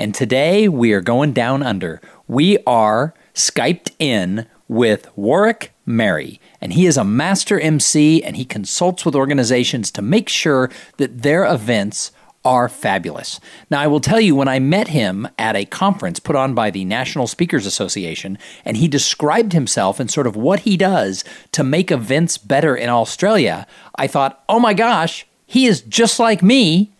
And 0.00 0.14
today 0.14 0.66
we 0.66 0.94
are 0.94 1.02
going 1.02 1.34
down 1.34 1.62
under. 1.62 2.00
We 2.26 2.56
are 2.66 3.12
Skyped 3.34 3.90
in 3.98 4.46
with 4.66 5.14
Warwick 5.14 5.74
Merry, 5.84 6.40
and 6.58 6.72
he 6.72 6.86
is 6.86 6.96
a 6.96 7.04
master 7.04 7.60
MC 7.60 8.24
and 8.24 8.34
he 8.34 8.46
consults 8.46 9.04
with 9.04 9.14
organizations 9.14 9.90
to 9.90 10.00
make 10.00 10.30
sure 10.30 10.70
that 10.96 11.20
their 11.20 11.44
events 11.44 12.12
are 12.46 12.66
fabulous. 12.66 13.40
Now, 13.70 13.80
I 13.80 13.88
will 13.88 14.00
tell 14.00 14.22
you, 14.22 14.34
when 14.34 14.48
I 14.48 14.58
met 14.58 14.88
him 14.88 15.28
at 15.38 15.54
a 15.54 15.66
conference 15.66 16.18
put 16.18 16.34
on 16.34 16.54
by 16.54 16.70
the 16.70 16.86
National 16.86 17.26
Speakers 17.26 17.66
Association, 17.66 18.38
and 18.64 18.78
he 18.78 18.88
described 18.88 19.52
himself 19.52 20.00
and 20.00 20.10
sort 20.10 20.26
of 20.26 20.34
what 20.34 20.60
he 20.60 20.78
does 20.78 21.24
to 21.52 21.62
make 21.62 21.90
events 21.90 22.38
better 22.38 22.74
in 22.74 22.88
Australia, 22.88 23.66
I 23.96 24.06
thought, 24.06 24.42
oh 24.48 24.60
my 24.60 24.72
gosh, 24.72 25.26
he 25.44 25.66
is 25.66 25.82
just 25.82 26.18
like 26.18 26.42
me 26.42 26.90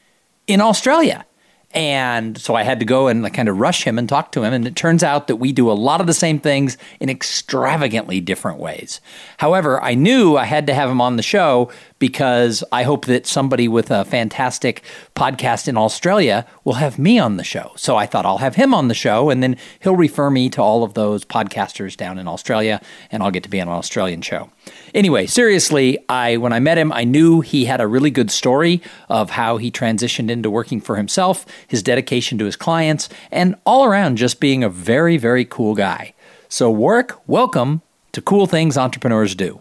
in 0.46 0.60
Australia. 0.60 1.24
And 1.72 2.36
so 2.36 2.56
I 2.56 2.64
had 2.64 2.80
to 2.80 2.84
go 2.84 3.06
and 3.06 3.32
kind 3.32 3.48
of 3.48 3.58
rush 3.58 3.84
him 3.84 3.96
and 3.96 4.08
talk 4.08 4.32
to 4.32 4.42
him. 4.42 4.52
And 4.52 4.66
it 4.66 4.74
turns 4.74 5.04
out 5.04 5.28
that 5.28 5.36
we 5.36 5.52
do 5.52 5.70
a 5.70 5.72
lot 5.72 6.00
of 6.00 6.08
the 6.08 6.14
same 6.14 6.40
things 6.40 6.76
in 6.98 7.08
extravagantly 7.08 8.20
different 8.20 8.58
ways. 8.58 9.00
However, 9.38 9.80
I 9.80 9.94
knew 9.94 10.36
I 10.36 10.46
had 10.46 10.66
to 10.66 10.74
have 10.74 10.90
him 10.90 11.00
on 11.00 11.16
the 11.16 11.22
show 11.22 11.70
because 12.00 12.64
I 12.72 12.82
hope 12.82 13.04
that 13.04 13.26
somebody 13.26 13.68
with 13.68 13.90
a 13.92 14.04
fantastic 14.04 14.82
podcast 15.14 15.68
in 15.68 15.76
Australia 15.76 16.44
will 16.64 16.74
have 16.74 16.98
me 16.98 17.20
on 17.20 17.36
the 17.36 17.44
show. 17.44 17.72
So 17.76 17.94
I 17.94 18.06
thought 18.06 18.26
I'll 18.26 18.38
have 18.38 18.56
him 18.56 18.74
on 18.74 18.88
the 18.88 18.94
show 18.94 19.30
and 19.30 19.40
then 19.40 19.56
he'll 19.80 19.94
refer 19.94 20.30
me 20.30 20.48
to 20.50 20.62
all 20.62 20.82
of 20.82 20.94
those 20.94 21.24
podcasters 21.24 21.96
down 21.96 22.18
in 22.18 22.26
Australia 22.26 22.80
and 23.12 23.22
I'll 23.22 23.30
get 23.30 23.44
to 23.44 23.48
be 23.50 23.60
on 23.60 23.68
an 23.68 23.74
Australian 23.74 24.22
show. 24.22 24.50
Anyway, 24.94 25.26
seriously, 25.26 25.98
I 26.08 26.36
when 26.38 26.52
I 26.52 26.58
met 26.58 26.78
him, 26.78 26.92
I 26.92 27.04
knew 27.04 27.42
he 27.42 27.66
had 27.66 27.80
a 27.80 27.86
really 27.86 28.10
good 28.10 28.30
story 28.30 28.82
of 29.08 29.30
how 29.30 29.58
he 29.58 29.70
transitioned 29.70 30.30
into 30.30 30.50
working 30.50 30.80
for 30.80 30.96
himself, 30.96 31.46
his 31.66 31.82
dedication 31.82 32.38
to 32.38 32.44
his 32.44 32.56
clients, 32.56 33.08
and 33.30 33.54
all 33.64 33.84
around 33.84 34.16
just 34.16 34.40
being 34.40 34.64
a 34.64 34.68
very 34.68 35.16
very 35.16 35.44
cool 35.44 35.74
guy. 35.74 36.14
So 36.48 36.70
Warwick, 36.70 37.12
welcome 37.26 37.82
to 38.12 38.20
Cool 38.20 38.46
Things 38.46 38.76
Entrepreneurs 38.76 39.34
Do. 39.34 39.60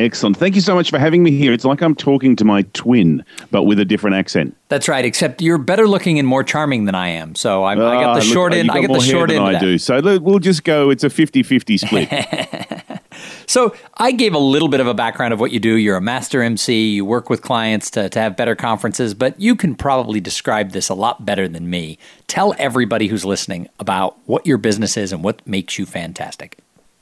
Excellent. 0.00 0.36
Thank 0.36 0.54
you 0.54 0.60
so 0.60 0.74
much 0.74 0.90
for 0.90 0.98
having 0.98 1.22
me 1.22 1.30
here. 1.30 1.52
It's 1.52 1.64
like 1.64 1.82
I'm 1.82 1.94
talking 1.94 2.36
to 2.36 2.44
my 2.44 2.62
twin, 2.72 3.24
but 3.50 3.64
with 3.64 3.78
a 3.78 3.84
different 3.84 4.16
accent. 4.16 4.56
That's 4.68 4.88
right. 4.88 5.04
Except 5.04 5.42
you're 5.42 5.58
better 5.58 5.86
looking 5.86 6.18
and 6.18 6.26
more 6.26 6.42
charming 6.42 6.86
than 6.86 6.94
I 6.94 7.08
am. 7.08 7.34
So 7.34 7.64
I, 7.64 7.72
I 7.72 7.76
got 7.76 8.14
the 8.14 8.20
Ah, 8.20 8.32
short 8.32 8.52
look, 8.52 8.60
end. 8.60 8.70
I 8.70 8.74
got 8.74 8.88
get 8.88 8.92
the 8.94 9.00
short 9.00 9.30
end. 9.30 9.44
I 9.44 9.58
do. 9.58 9.78
So 9.78 9.98
look, 9.98 10.22
we'll 10.22 10.38
just 10.38 10.64
go. 10.64 10.90
It's 10.90 11.04
a 11.04 11.08
50-50 11.08 11.78
split. 11.78 13.00
So 13.46 13.74
I 13.96 14.12
gave 14.12 14.32
a 14.32 14.38
little 14.38 14.68
bit 14.68 14.78
of 14.78 14.86
a 14.86 14.94
background 14.94 15.34
of 15.34 15.40
what 15.40 15.50
you 15.50 15.58
do. 15.58 15.74
You're 15.74 15.96
a 15.96 16.00
master 16.00 16.40
MC. 16.40 16.90
You 16.90 17.04
work 17.04 17.28
with 17.28 17.42
clients 17.42 17.90
to, 17.90 18.08
to 18.08 18.18
have 18.20 18.36
better 18.36 18.54
conferences, 18.54 19.12
but 19.12 19.38
you 19.40 19.56
can 19.56 19.74
probably 19.74 20.20
describe 20.20 20.70
this 20.70 20.88
a 20.88 20.94
lot 20.94 21.26
better 21.26 21.48
than 21.48 21.68
me. 21.68 21.98
Tell 22.28 22.54
everybody 22.58 23.08
who's 23.08 23.24
listening 23.24 23.68
about 23.80 24.16
what 24.26 24.46
your 24.46 24.56
business 24.56 24.96
is 24.96 25.12
and 25.12 25.24
what 25.24 25.44
makes 25.46 25.78
you 25.78 25.84
fantastic. 25.84 26.58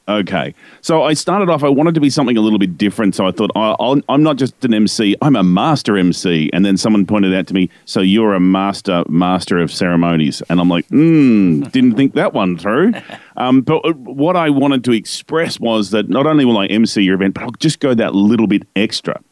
Okay. 0.08 0.54
So 0.80 1.02
I 1.02 1.12
started 1.12 1.50
off, 1.50 1.62
I 1.62 1.68
wanted 1.68 1.94
to 1.94 2.00
be 2.00 2.08
something 2.08 2.36
a 2.36 2.40
little 2.40 2.58
bit 2.58 2.78
different. 2.78 3.14
So 3.14 3.26
I 3.26 3.30
thought, 3.30 3.50
I, 3.54 3.76
I'll, 3.78 4.00
I'm 4.08 4.22
not 4.22 4.36
just 4.36 4.64
an 4.64 4.72
MC, 4.72 5.14
I'm 5.20 5.36
a 5.36 5.42
master 5.42 5.98
MC. 5.98 6.48
And 6.54 6.64
then 6.64 6.78
someone 6.78 7.04
pointed 7.04 7.34
out 7.34 7.46
to 7.48 7.54
me, 7.54 7.69
so 7.84 8.00
you're 8.00 8.32
a 8.32 8.41
master, 8.41 9.04
master 9.08 9.58
of 9.58 9.70
ceremonies. 9.70 10.42
And 10.48 10.60
I'm 10.60 10.70
like, 10.70 10.86
hmm, 10.88 11.60
didn't 11.72 11.97
think 11.97 12.14
that 12.14 12.32
one 12.32 12.56
through. 12.56 12.94
Um, 13.38 13.60
but 13.60 13.78
uh, 13.84 13.92
what 13.92 14.34
I 14.34 14.50
wanted 14.50 14.82
to 14.82 14.91
express 14.91 15.60
was 15.60 15.91
that 15.91 16.08
not 16.08 16.26
only 16.26 16.44
will 16.44 16.58
I 16.58 16.66
MC 16.66 17.02
your 17.02 17.14
event, 17.14 17.34
but 17.34 17.44
I'll 17.44 17.50
just 17.52 17.78
go 17.78 17.94
that 17.94 18.12
little 18.12 18.48
bit 18.48 18.66
extra. 18.74 19.22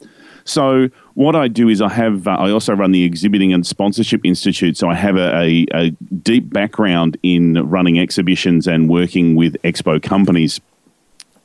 So 0.46 0.88
what 1.14 1.34
I 1.34 1.48
do 1.48 1.68
is 1.68 1.82
I 1.82 1.88
have 1.88 2.26
uh, 2.26 2.30
I 2.30 2.50
also 2.50 2.72
run 2.72 2.92
the 2.92 3.04
Exhibiting 3.04 3.52
and 3.52 3.66
Sponsorship 3.66 4.20
Institute. 4.24 4.76
So 4.76 4.88
I 4.88 4.94
have 4.94 5.16
a, 5.16 5.36
a, 5.36 5.66
a 5.74 5.90
deep 6.22 6.52
background 6.52 7.18
in 7.22 7.68
running 7.68 7.98
exhibitions 7.98 8.66
and 8.66 8.88
working 8.88 9.34
with 9.34 9.60
expo 9.62 10.02
companies. 10.02 10.60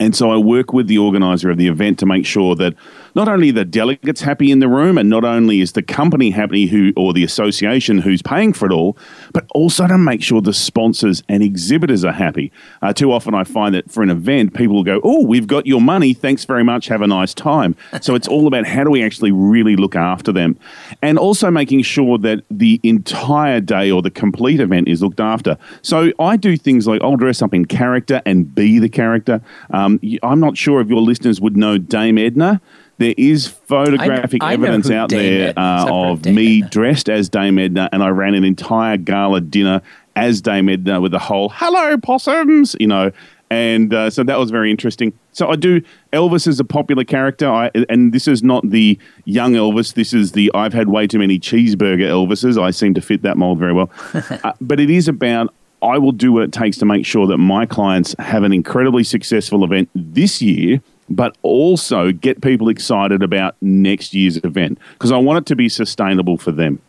And 0.02 0.16
so 0.16 0.32
I 0.32 0.38
work 0.38 0.74
with 0.74 0.88
the 0.88 0.98
organizer 0.98 1.52
of 1.52 1.60
the 1.60 1.68
event 1.68 2.00
to 2.00 2.08
make 2.08 2.26
sure 2.26 2.56
that 2.56 2.74
not 3.14 3.28
only 3.28 3.52
the 3.52 3.64
delegates 3.64 4.22
happy 4.22 4.50
in 4.50 4.58
the 4.58 4.68
room 4.68 4.98
and 4.98 5.12
not 5.12 5.24
only 5.24 5.62
is 5.62 5.74
the 5.74 5.84
company 5.84 6.32
happy 6.32 6.66
who 6.66 6.92
or 6.98 7.14
the 7.14 7.24
association 7.24 8.00
who's 8.00 8.24
paying 8.24 8.52
for 8.52 8.66
it 8.66 8.72
all, 8.72 8.98
but 9.32 9.46
also 9.54 9.86
to 9.86 10.00
make 10.00 10.24
sure 10.24 10.42
the 10.42 10.54
sponsors 10.54 11.22
and 11.30 11.44
exhibitors 11.44 12.04
are 12.04 12.14
happy. 12.14 12.52
Uh, 12.82 12.92
too 12.92 13.12
often 13.12 13.36
I 13.36 13.44
find 13.44 13.76
that 13.76 13.92
for 13.92 14.02
an 14.02 14.10
event, 14.10 14.56
people 14.56 14.74
will 14.74 14.84
go, 14.84 15.02
Oh, 15.04 15.24
we've 15.24 15.46
got 15.46 15.68
your 15.68 15.82
money. 15.82 16.16
Thanks 16.16 16.46
very 16.46 16.64
much. 16.64 16.88
Have 16.88 17.04
a 17.04 17.08
nice 17.08 17.36
time. 17.36 17.76
so 18.02 18.16
it's 18.16 18.28
all 18.28 18.48
about 18.48 18.66
how 18.66 18.84
do 18.84 18.90
we 18.90 19.04
actually 19.04 19.32
really 19.32 19.76
look 19.76 19.96
after 19.96 20.32
them 20.32 20.58
and 21.04 21.20
also 21.20 21.52
making 21.52 21.84
sure 21.84 22.18
that 22.18 22.44
the 22.50 22.80
entire 22.82 23.62
day 23.62 23.92
or 23.92 24.02
the 24.02 24.10
complete 24.10 24.62
event 24.62 24.88
is 24.88 25.04
looked 25.04 25.20
after. 25.20 25.60
So 25.84 26.12
I 26.18 26.38
do 26.38 26.58
things 26.58 26.88
like 26.88 27.04
I'll 27.04 27.18
dress 27.18 27.44
up 27.44 27.54
in 27.54 27.66
character 27.66 28.20
and 28.26 28.56
be 28.56 28.80
the 28.80 28.90
character. 28.90 29.42
Um, 29.70 29.91
y- 30.02 30.20
I'm 30.24 30.40
not 30.40 30.58
sure 30.58 30.82
if 30.82 30.88
your 30.88 31.02
listeners 31.02 31.42
would 31.42 31.58
know 31.58 31.78
Dame 31.78 32.18
Edna. 32.18 32.62
There 32.98 33.16
is 33.18 33.48
photographic 33.48 34.44
I 34.44 34.56
know 34.56 34.66
evidence 34.66 34.92
out 34.92 35.10
Dame 35.10 35.20
there 35.20 35.50
Edna 35.50 35.50
is. 35.50 35.58
I've 35.58 35.88
uh, 35.88 35.94
of 35.94 36.12
of 36.12 36.22
Dame 36.22 36.36
me 36.36 36.58
Edna. 36.58 36.70
dressed 36.70 37.10
as 37.10 37.30
Dame 37.30 37.58
Edna, 37.58 37.90
and 37.92 38.04
I 38.04 38.10
ran 38.10 38.36
an 38.36 38.44
entire 38.44 38.98
gala 38.98 39.42
dinner 39.42 39.82
as 40.16 40.42
Dame 40.42 40.70
Edna 40.70 41.02
with 41.02 41.12
the 41.12 41.20
whole 41.20 41.50
"Hello, 41.50 41.98
possums," 41.98 42.76
you 42.80 42.88
know. 42.88 43.12
And 43.50 43.94
uh, 43.94 44.10
so 44.10 44.24
that 44.24 44.40
was 44.40 44.50
very 44.50 44.72
interesting. 44.72 45.12
So 45.34 45.50
I 45.50 45.58
do 45.58 45.82
Elvis 46.14 46.48
is 46.48 46.62
a 46.62 46.64
popular 46.64 47.04
character, 47.04 47.50
I, 47.50 47.70
and 47.90 48.14
this 48.14 48.26
is 48.26 48.42
not 48.44 48.70
the 48.70 48.98
young 49.26 49.54
Elvis. 49.54 49.96
This 49.96 50.14
is 50.14 50.32
the 50.32 50.50
I've 50.54 50.72
had 50.72 50.88
way 50.88 51.06
too 51.06 51.20
many 51.20 51.38
cheeseburger 51.38 52.08
Elvises. 52.08 52.62
I 52.62 52.72
seem 52.72 52.94
to 52.94 53.02
fit 53.02 53.24
that 53.24 53.38
mold 53.38 53.60
very 53.60 53.74
well. 53.74 53.90
uh, 54.14 54.54
but 54.62 54.80
it 54.80 54.90
is 54.90 55.10
about 55.10 55.54
I 55.82 55.98
will 55.98 56.12
do 56.12 56.32
what 56.32 56.44
it 56.44 56.52
takes 56.52 56.78
to 56.78 56.86
make 56.86 57.06
sure 57.06 57.28
that 57.28 57.38
my 57.38 57.66
clients 57.66 58.16
have 58.20 58.44
an 58.44 58.54
incredibly 58.54 59.04
successful 59.04 59.64
event 59.64 59.90
this 59.96 60.42
year, 60.42 60.82
but 61.10 61.36
also 61.42 62.12
get 62.12 62.42
people 62.42 62.70
excited 62.70 63.24
about 63.24 63.56
next 63.62 64.14
year's 64.14 64.38
event 64.38 64.78
because 64.94 65.12
I 65.12 65.18
want 65.18 65.40
it 65.40 65.46
to 65.48 65.56
be 65.56 65.70
sustainable 65.70 66.38
for 66.38 66.52
them. 66.52 66.82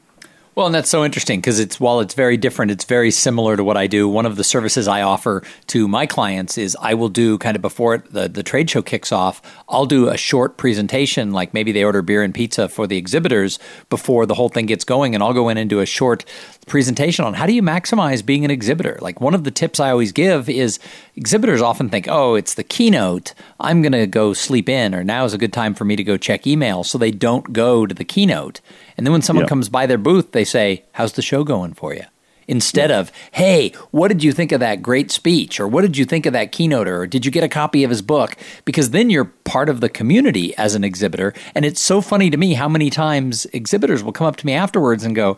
Well, 0.54 0.66
and 0.66 0.74
that's 0.74 0.90
so 0.90 1.02
interesting 1.02 1.40
because 1.40 1.58
it's 1.58 1.80
while 1.80 2.00
it's 2.00 2.12
very 2.12 2.36
different, 2.36 2.72
it's 2.72 2.84
very 2.84 3.10
similar 3.10 3.56
to 3.56 3.64
what 3.64 3.78
I 3.78 3.86
do. 3.86 4.06
One 4.06 4.26
of 4.26 4.36
the 4.36 4.44
services 4.44 4.86
I 4.86 5.00
offer 5.00 5.42
to 5.68 5.88
my 5.88 6.04
clients 6.04 6.58
is 6.58 6.76
I 6.78 6.92
will 6.92 7.08
do 7.08 7.38
kind 7.38 7.56
of 7.56 7.62
before 7.62 8.04
the 8.10 8.28
the 8.28 8.42
trade 8.42 8.68
show 8.68 8.82
kicks 8.82 9.12
off. 9.12 9.40
I'll 9.66 9.86
do 9.86 10.10
a 10.10 10.18
short 10.18 10.58
presentation, 10.58 11.32
like 11.32 11.54
maybe 11.54 11.72
they 11.72 11.84
order 11.84 12.02
beer 12.02 12.22
and 12.22 12.34
pizza 12.34 12.68
for 12.68 12.86
the 12.86 12.98
exhibitors 12.98 13.58
before 13.88 14.26
the 14.26 14.34
whole 14.34 14.50
thing 14.50 14.66
gets 14.66 14.84
going, 14.84 15.14
and 15.14 15.24
I'll 15.24 15.32
go 15.32 15.48
in 15.48 15.56
and 15.56 15.70
do 15.70 15.80
a 15.80 15.86
short 15.86 16.26
presentation 16.66 17.24
on 17.24 17.32
how 17.32 17.46
do 17.46 17.54
you 17.54 17.62
maximize 17.62 18.24
being 18.24 18.44
an 18.44 18.50
exhibitor. 18.50 18.98
Like 19.00 19.22
one 19.22 19.34
of 19.34 19.44
the 19.44 19.50
tips 19.50 19.80
I 19.80 19.90
always 19.90 20.12
give 20.12 20.50
is 20.50 20.78
exhibitors 21.16 21.62
often 21.62 21.88
think, 21.88 22.08
oh, 22.08 22.34
it's 22.34 22.54
the 22.54 22.62
keynote. 22.62 23.32
I'm 23.58 23.80
going 23.80 23.92
to 23.92 24.06
go 24.06 24.34
sleep 24.34 24.68
in, 24.68 24.94
or 24.94 25.02
now 25.02 25.24
is 25.24 25.32
a 25.32 25.38
good 25.38 25.52
time 25.54 25.72
for 25.72 25.86
me 25.86 25.96
to 25.96 26.04
go 26.04 26.18
check 26.18 26.46
email, 26.46 26.84
so 26.84 26.98
they 26.98 27.10
don't 27.10 27.54
go 27.54 27.86
to 27.86 27.94
the 27.94 28.04
keynote. 28.04 28.60
And 29.02 29.06
then 29.08 29.12
when 29.14 29.22
someone 29.22 29.46
Yeah. 29.46 29.48
comes 29.48 29.68
by 29.68 29.86
their 29.86 29.98
booth, 29.98 30.30
they 30.30 30.44
say, 30.44 30.84
How's 30.92 31.14
the 31.14 31.22
show 31.22 31.42
going 31.42 31.72
for 31.74 31.92
you? 31.92 32.04
Instead 32.46 32.92
of, 32.92 33.10
Hey, 33.32 33.72
what 33.90 34.06
did 34.06 34.22
you 34.22 34.30
think 34.30 34.52
of 34.52 34.60
that 34.60 34.80
great 34.80 35.10
speech? 35.10 35.58
Or 35.58 35.66
what 35.66 35.80
did 35.82 35.96
you 35.96 36.04
think 36.04 36.24
of 36.24 36.32
that 36.34 36.52
keynote? 36.52 36.86
Or 36.86 37.04
did 37.08 37.24
you 37.26 37.32
get 37.32 37.42
a 37.42 37.48
copy 37.48 37.82
of 37.82 37.90
his 37.90 38.00
book? 38.00 38.36
Because 38.64 38.90
then 38.90 39.10
you're 39.10 39.24
part 39.24 39.68
of 39.68 39.80
the 39.80 39.88
community 39.88 40.56
as 40.56 40.76
an 40.76 40.84
exhibitor. 40.84 41.34
And 41.52 41.64
it's 41.64 41.80
so 41.80 42.00
funny 42.00 42.30
to 42.30 42.36
me 42.36 42.54
how 42.54 42.68
many 42.68 42.90
times 42.90 43.44
exhibitors 43.46 44.04
will 44.04 44.12
come 44.12 44.28
up 44.28 44.36
to 44.36 44.46
me 44.46 44.52
afterwards 44.52 45.02
and 45.02 45.16
go, 45.16 45.36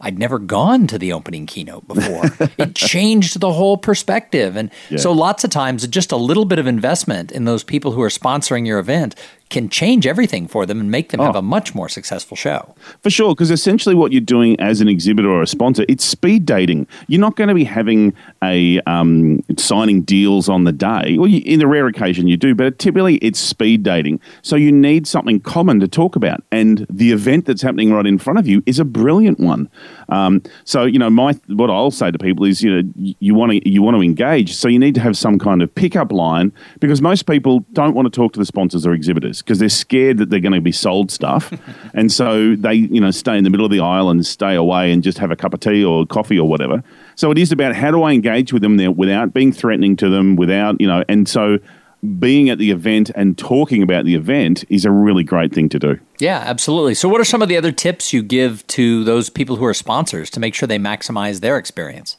I'd 0.00 0.16
never 0.20 0.38
gone 0.38 0.86
to 0.86 0.96
the 0.96 1.12
opening 1.12 1.46
keynote 1.46 1.88
before. 1.88 2.26
it 2.58 2.76
changed 2.76 3.40
the 3.40 3.52
whole 3.52 3.76
perspective. 3.76 4.54
And 4.56 4.70
so 4.96 5.10
lots 5.10 5.42
of 5.42 5.50
times 5.50 5.84
just 5.88 6.12
a 6.12 6.16
little 6.16 6.44
bit 6.44 6.60
of 6.60 6.68
investment 6.68 7.32
in 7.32 7.44
those 7.44 7.64
people 7.64 7.90
who 7.90 8.02
are 8.02 8.08
sponsoring 8.08 8.68
your 8.68 8.78
event 8.78 9.16
can 9.50 9.68
change 9.68 10.06
everything 10.06 10.46
for 10.48 10.64
them 10.64 10.80
and 10.80 10.90
make 10.90 11.10
them 11.10 11.20
Oh. 11.20 11.24
have 11.24 11.36
a 11.36 11.42
much 11.42 11.74
more 11.74 11.88
successful 11.88 12.36
show. 12.36 12.74
For 13.02 13.10
sure, 13.10 13.34
because 13.34 13.50
essentially 13.50 13.94
what 13.94 14.12
you're 14.12 14.20
doing 14.20 14.58
as 14.60 14.80
an 14.80 14.88
exhibitor 14.88 15.28
or 15.28 15.42
a 15.42 15.46
sponsor, 15.46 15.84
it's 15.88 16.04
speed 16.04 16.46
dating. 16.46 16.86
You're 17.08 17.20
not 17.20 17.36
going 17.36 17.48
to 17.48 17.54
be 17.54 17.64
having 17.64 18.14
a 18.42 18.80
um, 18.86 19.42
signing 19.58 20.02
deals 20.02 20.48
on 20.48 20.64
the 20.64 20.72
day. 20.72 21.16
Well, 21.18 21.28
you, 21.28 21.42
in 21.44 21.58
the 21.58 21.66
rare 21.66 21.86
occasion 21.88 22.28
you 22.28 22.36
do, 22.36 22.54
but 22.54 22.78
typically 22.78 23.16
it's 23.16 23.38
speed 23.40 23.82
dating. 23.82 24.20
So 24.42 24.56
you 24.56 24.72
need 24.72 25.06
something 25.06 25.40
common 25.40 25.80
to 25.80 25.88
talk 25.88 26.16
about, 26.16 26.42
and 26.52 26.86
the 26.88 27.10
event 27.12 27.44
that's 27.46 27.62
happening 27.62 27.92
right 27.92 28.06
in 28.06 28.18
front 28.18 28.38
of 28.38 28.46
you 28.46 28.62
is 28.66 28.78
a 28.78 28.84
brilliant 28.84 29.40
one. 29.40 29.68
Um, 30.08 30.42
so 30.64 30.84
you 30.84 30.98
know, 30.98 31.10
my 31.10 31.32
what 31.48 31.70
I'll 31.70 31.90
say 31.90 32.10
to 32.10 32.18
people 32.18 32.44
is, 32.46 32.62
you 32.62 32.82
know, 32.82 32.92
you 32.96 33.34
want 33.34 33.52
to 33.52 33.68
you 33.68 33.82
want 33.82 33.96
to 33.96 34.02
engage, 34.02 34.54
so 34.54 34.68
you 34.68 34.78
need 34.78 34.94
to 34.94 35.00
have 35.00 35.16
some 35.16 35.38
kind 35.38 35.60
of 35.60 35.74
pickup 35.74 36.12
line 36.12 36.52
because 36.78 37.02
most 37.02 37.26
people 37.26 37.64
don't 37.72 37.94
want 37.94 38.06
to 38.06 38.10
talk 38.10 38.32
to 38.34 38.38
the 38.38 38.46
sponsors 38.46 38.86
or 38.86 38.92
exhibitors 38.92 39.39
because 39.42 39.58
they're 39.58 39.68
scared 39.68 40.18
that 40.18 40.30
they're 40.30 40.40
going 40.40 40.52
to 40.52 40.60
be 40.60 40.72
sold 40.72 41.10
stuff, 41.10 41.52
and 41.94 42.10
so 42.12 42.54
they 42.56 42.74
you 42.74 43.00
know 43.00 43.10
stay 43.10 43.36
in 43.36 43.44
the 43.44 43.50
middle 43.50 43.66
of 43.66 43.72
the 43.72 43.80
aisle 43.80 44.10
and 44.10 44.24
stay 44.24 44.54
away 44.54 44.92
and 44.92 45.02
just 45.02 45.18
have 45.18 45.30
a 45.30 45.36
cup 45.36 45.54
of 45.54 45.60
tea 45.60 45.84
or 45.84 46.06
coffee 46.06 46.38
or 46.38 46.48
whatever. 46.48 46.82
So 47.16 47.30
it 47.30 47.38
is 47.38 47.52
about 47.52 47.74
how 47.74 47.90
do 47.90 48.02
I 48.02 48.12
engage 48.12 48.52
with 48.52 48.62
them 48.62 48.76
there 48.76 48.90
without 48.90 49.34
being 49.34 49.52
threatening 49.52 49.96
to 49.96 50.08
them, 50.08 50.36
without 50.36 50.80
you 50.80 50.86
know, 50.86 51.04
and 51.08 51.28
so 51.28 51.58
being 52.18 52.48
at 52.48 52.56
the 52.56 52.70
event 52.70 53.10
and 53.14 53.36
talking 53.36 53.82
about 53.82 54.06
the 54.06 54.14
event 54.14 54.64
is 54.70 54.86
a 54.86 54.90
really 54.90 55.22
great 55.22 55.52
thing 55.52 55.68
to 55.68 55.78
do. 55.78 56.00
Yeah, 56.18 56.38
absolutely. 56.38 56.94
So, 56.94 57.08
what 57.08 57.20
are 57.20 57.24
some 57.24 57.42
of 57.42 57.48
the 57.48 57.56
other 57.56 57.72
tips 57.72 58.12
you 58.12 58.22
give 58.22 58.66
to 58.68 59.04
those 59.04 59.28
people 59.28 59.56
who 59.56 59.64
are 59.66 59.74
sponsors 59.74 60.30
to 60.30 60.40
make 60.40 60.54
sure 60.54 60.66
they 60.66 60.78
maximize 60.78 61.40
their 61.40 61.58
experience? 61.58 62.16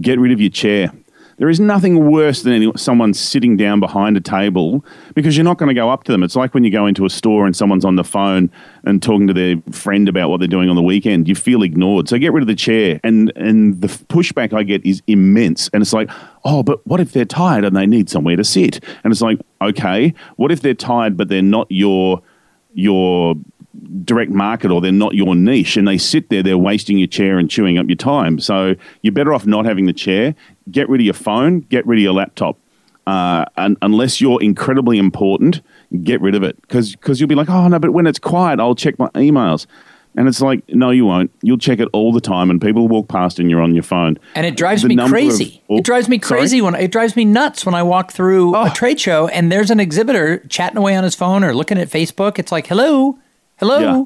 get 0.00 0.18
rid 0.18 0.32
of 0.32 0.40
your 0.40 0.50
chair. 0.50 0.92
There 1.40 1.48
is 1.48 1.58
nothing 1.58 2.10
worse 2.10 2.42
than 2.42 2.52
any, 2.52 2.70
someone 2.76 3.14
sitting 3.14 3.56
down 3.56 3.80
behind 3.80 4.14
a 4.18 4.20
table 4.20 4.84
because 5.14 5.38
you're 5.38 5.44
not 5.44 5.56
going 5.56 5.70
to 5.70 5.74
go 5.74 5.88
up 5.88 6.04
to 6.04 6.12
them. 6.12 6.22
It's 6.22 6.36
like 6.36 6.52
when 6.52 6.64
you 6.64 6.70
go 6.70 6.86
into 6.86 7.06
a 7.06 7.10
store 7.10 7.46
and 7.46 7.56
someone's 7.56 7.86
on 7.86 7.96
the 7.96 8.04
phone 8.04 8.50
and 8.84 9.02
talking 9.02 9.26
to 9.26 9.32
their 9.32 9.56
friend 9.72 10.06
about 10.06 10.28
what 10.28 10.38
they're 10.38 10.48
doing 10.48 10.68
on 10.68 10.76
the 10.76 10.82
weekend. 10.82 11.28
You 11.28 11.34
feel 11.34 11.62
ignored. 11.62 12.10
So 12.10 12.18
get 12.18 12.34
rid 12.34 12.42
of 12.42 12.46
the 12.46 12.54
chair. 12.54 13.00
And 13.02 13.32
and 13.36 13.80
the 13.80 13.86
pushback 13.86 14.52
I 14.52 14.64
get 14.64 14.84
is 14.84 15.02
immense. 15.06 15.70
And 15.72 15.80
it's 15.80 15.94
like, 15.94 16.10
oh, 16.44 16.62
but 16.62 16.86
what 16.86 17.00
if 17.00 17.12
they're 17.12 17.24
tired 17.24 17.64
and 17.64 17.74
they 17.74 17.86
need 17.86 18.10
somewhere 18.10 18.36
to 18.36 18.44
sit? 18.44 18.84
And 19.02 19.10
it's 19.10 19.22
like, 19.22 19.40
okay, 19.62 20.12
what 20.36 20.52
if 20.52 20.60
they're 20.60 20.74
tired 20.74 21.16
but 21.16 21.28
they're 21.28 21.40
not 21.40 21.68
your 21.70 22.20
your 22.74 23.34
direct 24.04 24.30
market 24.30 24.70
or 24.70 24.80
they're 24.80 24.92
not 24.92 25.14
your 25.14 25.34
niche 25.34 25.76
and 25.76 25.86
they 25.86 25.98
sit 25.98 26.28
there, 26.28 26.42
they're 26.42 26.58
wasting 26.58 26.98
your 26.98 27.06
chair 27.06 27.38
and 27.38 27.50
chewing 27.50 27.78
up 27.78 27.86
your 27.88 27.96
time. 27.96 28.38
So 28.38 28.74
you're 29.02 29.12
better 29.12 29.32
off 29.32 29.46
not 29.46 29.64
having 29.64 29.86
the 29.86 29.92
chair. 29.92 30.34
Get 30.70 30.88
rid 30.88 31.00
of 31.00 31.04
your 31.04 31.14
phone, 31.14 31.60
get 31.60 31.86
rid 31.86 31.98
of 31.98 32.02
your 32.02 32.12
laptop. 32.14 32.58
Uh, 33.06 33.44
and 33.56 33.76
unless 33.82 34.20
you're 34.20 34.40
incredibly 34.42 34.98
important, 34.98 35.62
get 36.04 36.20
rid 36.20 36.34
of 36.34 36.42
it 36.42 36.60
because 36.62 36.96
you'll 37.20 37.28
be 37.28 37.34
like, 37.34 37.48
oh 37.48 37.66
no, 37.68 37.78
but 37.78 37.90
when 37.92 38.06
it's 38.06 38.18
quiet, 38.18 38.60
I'll 38.60 38.74
check 38.74 38.98
my 38.98 39.08
emails. 39.10 39.66
And 40.16 40.26
it's 40.26 40.40
like, 40.40 40.62
no, 40.68 40.90
you 40.90 41.06
won't. 41.06 41.30
You'll 41.40 41.56
check 41.58 41.78
it 41.78 41.88
all 41.92 42.12
the 42.12 42.20
time, 42.20 42.50
and 42.50 42.60
people 42.60 42.88
walk 42.88 43.06
past 43.08 43.38
and 43.38 43.48
you're 43.48 43.60
on 43.62 43.74
your 43.74 43.84
phone. 43.84 44.18
And 44.34 44.44
it 44.44 44.56
drives 44.56 44.82
The 44.82 44.88
me 44.88 44.96
number 44.96 45.16
of- 45.16 45.22
crazy. 45.22 45.62
oh, 45.70 45.78
it 45.78 45.84
drives 45.84 46.08
me 46.08 46.20
sorry? 46.20 46.40
crazy 46.40 46.60
when 46.60 46.74
it 46.74 46.90
drives 46.90 47.14
me 47.14 47.24
nuts 47.24 47.64
when 47.64 47.76
I 47.76 47.84
walk 47.84 48.10
through 48.12 48.54
a 48.56 48.62
Oh. 48.66 48.68
trade 48.74 48.98
show 48.98 49.28
and 49.28 49.52
there's 49.52 49.70
an 49.70 49.78
exhibitor 49.78 50.38
chatting 50.48 50.78
away 50.78 50.96
on 50.96 51.04
his 51.04 51.14
phone 51.14 51.44
or 51.44 51.54
looking 51.54 51.78
at 51.78 51.88
Facebook. 51.88 52.40
It's 52.40 52.50
like, 52.50 52.66
hello, 52.66 53.18
hello. 53.58 53.78
Yeah. 53.80 54.04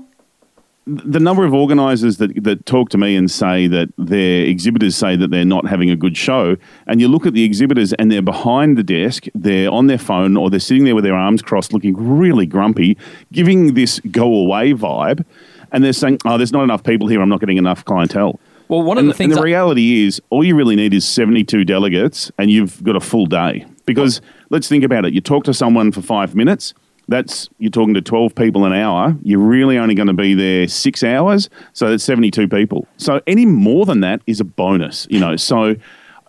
The 0.86 1.20
number 1.20 1.44
of 1.44 1.54
organisers 1.54 2.18
that, 2.18 2.44
that 2.44 2.66
talk 2.66 2.90
to 2.90 2.98
me 2.98 3.16
and 3.16 3.30
say 3.30 3.66
that 3.68 3.88
their 3.96 4.44
exhibitors 4.44 4.94
say 4.96 5.16
that 5.16 5.30
they're 5.30 5.44
not 5.44 5.66
having 5.66 5.90
a 5.90 5.96
good 5.96 6.16
show, 6.16 6.56
and 6.86 7.00
you 7.00 7.08
look 7.08 7.24
at 7.24 7.32
the 7.32 7.44
exhibitors 7.44 7.92
and 7.94 8.12
they're 8.12 8.22
behind 8.22 8.76
the 8.76 8.82
desk, 8.82 9.24
they're 9.34 9.70
on 9.70 9.86
their 9.86 9.98
phone, 9.98 10.36
or 10.36 10.50
they're 10.50 10.60
sitting 10.60 10.84
there 10.84 10.94
with 10.94 11.04
their 11.04 11.14
arms 11.14 11.40
crossed, 11.40 11.72
looking 11.72 11.94
really 11.96 12.44
grumpy, 12.44 12.98
giving 13.32 13.74
this 13.74 14.00
go 14.10 14.26
away 14.26 14.74
vibe, 14.74 15.24
and 15.72 15.82
they're 15.82 15.92
saying, 15.92 16.18
"Oh, 16.24 16.36
there's 16.36 16.52
not 16.52 16.64
enough 16.64 16.84
people 16.84 17.08
here. 17.08 17.22
I'm 17.22 17.30
not 17.30 17.40
getting 17.40 17.56
enough 17.56 17.84
clientele." 17.84 18.38
Well, 18.68 18.82
one 18.82 18.98
of 18.98 19.04
and, 19.04 19.10
the 19.10 19.14
things 19.14 19.32
and 19.32 19.38
the 19.38 19.42
I- 19.42 19.44
reality 19.44 20.04
is, 20.06 20.20
all 20.30 20.44
you 20.44 20.54
really 20.54 20.76
need 20.76 20.94
is 20.94 21.06
72 21.06 21.64
delegates, 21.64 22.30
and 22.38 22.50
you've 22.50 22.82
got 22.84 22.96
a 22.96 23.00
full 23.00 23.26
day. 23.26 23.64
Because 23.86 24.22
let's 24.48 24.68
think 24.68 24.84
about 24.84 25.04
it. 25.04 25.12
You 25.12 25.20
talk 25.20 25.44
to 25.44 25.52
someone 25.54 25.92
for 25.92 26.00
five 26.00 26.34
minutes. 26.34 26.72
That's 27.08 27.48
you're 27.58 27.70
talking 27.70 27.94
to 27.94 28.02
12 28.02 28.34
people 28.34 28.64
an 28.64 28.72
hour. 28.72 29.16
You're 29.22 29.40
really 29.40 29.78
only 29.78 29.94
going 29.94 30.08
to 30.08 30.14
be 30.14 30.34
there 30.34 30.68
six 30.68 31.02
hours, 31.02 31.50
so 31.72 31.90
that's 31.90 32.04
72 32.04 32.48
people. 32.48 32.86
So 32.96 33.20
any 33.26 33.46
more 33.46 33.86
than 33.86 34.00
that 34.00 34.22
is 34.26 34.40
a 34.40 34.44
bonus, 34.44 35.06
you 35.10 35.20
know. 35.20 35.36
So 35.36 35.76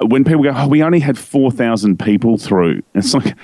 uh, 0.01 0.05
when 0.07 0.23
people 0.23 0.43
go, 0.43 0.53
oh, 0.55 0.67
we 0.67 0.83
only 0.83 0.99
had 0.99 1.17
4,000 1.17 1.97
people 1.97 2.37
through, 2.37 2.81
it's 2.95 3.13
like, 3.13 3.35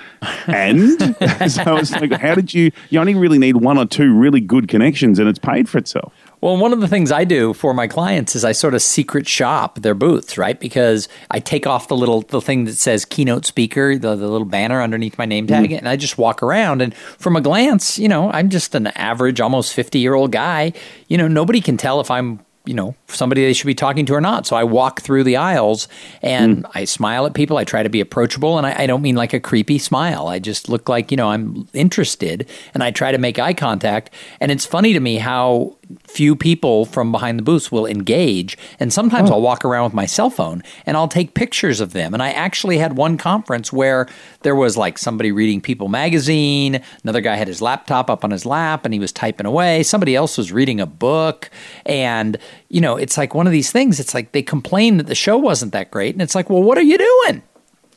and 0.47 0.99
so 1.51 1.77
it's 1.77 1.91
like, 1.91 2.11
how 2.13 2.35
did 2.35 2.53
you? 2.53 2.71
You 2.89 2.99
only 2.99 3.15
really 3.15 3.39
need 3.39 3.57
one 3.57 3.77
or 3.77 3.85
two 3.85 4.13
really 4.13 4.41
good 4.41 4.67
connections, 4.67 5.19
and 5.19 5.29
it's 5.29 5.39
paid 5.39 5.69
for 5.69 5.77
itself. 5.77 6.13
Well, 6.41 6.57
one 6.57 6.73
of 6.73 6.81
the 6.81 6.87
things 6.87 7.11
I 7.11 7.23
do 7.23 7.53
for 7.53 7.71
my 7.73 7.87
clients 7.87 8.35
is 8.35 8.43
I 8.43 8.51
sort 8.51 8.73
of 8.73 8.81
secret 8.81 9.27
shop 9.27 9.79
their 9.79 9.93
booths, 9.93 10.39
right? 10.39 10.59
Because 10.59 11.07
I 11.29 11.39
take 11.39 11.67
off 11.67 11.87
the 11.87 11.95
little 11.95 12.21
the 12.21 12.41
thing 12.41 12.65
that 12.65 12.73
says 12.73 13.05
keynote 13.05 13.45
speaker, 13.45 13.97
the, 13.97 14.15
the 14.15 14.27
little 14.27 14.47
banner 14.47 14.81
underneath 14.81 15.19
my 15.19 15.25
name 15.25 15.45
tag, 15.45 15.69
mm-hmm. 15.69 15.77
and 15.77 15.87
I 15.87 15.95
just 15.95 16.17
walk 16.17 16.41
around. 16.41 16.81
And 16.81 16.95
from 16.95 17.35
a 17.35 17.41
glance, 17.41 17.99
you 17.99 18.07
know, 18.07 18.31
I'm 18.31 18.49
just 18.49 18.73
an 18.73 18.87
average, 18.87 19.39
almost 19.39 19.73
50 19.73 19.99
year 19.99 20.15
old 20.15 20.31
guy. 20.31 20.73
You 21.07 21.17
know, 21.17 21.27
nobody 21.27 21.61
can 21.61 21.77
tell 21.77 21.99
if 22.01 22.09
I'm 22.09 22.39
you 22.65 22.73
know 22.75 22.95
somebody 23.07 23.43
they 23.43 23.53
should 23.53 23.67
be 23.67 23.75
talking 23.75 24.05
to 24.05 24.13
or 24.13 24.21
not. 24.21 24.45
So 24.45 24.55
I 24.55 24.63
walk 24.63 25.01
through 25.01 25.23
the 25.23 25.37
aisles 25.37 25.87
and 26.21 26.63
mm. 26.63 26.71
I 26.75 26.85
smile 26.85 27.25
at 27.25 27.33
people. 27.33 27.57
I 27.57 27.63
try 27.63 27.83
to 27.83 27.89
be 27.89 28.01
approachable, 28.01 28.57
and 28.57 28.67
I, 28.67 28.83
I 28.83 28.87
don't 28.87 29.01
mean 29.01 29.15
like 29.15 29.33
a 29.33 29.39
creepy 29.39 29.77
smile. 29.77 30.27
I 30.27 30.39
just 30.39 30.69
look 30.69 30.87
like 30.87 31.11
you 31.11 31.17
know 31.17 31.29
I'm 31.29 31.67
interested, 31.73 32.49
and 32.73 32.83
I 32.83 32.91
try 32.91 33.11
to 33.11 33.17
make 33.17 33.39
eye 33.39 33.53
contact. 33.53 34.11
And 34.39 34.51
it's 34.51 34.65
funny 34.65 34.93
to 34.93 34.99
me 34.99 35.17
how 35.17 35.75
few 36.07 36.35
people 36.35 36.85
from 36.85 37.11
behind 37.11 37.39
the 37.39 37.43
booths 37.43 37.71
will 37.71 37.85
engage. 37.85 38.57
And 38.79 38.91
sometimes 38.91 39.29
oh. 39.29 39.33
I'll 39.33 39.41
walk 39.41 39.65
around 39.65 39.85
with 39.85 39.93
my 39.93 40.05
cell 40.05 40.29
phone 40.29 40.63
and 40.85 40.97
I'll 40.97 41.07
take 41.07 41.33
pictures 41.33 41.79
of 41.79 41.93
them. 41.93 42.13
And 42.13 42.21
I 42.21 42.31
actually 42.31 42.77
had 42.77 42.97
one 42.97 43.17
conference 43.17 43.71
where 43.71 44.07
there 44.41 44.55
was 44.55 44.77
like 44.77 44.97
somebody 44.97 45.31
reading 45.31 45.61
People 45.61 45.87
magazine, 45.87 46.81
another 47.03 47.21
guy 47.21 47.35
had 47.35 47.47
his 47.47 47.61
laptop 47.61 48.09
up 48.09 48.23
on 48.23 48.31
his 48.31 48.45
lap 48.45 48.85
and 48.85 48.93
he 48.93 48.99
was 48.99 49.11
typing 49.11 49.45
away, 49.45 49.83
somebody 49.83 50.15
else 50.15 50.37
was 50.37 50.51
reading 50.51 50.79
a 50.79 50.85
book. 50.85 51.49
And, 51.85 52.37
you 52.69 52.81
know, 52.81 52.97
it's 52.97 53.17
like 53.17 53.33
one 53.33 53.47
of 53.47 53.53
these 53.53 53.71
things. 53.71 53.99
It's 53.99 54.13
like 54.13 54.31
they 54.31 54.43
complain 54.43 54.97
that 54.97 55.07
the 55.07 55.15
show 55.15 55.37
wasn't 55.37 55.71
that 55.73 55.91
great. 55.91 56.15
And 56.15 56.21
it's 56.21 56.35
like, 56.35 56.49
well, 56.49 56.63
what 56.63 56.77
are 56.77 56.83
you 56.83 56.97
doing? 56.97 57.43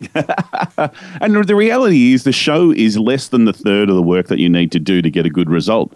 And 1.21 1.45
the 1.45 1.55
reality 1.55 2.13
is, 2.13 2.25
the 2.25 2.33
show 2.33 2.73
is 2.73 2.99
less 2.99 3.29
than 3.29 3.45
the 3.45 3.53
third 3.53 3.89
of 3.89 3.97
the 3.97 4.03
work 4.03 4.27
that 4.29 4.39
you 4.39 4.49
need 4.49 4.73
to 4.73 4.81
do 4.81 5.01
to 5.01 5.11
get 5.11 5.27
a 5.27 5.31
good 5.31 5.49
result. 5.49 5.95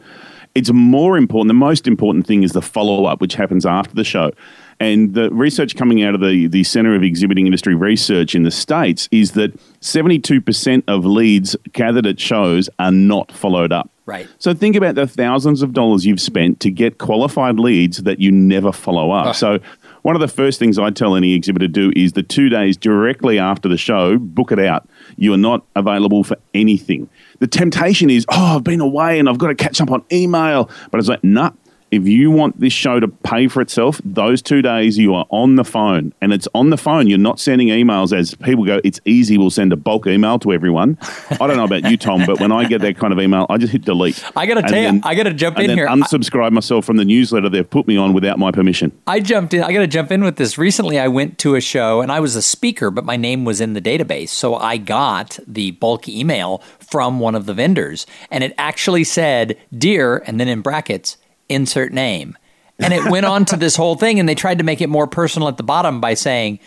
It's 0.54 0.72
more 0.72 1.16
important, 1.16 1.48
the 1.48 1.54
most 1.54 1.86
important 1.86 2.26
thing 2.26 2.42
is 2.42 2.52
the 2.52 2.62
follow 2.62 3.04
up, 3.04 3.20
which 3.20 3.34
happens 3.34 3.64
after 3.64 3.94
the 3.94 4.04
show. 4.04 4.32
And 4.80 5.14
the 5.14 5.30
research 5.30 5.76
coming 5.76 6.02
out 6.02 6.14
of 6.14 6.20
the, 6.20 6.46
the 6.46 6.62
Center 6.64 6.94
of 6.94 7.02
Exhibiting 7.02 7.46
Industry 7.46 7.74
Research 7.74 8.34
in 8.34 8.44
the 8.44 8.50
States 8.50 9.08
is 9.10 9.32
that 9.32 9.58
72% 9.80 10.84
of 10.86 11.04
leads 11.04 11.56
gathered 11.72 12.06
at 12.06 12.20
shows 12.20 12.70
are 12.78 12.92
not 12.92 13.32
followed 13.32 13.72
up. 13.72 13.90
Right. 14.06 14.26
So 14.38 14.54
think 14.54 14.74
about 14.74 14.94
the 14.94 15.06
thousands 15.06 15.62
of 15.62 15.74
dollars 15.74 16.06
you've 16.06 16.20
spent 16.20 16.60
to 16.60 16.70
get 16.70 16.96
qualified 16.96 17.58
leads 17.58 17.98
that 18.04 18.20
you 18.20 18.32
never 18.32 18.72
follow 18.72 19.10
up. 19.10 19.36
So 19.36 19.58
one 20.02 20.14
of 20.14 20.20
the 20.20 20.28
first 20.28 20.58
things 20.58 20.78
I 20.78 20.88
tell 20.90 21.14
any 21.14 21.34
exhibitor 21.34 21.66
to 21.66 21.68
do 21.68 21.92
is 21.94 22.12
the 22.12 22.22
two 22.22 22.48
days 22.48 22.78
directly 22.78 23.38
after 23.38 23.68
the 23.68 23.76
show, 23.76 24.16
book 24.16 24.50
it 24.50 24.58
out. 24.58 24.88
You 25.16 25.34
are 25.34 25.38
not 25.38 25.66
available 25.76 26.24
for 26.24 26.38
anything. 26.54 27.10
The 27.40 27.46
temptation 27.46 28.10
is, 28.10 28.26
oh, 28.28 28.56
I've 28.56 28.64
been 28.64 28.80
away 28.80 29.18
and 29.18 29.28
I've 29.28 29.38
got 29.38 29.48
to 29.48 29.54
catch 29.54 29.80
up 29.80 29.90
on 29.90 30.04
email. 30.12 30.70
But 30.90 30.98
it's 30.98 31.08
like, 31.08 31.22
nah. 31.22 31.52
If 31.90 32.06
you 32.06 32.30
want 32.30 32.60
this 32.60 32.72
show 32.72 33.00
to 33.00 33.08
pay 33.08 33.48
for 33.48 33.62
itself, 33.62 34.00
those 34.04 34.42
two 34.42 34.60
days 34.60 34.98
you 34.98 35.14
are 35.14 35.26
on 35.30 35.56
the 35.56 35.64
phone, 35.64 36.12
and 36.20 36.32
it's 36.34 36.46
on 36.54 36.68
the 36.70 36.76
phone. 36.76 37.06
You're 37.06 37.18
not 37.18 37.40
sending 37.40 37.68
emails 37.68 38.16
as 38.16 38.34
people 38.34 38.64
go. 38.64 38.80
It's 38.84 39.00
easy. 39.06 39.38
We'll 39.38 39.50
send 39.50 39.72
a 39.72 39.76
bulk 39.76 40.06
email 40.06 40.38
to 40.40 40.52
everyone. 40.52 40.98
I 41.30 41.46
don't 41.46 41.56
know 41.56 41.64
about 41.64 41.90
you, 41.90 41.96
Tom, 41.96 42.24
but 42.26 42.40
when 42.40 42.52
I 42.52 42.64
get 42.66 42.82
that 42.82 42.98
kind 42.98 43.12
of 43.12 43.18
email, 43.20 43.46
I 43.48 43.56
just 43.56 43.72
hit 43.72 43.86
delete. 43.86 44.22
I 44.36 44.44
gotta 44.44 44.60
And 44.60 44.68
tell 44.68 44.94
you, 44.94 45.00
I 45.04 45.14
gotta 45.14 45.32
jump 45.32 45.56
and 45.56 45.64
in 45.64 45.68
then 45.68 45.78
here. 45.78 45.88
I- 45.88 45.94
Unsubscribe 45.94 46.52
myself 46.52 46.84
from 46.84 46.96
the 46.98 47.04
newsletter 47.04 47.48
they've 47.48 47.68
put 47.68 47.88
me 47.88 47.96
on 47.96 48.12
without 48.12 48.38
my 48.38 48.50
permission. 48.50 48.92
I 49.06 49.20
jumped 49.20 49.54
in. 49.54 49.62
I 49.62 49.72
got 49.72 49.80
to 49.80 49.86
jump 49.86 50.12
in 50.12 50.22
with 50.22 50.36
this. 50.36 50.58
Recently, 50.58 50.98
I 50.98 51.08
went 51.08 51.38
to 51.38 51.54
a 51.54 51.60
show 51.60 52.00
and 52.02 52.12
I 52.12 52.20
was 52.20 52.36
a 52.36 52.42
speaker, 52.42 52.90
but 52.90 53.04
my 53.04 53.16
name 53.16 53.44
was 53.44 53.60
in 53.60 53.72
the 53.72 53.80
database. 53.80 54.28
So 54.28 54.54
I 54.56 54.76
got 54.76 55.38
the 55.46 55.70
bulk 55.72 56.08
email 56.08 56.62
from 56.78 57.18
one 57.20 57.34
of 57.34 57.46
the 57.46 57.54
vendors, 57.54 58.06
and 58.30 58.44
it 58.44 58.54
actually 58.58 59.04
said, 59.04 59.56
Dear, 59.76 60.18
and 60.26 60.38
then 60.38 60.48
in 60.48 60.60
brackets, 60.60 61.16
insert 61.48 61.92
name. 61.92 62.36
And 62.80 62.94
it 62.94 63.10
went 63.10 63.26
on 63.26 63.44
to 63.46 63.56
this 63.56 63.74
whole 63.74 63.96
thing, 63.96 64.20
and 64.20 64.28
they 64.28 64.36
tried 64.36 64.58
to 64.58 64.64
make 64.64 64.80
it 64.80 64.88
more 64.88 65.08
personal 65.08 65.48
at 65.48 65.56
the 65.56 65.64
bottom 65.64 66.00
by 66.00 66.14
saying, 66.14 66.60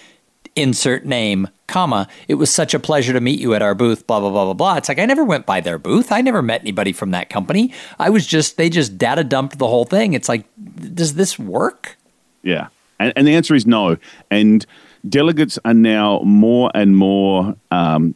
insert 0.55 1.05
name, 1.05 1.47
comma. 1.67 2.07
It 2.27 2.35
was 2.35 2.51
such 2.51 2.73
a 2.73 2.79
pleasure 2.79 3.13
to 3.13 3.21
meet 3.21 3.39
you 3.39 3.53
at 3.53 3.61
our 3.61 3.73
booth, 3.73 4.05
blah, 4.05 4.19
blah, 4.19 4.29
blah, 4.29 4.43
blah, 4.45 4.53
blah. 4.53 4.75
It's 4.75 4.89
like 4.89 4.99
I 4.99 5.05
never 5.05 5.23
went 5.23 5.45
by 5.45 5.61
their 5.61 5.79
booth. 5.79 6.11
I 6.11 6.19
never 6.19 6.41
met 6.41 6.61
anybody 6.61 6.91
from 6.91 7.11
that 7.11 7.29
company. 7.29 7.73
I 7.97 8.09
was 8.09 8.27
just, 8.27 8.57
they 8.57 8.69
just 8.69 8.97
data 8.97 9.23
dumped 9.23 9.57
the 9.57 9.67
whole 9.67 9.85
thing. 9.85 10.11
It's 10.11 10.27
like, 10.27 10.45
does 10.93 11.13
this 11.13 11.39
work? 11.39 11.97
Yeah. 12.43 12.67
And, 12.99 13.13
and 13.15 13.25
the 13.25 13.35
answer 13.35 13.55
is 13.55 13.65
no. 13.65 13.97
And 14.29 14.65
delegates 15.07 15.57
are 15.63 15.73
now 15.73 16.19
more 16.25 16.71
and 16.75 16.97
more 16.97 17.55
um, 17.71 18.15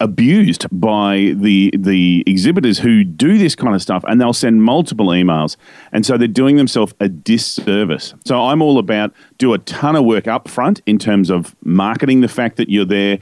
abused 0.00 0.66
by 0.72 1.32
the 1.36 1.72
the 1.76 2.24
exhibitors 2.26 2.78
who 2.78 3.04
do 3.04 3.38
this 3.38 3.54
kind 3.54 3.74
of 3.74 3.82
stuff 3.82 4.04
and 4.08 4.20
they'll 4.20 4.32
send 4.32 4.62
multiple 4.62 5.06
emails. 5.06 5.56
And 5.92 6.04
so 6.04 6.16
they're 6.18 6.28
doing 6.28 6.56
themselves 6.56 6.94
a 7.00 7.08
disservice. 7.08 8.14
So 8.24 8.40
i'm 8.40 8.60
all 8.62 8.78
about 8.78 9.12
do 9.38 9.52
a 9.54 9.58
ton 9.58 9.96
of 9.96 10.04
work 10.04 10.26
up 10.26 10.48
front 10.48 10.82
in 10.86 10.98
terms 10.98 11.30
of 11.30 11.54
marketing 11.64 12.20
the 12.20 12.28
fact 12.28 12.56
that 12.56 12.68
you're 12.68 12.84
there 12.84 13.18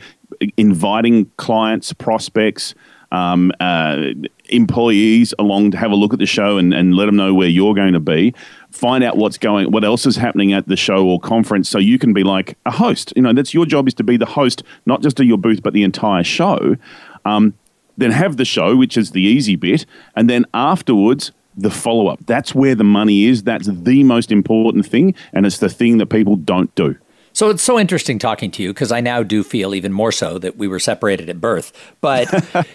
inviting 0.56 1.30
clients 1.36 1.92
prospects 1.92 2.74
um, 3.12 3.52
uh, 3.60 4.06
employees 4.48 5.34
along 5.38 5.70
to 5.72 5.76
have 5.76 5.90
a 5.90 5.94
look 5.94 6.14
at 6.14 6.18
the 6.18 6.26
show 6.26 6.56
and, 6.56 6.72
and 6.72 6.94
let 6.94 7.06
them 7.06 7.16
know 7.16 7.34
where 7.34 7.48
you're 7.48 7.74
going 7.74 7.92
to 7.92 8.00
be 8.00 8.34
find 8.72 9.04
out 9.04 9.16
what's 9.16 9.38
going 9.38 9.70
what 9.70 9.84
else 9.84 10.06
is 10.06 10.16
happening 10.16 10.52
at 10.52 10.66
the 10.66 10.76
show 10.76 11.06
or 11.06 11.20
conference 11.20 11.68
so 11.68 11.78
you 11.78 11.98
can 11.98 12.12
be 12.12 12.24
like 12.24 12.56
a 12.66 12.70
host. 12.70 13.12
You 13.14 13.22
know 13.22 13.32
that's 13.32 13.54
your 13.54 13.66
job 13.66 13.86
is 13.86 13.94
to 13.94 14.04
be 14.04 14.16
the 14.16 14.26
host 14.26 14.62
not 14.86 15.02
just 15.02 15.20
of 15.20 15.26
your 15.26 15.38
booth 15.38 15.62
but 15.62 15.72
the 15.72 15.82
entire 15.82 16.24
show. 16.24 16.76
Um, 17.24 17.54
then 17.98 18.10
have 18.10 18.36
the 18.36 18.44
show 18.44 18.76
which 18.76 18.96
is 18.96 19.10
the 19.10 19.20
easy 19.20 19.56
bit 19.56 19.86
and 20.16 20.28
then 20.28 20.46
afterwards 20.54 21.32
the 21.54 21.70
follow-up. 21.70 22.24
That's 22.24 22.54
where 22.54 22.74
the 22.74 22.84
money 22.84 23.26
is. 23.26 23.42
That's 23.42 23.68
the 23.70 24.02
most 24.04 24.32
important 24.32 24.86
thing 24.86 25.14
and 25.32 25.44
it's 25.44 25.58
the 25.58 25.68
thing 25.68 25.98
that 25.98 26.06
people 26.06 26.36
don't 26.36 26.74
do 26.74 26.96
so 27.32 27.50
it's 27.50 27.62
so 27.62 27.78
interesting 27.78 28.18
talking 28.18 28.50
to 28.52 28.62
you 28.62 28.70
because 28.70 28.92
I 28.92 29.00
now 29.00 29.22
do 29.22 29.42
feel 29.42 29.74
even 29.74 29.92
more 29.92 30.12
so 30.12 30.38
that 30.38 30.56
we 30.56 30.68
were 30.68 30.78
separated 30.78 31.28
at 31.28 31.40
birth. 31.40 31.72
But 32.00 32.28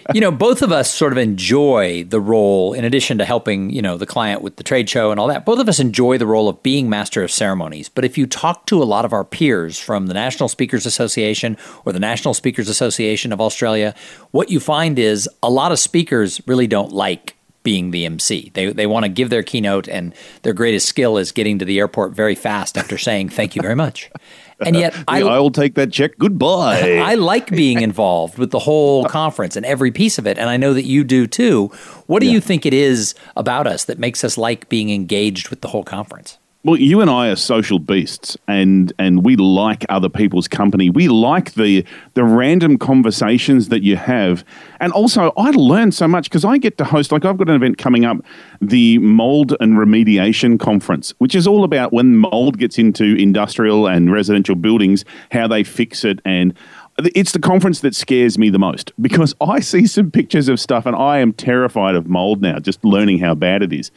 you 0.14 0.20
know, 0.20 0.30
both 0.30 0.62
of 0.62 0.72
us 0.72 0.92
sort 0.92 1.12
of 1.12 1.18
enjoy 1.18 2.04
the 2.04 2.20
role 2.20 2.72
in 2.72 2.84
addition 2.84 3.18
to 3.18 3.24
helping, 3.24 3.70
you 3.70 3.82
know, 3.82 3.96
the 3.96 4.06
client 4.06 4.42
with 4.42 4.56
the 4.56 4.64
trade 4.64 4.88
show 4.88 5.10
and 5.10 5.20
all 5.20 5.28
that. 5.28 5.44
Both 5.44 5.60
of 5.60 5.68
us 5.68 5.78
enjoy 5.78 6.18
the 6.18 6.26
role 6.26 6.48
of 6.48 6.62
being 6.62 6.88
master 6.88 7.22
of 7.22 7.30
ceremonies. 7.30 7.88
But 7.88 8.04
if 8.04 8.18
you 8.18 8.26
talk 8.26 8.66
to 8.66 8.82
a 8.82 8.84
lot 8.84 9.04
of 9.04 9.12
our 9.12 9.24
peers 9.24 9.78
from 9.78 10.06
the 10.06 10.14
National 10.14 10.48
Speakers 10.48 10.86
Association 10.86 11.56
or 11.84 11.92
the 11.92 12.00
National 12.00 12.34
Speakers 12.34 12.68
Association 12.68 13.32
of 13.32 13.40
Australia, 13.40 13.94
what 14.32 14.50
you 14.50 14.60
find 14.60 14.98
is 14.98 15.28
a 15.42 15.50
lot 15.50 15.72
of 15.72 15.78
speakers 15.78 16.40
really 16.46 16.66
don't 16.66 16.92
like 16.92 17.36
being 17.62 17.90
the 17.90 18.06
MC. 18.06 18.50
They 18.54 18.72
they 18.72 18.86
want 18.86 19.04
to 19.04 19.08
give 19.10 19.30
their 19.30 19.42
keynote 19.42 19.88
and 19.88 20.14
their 20.42 20.54
greatest 20.54 20.88
skill 20.88 21.18
is 21.18 21.32
getting 21.32 21.58
to 21.58 21.64
the 21.64 21.78
airport 21.78 22.12
very 22.12 22.34
fast 22.34 22.78
after 22.78 22.96
saying 22.96 23.28
thank 23.28 23.54
you 23.54 23.62
very 23.62 23.74
much. 23.74 24.10
And 24.64 24.76
yet, 24.76 24.94
I, 25.08 25.22
I 25.22 25.38
will 25.38 25.50
take 25.50 25.74
that 25.74 25.92
check. 25.92 26.18
Goodbye. 26.18 26.98
I 27.04 27.14
like 27.14 27.50
being 27.50 27.80
involved 27.80 28.38
with 28.38 28.50
the 28.50 28.58
whole 28.58 29.04
conference 29.04 29.56
and 29.56 29.64
every 29.64 29.90
piece 29.90 30.18
of 30.18 30.26
it, 30.26 30.38
and 30.38 30.48
I 30.50 30.56
know 30.56 30.74
that 30.74 30.84
you 30.84 31.04
do 31.04 31.26
too. 31.26 31.66
What 32.06 32.20
do 32.20 32.26
yeah. 32.26 32.32
you 32.32 32.40
think 32.40 32.66
it 32.66 32.74
is 32.74 33.14
about 33.36 33.66
us 33.66 33.84
that 33.84 33.98
makes 33.98 34.24
us 34.24 34.38
like 34.38 34.68
being 34.68 34.90
engaged 34.90 35.48
with 35.48 35.60
the 35.60 35.68
whole 35.68 35.84
conference? 35.84 36.37
Well, 36.64 36.76
you 36.76 37.00
and 37.00 37.08
I 37.08 37.28
are 37.28 37.36
social 37.36 37.78
beasts, 37.78 38.36
and 38.48 38.92
and 38.98 39.24
we 39.24 39.36
like 39.36 39.86
other 39.88 40.08
people's 40.08 40.48
company. 40.48 40.90
We 40.90 41.06
like 41.06 41.54
the 41.54 41.84
the 42.14 42.24
random 42.24 42.78
conversations 42.78 43.68
that 43.68 43.84
you 43.84 43.94
have, 43.94 44.44
and 44.80 44.92
also 44.92 45.32
I 45.36 45.50
learn 45.50 45.92
so 45.92 46.08
much 46.08 46.28
because 46.28 46.44
I 46.44 46.58
get 46.58 46.76
to 46.78 46.84
host. 46.84 47.12
Like 47.12 47.24
I've 47.24 47.38
got 47.38 47.48
an 47.48 47.54
event 47.54 47.78
coming 47.78 48.04
up, 48.04 48.16
the 48.60 48.98
Mold 48.98 49.54
and 49.60 49.74
Remediation 49.74 50.58
Conference, 50.58 51.14
which 51.18 51.36
is 51.36 51.46
all 51.46 51.62
about 51.62 51.92
when 51.92 52.16
mold 52.16 52.58
gets 52.58 52.76
into 52.76 53.14
industrial 53.14 53.86
and 53.86 54.10
residential 54.10 54.56
buildings, 54.56 55.04
how 55.30 55.46
they 55.46 55.62
fix 55.62 56.04
it, 56.04 56.20
and 56.24 56.54
it's 57.14 57.30
the 57.30 57.38
conference 57.38 57.80
that 57.80 57.94
scares 57.94 58.36
me 58.36 58.50
the 58.50 58.58
most 58.58 58.92
because 59.00 59.32
I 59.40 59.60
see 59.60 59.86
some 59.86 60.10
pictures 60.10 60.48
of 60.48 60.58
stuff, 60.58 60.86
and 60.86 60.96
I 60.96 61.18
am 61.18 61.34
terrified 61.34 61.94
of 61.94 62.08
mold 62.08 62.42
now. 62.42 62.58
Just 62.58 62.84
learning 62.84 63.20
how 63.20 63.36
bad 63.36 63.62
it 63.62 63.72
is. 63.72 63.92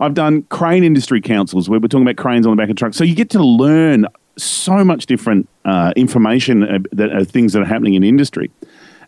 I've 0.00 0.14
done 0.14 0.42
crane 0.44 0.82
industry 0.82 1.20
councils 1.20 1.68
where 1.68 1.78
we're 1.78 1.88
talking 1.88 2.06
about 2.06 2.16
cranes 2.16 2.46
on 2.46 2.56
the 2.56 2.60
back 2.60 2.70
of 2.70 2.76
trucks. 2.76 2.96
So 2.96 3.04
you 3.04 3.14
get 3.14 3.30
to 3.30 3.42
learn 3.42 4.06
so 4.38 4.82
much 4.82 5.06
different 5.06 5.48
uh, 5.64 5.92
information 5.94 6.62
uh, 6.62 6.78
that 6.92 7.12
are 7.12 7.24
things 7.24 7.52
that 7.52 7.62
are 7.62 7.66
happening 7.66 7.94
in 7.94 8.02
industry. 8.02 8.50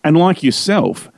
And 0.04 0.18
like 0.18 0.42
yourself, 0.42 1.08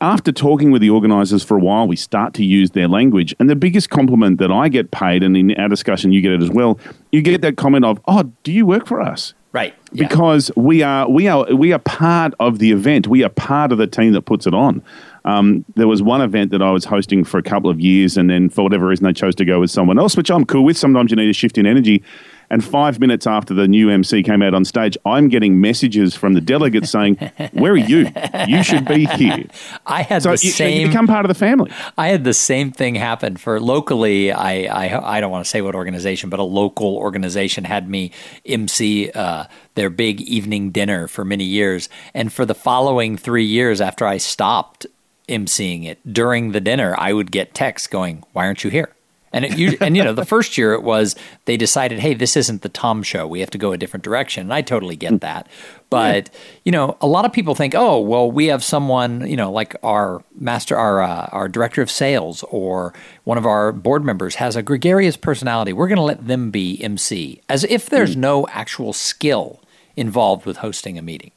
after 0.00 0.32
talking 0.32 0.70
with 0.70 0.80
the 0.80 0.90
organisers 0.90 1.42
for 1.42 1.56
a 1.56 1.60
while, 1.60 1.86
we 1.86 1.96
start 1.96 2.32
to 2.34 2.44
use 2.44 2.70
their 2.70 2.88
language. 2.88 3.34
And 3.38 3.50
the 3.50 3.56
biggest 3.56 3.90
compliment 3.90 4.38
that 4.38 4.50
I 4.50 4.68
get 4.68 4.90
paid, 4.90 5.22
and 5.22 5.36
in 5.36 5.54
our 5.58 5.68
discussion 5.68 6.12
you 6.12 6.22
get 6.22 6.32
it 6.32 6.42
as 6.42 6.50
well, 6.50 6.78
you 7.12 7.20
get 7.20 7.42
that 7.42 7.56
comment 7.56 7.84
of, 7.84 8.00
"Oh, 8.06 8.32
do 8.44 8.52
you 8.52 8.64
work 8.64 8.86
for 8.86 9.00
us?" 9.00 9.34
Right. 9.52 9.74
Yeah. 9.92 10.06
Because 10.06 10.50
we 10.56 10.82
are 10.82 11.08
we 11.08 11.26
are 11.26 11.52
we 11.54 11.72
are 11.72 11.78
part 11.80 12.34
of 12.38 12.58
the 12.60 12.70
event. 12.70 13.08
We 13.08 13.24
are 13.24 13.30
part 13.30 13.72
of 13.72 13.78
the 13.78 13.86
team 13.86 14.12
that 14.12 14.22
puts 14.22 14.46
it 14.46 14.54
on. 14.54 14.82
Um, 15.28 15.62
there 15.74 15.86
was 15.86 16.02
one 16.02 16.22
event 16.22 16.52
that 16.52 16.62
I 16.62 16.70
was 16.70 16.86
hosting 16.86 17.22
for 17.22 17.36
a 17.36 17.42
couple 17.42 17.68
of 17.68 17.78
years, 17.78 18.16
and 18.16 18.30
then 18.30 18.48
for 18.48 18.62
whatever 18.62 18.86
reason, 18.86 19.04
they 19.04 19.12
chose 19.12 19.34
to 19.34 19.44
go 19.44 19.60
with 19.60 19.70
someone 19.70 19.98
else, 19.98 20.16
which 20.16 20.30
I'm 20.30 20.46
cool 20.46 20.64
with. 20.64 20.78
Sometimes 20.78 21.10
you 21.10 21.16
need 21.16 21.28
a 21.28 21.34
shift 21.34 21.58
in 21.58 21.66
energy. 21.66 22.02
And 22.50 22.64
five 22.64 22.98
minutes 22.98 23.26
after 23.26 23.52
the 23.52 23.68
new 23.68 23.90
MC 23.90 24.22
came 24.22 24.40
out 24.40 24.54
on 24.54 24.64
stage, 24.64 24.96
I'm 25.04 25.28
getting 25.28 25.60
messages 25.60 26.14
from 26.14 26.32
the 26.32 26.40
delegates 26.40 26.88
saying, 26.96 27.16
"Where 27.52 27.72
are 27.72 27.76
you? 27.76 28.10
You 28.46 28.62
should 28.62 28.86
be 28.86 29.04
here." 29.04 29.44
I 29.86 30.00
had 30.00 30.22
so 30.22 30.30
the 30.30 30.40
you, 30.42 30.50
same. 30.50 30.80
You 30.80 30.86
become 30.86 31.06
part 31.06 31.26
of 31.26 31.28
the 31.28 31.34
family. 31.34 31.70
I 31.98 32.08
had 32.08 32.24
the 32.24 32.32
same 32.32 32.72
thing 32.72 32.94
happen 32.94 33.36
for 33.36 33.60
locally. 33.60 34.32
I 34.32 34.62
I, 34.62 35.16
I 35.18 35.20
don't 35.20 35.30
want 35.30 35.44
to 35.44 35.50
say 35.50 35.60
what 35.60 35.74
organization, 35.74 36.30
but 36.30 36.40
a 36.40 36.44
local 36.44 36.96
organization 36.96 37.64
had 37.64 37.90
me 37.90 38.12
MC 38.46 39.10
uh, 39.10 39.44
their 39.74 39.90
big 39.90 40.22
evening 40.22 40.70
dinner 40.70 41.06
for 41.06 41.26
many 41.26 41.44
years, 41.44 41.90
and 42.14 42.32
for 42.32 42.46
the 42.46 42.54
following 42.54 43.18
three 43.18 43.44
years 43.44 43.82
after 43.82 44.06
I 44.06 44.16
stopped 44.16 44.86
emceeing 45.28 45.84
it 45.84 46.12
during 46.12 46.52
the 46.52 46.60
dinner, 46.60 46.94
I 46.98 47.12
would 47.12 47.30
get 47.30 47.54
texts 47.54 47.86
going, 47.86 48.24
"Why 48.32 48.46
aren't 48.46 48.64
you 48.64 48.70
here?" 48.70 48.90
And 49.32 49.44
it, 49.44 49.58
you, 49.58 49.76
and 49.80 49.96
you 49.96 50.02
know, 50.02 50.12
the 50.12 50.24
first 50.24 50.56
year 50.56 50.72
it 50.72 50.82
was 50.82 51.14
they 51.44 51.56
decided, 51.56 51.98
"Hey, 51.98 52.14
this 52.14 52.36
isn't 52.36 52.62
the 52.62 52.68
Tom 52.68 53.02
show. 53.02 53.26
We 53.26 53.40
have 53.40 53.50
to 53.50 53.58
go 53.58 53.72
a 53.72 53.78
different 53.78 54.04
direction." 54.04 54.42
And 54.42 54.54
I 54.54 54.62
totally 54.62 54.96
get 54.96 55.12
mm. 55.12 55.20
that. 55.20 55.48
But 55.90 56.30
yeah. 56.32 56.40
you 56.64 56.72
know, 56.72 56.96
a 57.00 57.06
lot 57.06 57.24
of 57.24 57.32
people 57.32 57.54
think, 57.54 57.74
"Oh, 57.74 58.00
well, 58.00 58.30
we 58.30 58.46
have 58.46 58.64
someone, 58.64 59.26
you 59.28 59.36
know, 59.36 59.52
like 59.52 59.76
our 59.82 60.22
master, 60.38 60.76
our 60.76 61.02
uh, 61.02 61.28
our 61.32 61.48
director 61.48 61.82
of 61.82 61.90
sales, 61.90 62.42
or 62.44 62.94
one 63.24 63.38
of 63.38 63.46
our 63.46 63.72
board 63.72 64.04
members 64.04 64.36
has 64.36 64.56
a 64.56 64.62
gregarious 64.62 65.16
personality. 65.16 65.72
We're 65.72 65.88
going 65.88 65.96
to 65.96 66.02
let 66.02 66.26
them 66.26 66.50
be 66.50 66.82
MC, 66.82 67.42
as 67.48 67.64
if 67.64 67.86
there's 67.86 68.16
mm. 68.16 68.20
no 68.20 68.46
actual 68.48 68.92
skill 68.92 69.60
involved 69.96 70.46
with 70.46 70.58
hosting 70.58 70.98
a 70.98 71.02
meeting." 71.02 71.32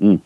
Mm. 0.00 0.20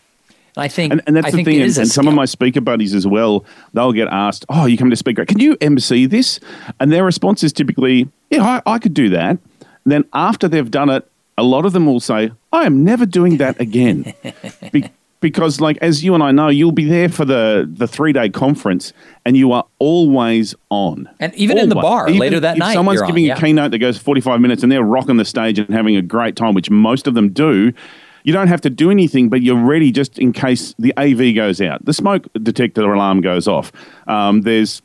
I 0.57 0.69
think, 0.69 0.93
and, 0.93 1.03
and 1.07 1.17
that's 1.17 1.29
I 1.29 1.31
the 1.31 1.45
thing. 1.45 1.61
And, 1.61 1.77
and 1.77 1.89
some 1.89 2.09
of 2.09 2.15
my 2.15 2.25
speaker 2.25 2.61
buddies 2.61 2.95
as 2.95 3.07
well, 3.07 3.45
they'll 3.73 3.93
get 3.93 4.09
asked, 4.09 4.45
"Oh, 4.49 4.67
you 4.67 4.77
come 4.77 4.91
to 4.91 4.97
speak? 4.97 5.17
Can 5.17 5.39
you 5.39 5.57
MC 5.61 6.07
this?" 6.07 6.41
And 6.79 6.93
their 6.93 7.05
response 7.05 7.43
is 7.43 7.53
typically, 7.53 8.09
"Yeah, 8.31 8.61
I, 8.67 8.75
I 8.75 8.79
could 8.79 8.95
do 8.95 9.09
that." 9.11 9.39
And 9.85 9.93
then 9.93 10.05
after 10.13 10.49
they've 10.49 10.71
done 10.71 10.91
it, 10.91 11.09
a 11.39 11.43
lot 11.43 11.65
of 11.65 11.73
them 11.73 11.87
will 11.87 12.01
say, 12.01 12.33
"I 12.53 12.65
am 12.65 12.85
never 12.85 13.07
doing 13.07 13.37
that 13.39 13.61
again," 13.61 14.13
Be- 14.73 14.91
because, 15.21 15.61
like 15.61 15.77
as 15.79 16.03
you 16.03 16.15
and 16.15 16.23
I 16.23 16.33
know, 16.33 16.49
you'll 16.49 16.73
be 16.73 16.87
there 16.87 17.09
for 17.09 17.25
the 17.25 17.69
the 17.71 17.87
three 17.87 18.13
day 18.13 18.29
conference, 18.29 18.93
and 19.25 19.37
you 19.37 19.53
are 19.53 19.65
always 19.79 20.55
on. 20.71 21.09
And 21.21 21.35
even 21.35 21.59
always. 21.59 21.65
in 21.65 21.69
the 21.69 21.75
bar 21.77 22.09
even 22.09 22.21
later 22.21 22.41
that 22.41 22.57
if 22.57 22.59
night, 22.59 22.75
someone's 22.75 23.03
giving 23.03 23.31
on, 23.31 23.37
a 23.37 23.41
keynote 23.41 23.71
that 23.71 23.79
goes 23.79 23.99
forty 23.99 24.21
five 24.21 24.41
minutes, 24.41 24.63
and 24.63 24.73
they're 24.73 24.83
rocking 24.83 25.17
the 25.17 25.25
stage 25.25 25.59
and 25.59 25.69
having 25.69 25.97
a 25.97 26.03
great 26.03 26.37
time, 26.37 26.55
which 26.55 26.71
most 26.71 27.07
of 27.07 27.15
them 27.15 27.31
do 27.31 27.73
you 28.25 28.33
don't 28.33 28.49
have 28.49 28.61
to 28.63 28.71
do 28.71 28.91
anything, 28.91 29.29
but 29.29 29.43
you're 29.43 29.63
ready 29.63 29.93
just 29.93 30.19
in 30.19 30.33
case 30.33 30.75
the 30.79 30.93
AV 30.97 31.35
goes 31.35 31.61
out, 31.61 31.85
the 31.85 31.93
smoke 31.93 32.27
detector 32.43 32.93
alarm 32.93 33.21
goes 33.21 33.49
off. 33.49 33.73
Um, 34.07 34.43
there's 34.43 34.83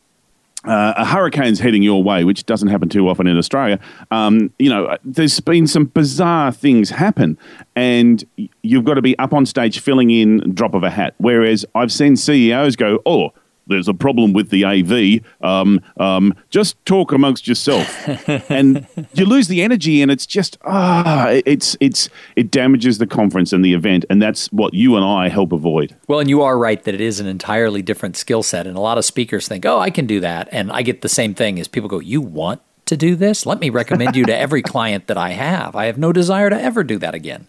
uh, 0.66 0.94
a 0.98 1.06
hurricane's 1.06 1.60
heading 1.60 1.84
your 1.84 2.04
way, 2.04 2.24
which 2.24 2.46
doesn't 2.46 2.70
happen 2.70 2.90
too 2.90 3.08
often 3.08 3.28
in 3.28 3.38
Australia. 3.38 3.80
Um, 4.12 4.52
you 4.58 4.70
know, 4.70 4.98
there's 5.04 5.40
been 5.40 5.68
some 5.68 5.86
bizarre 5.86 6.52
things 6.52 6.90
happen, 6.90 7.38
and 7.76 8.24
you've 8.64 8.86
got 8.86 8.96
to 8.96 9.02
be 9.02 9.18
up 9.20 9.34
on 9.34 9.46
stage 9.46 9.80
filling 9.80 10.10
in 10.10 10.54
drop 10.54 10.74
of 10.74 10.84
a 10.84 10.90
hat. 10.90 11.14
Whereas 11.18 11.66
I've 11.76 11.92
seen 11.92 12.16
CEOs 12.16 12.76
go, 12.76 13.00
"Oh, 13.06 13.32
there's 13.68 13.88
a 13.88 13.94
problem 13.94 14.34
with 14.34 14.50
the 14.50 14.66
AV. 14.66 15.22
Um, 15.42 15.82
um, 15.98 16.34
just 16.50 16.84
talk 16.86 17.12
amongst 17.12 17.48
yourself, 17.48 18.08
and 18.50 18.88
you 19.14 19.26
lose 19.26 19.48
the 19.48 19.62
energy, 19.62 20.02
and 20.02 20.12
it's 20.12 20.26
just 20.26 20.58
ah, 20.66 21.28
it's 21.46 21.76
it's 21.80 22.10
it 22.36 22.52
damages 22.52 22.98
the 22.98 23.08
conference 23.08 23.54
and 23.54 23.64
the 23.64 23.74
event, 23.74 24.06
and 24.10 24.22
that's 24.22 24.52
what 24.52 24.74
you 24.74 24.96
and 24.96 25.06
I 25.06 25.30
help 25.30 25.52
avoid. 25.52 25.96
Well, 26.08 26.20
and 26.20 26.30
you 26.30 26.42
are 26.42 26.58
right 26.58 26.84
that 26.84 26.94
it 26.94 27.02
is 27.02 27.20
an 27.20 27.28
entirely 27.28 27.82
different 27.82 28.16
skill 28.16 28.44
set, 28.44 28.68
and 28.68 28.78
a 28.78 28.82
lot 28.82 28.98
of 28.98 29.06
speakers 29.06 29.48
think, 29.48 29.66
"Oh, 29.66 29.80
I 29.80 29.90
can 29.90 30.06
do 30.06 30.20
that," 30.20 30.48
and 30.52 30.72
I 30.72 30.82
get 30.82 31.02
the 31.02 31.10
same 31.10 31.34
thing 31.34 31.60
as 31.60 31.68
people 31.68 31.90
go, 31.90 32.00
"You 32.00 32.22
want 32.22 32.62
to 32.86 32.98
do 32.98 33.16
this? 33.16 33.46
Let 33.46 33.60
me 33.60 33.70
recommend 33.70 34.16
you 34.16 34.26
to 34.26 34.38
every 34.38 34.62
client 34.74 35.08
that 35.08 35.18
I 35.18 35.32
have. 35.32 35.76
I 35.76 35.86
have 35.86 35.98
no 35.98 36.14
desire 36.14 36.50
to 36.50 36.62
ever 36.62 36.84
do 36.84 36.98
that 37.00 37.16
again." 37.16 37.48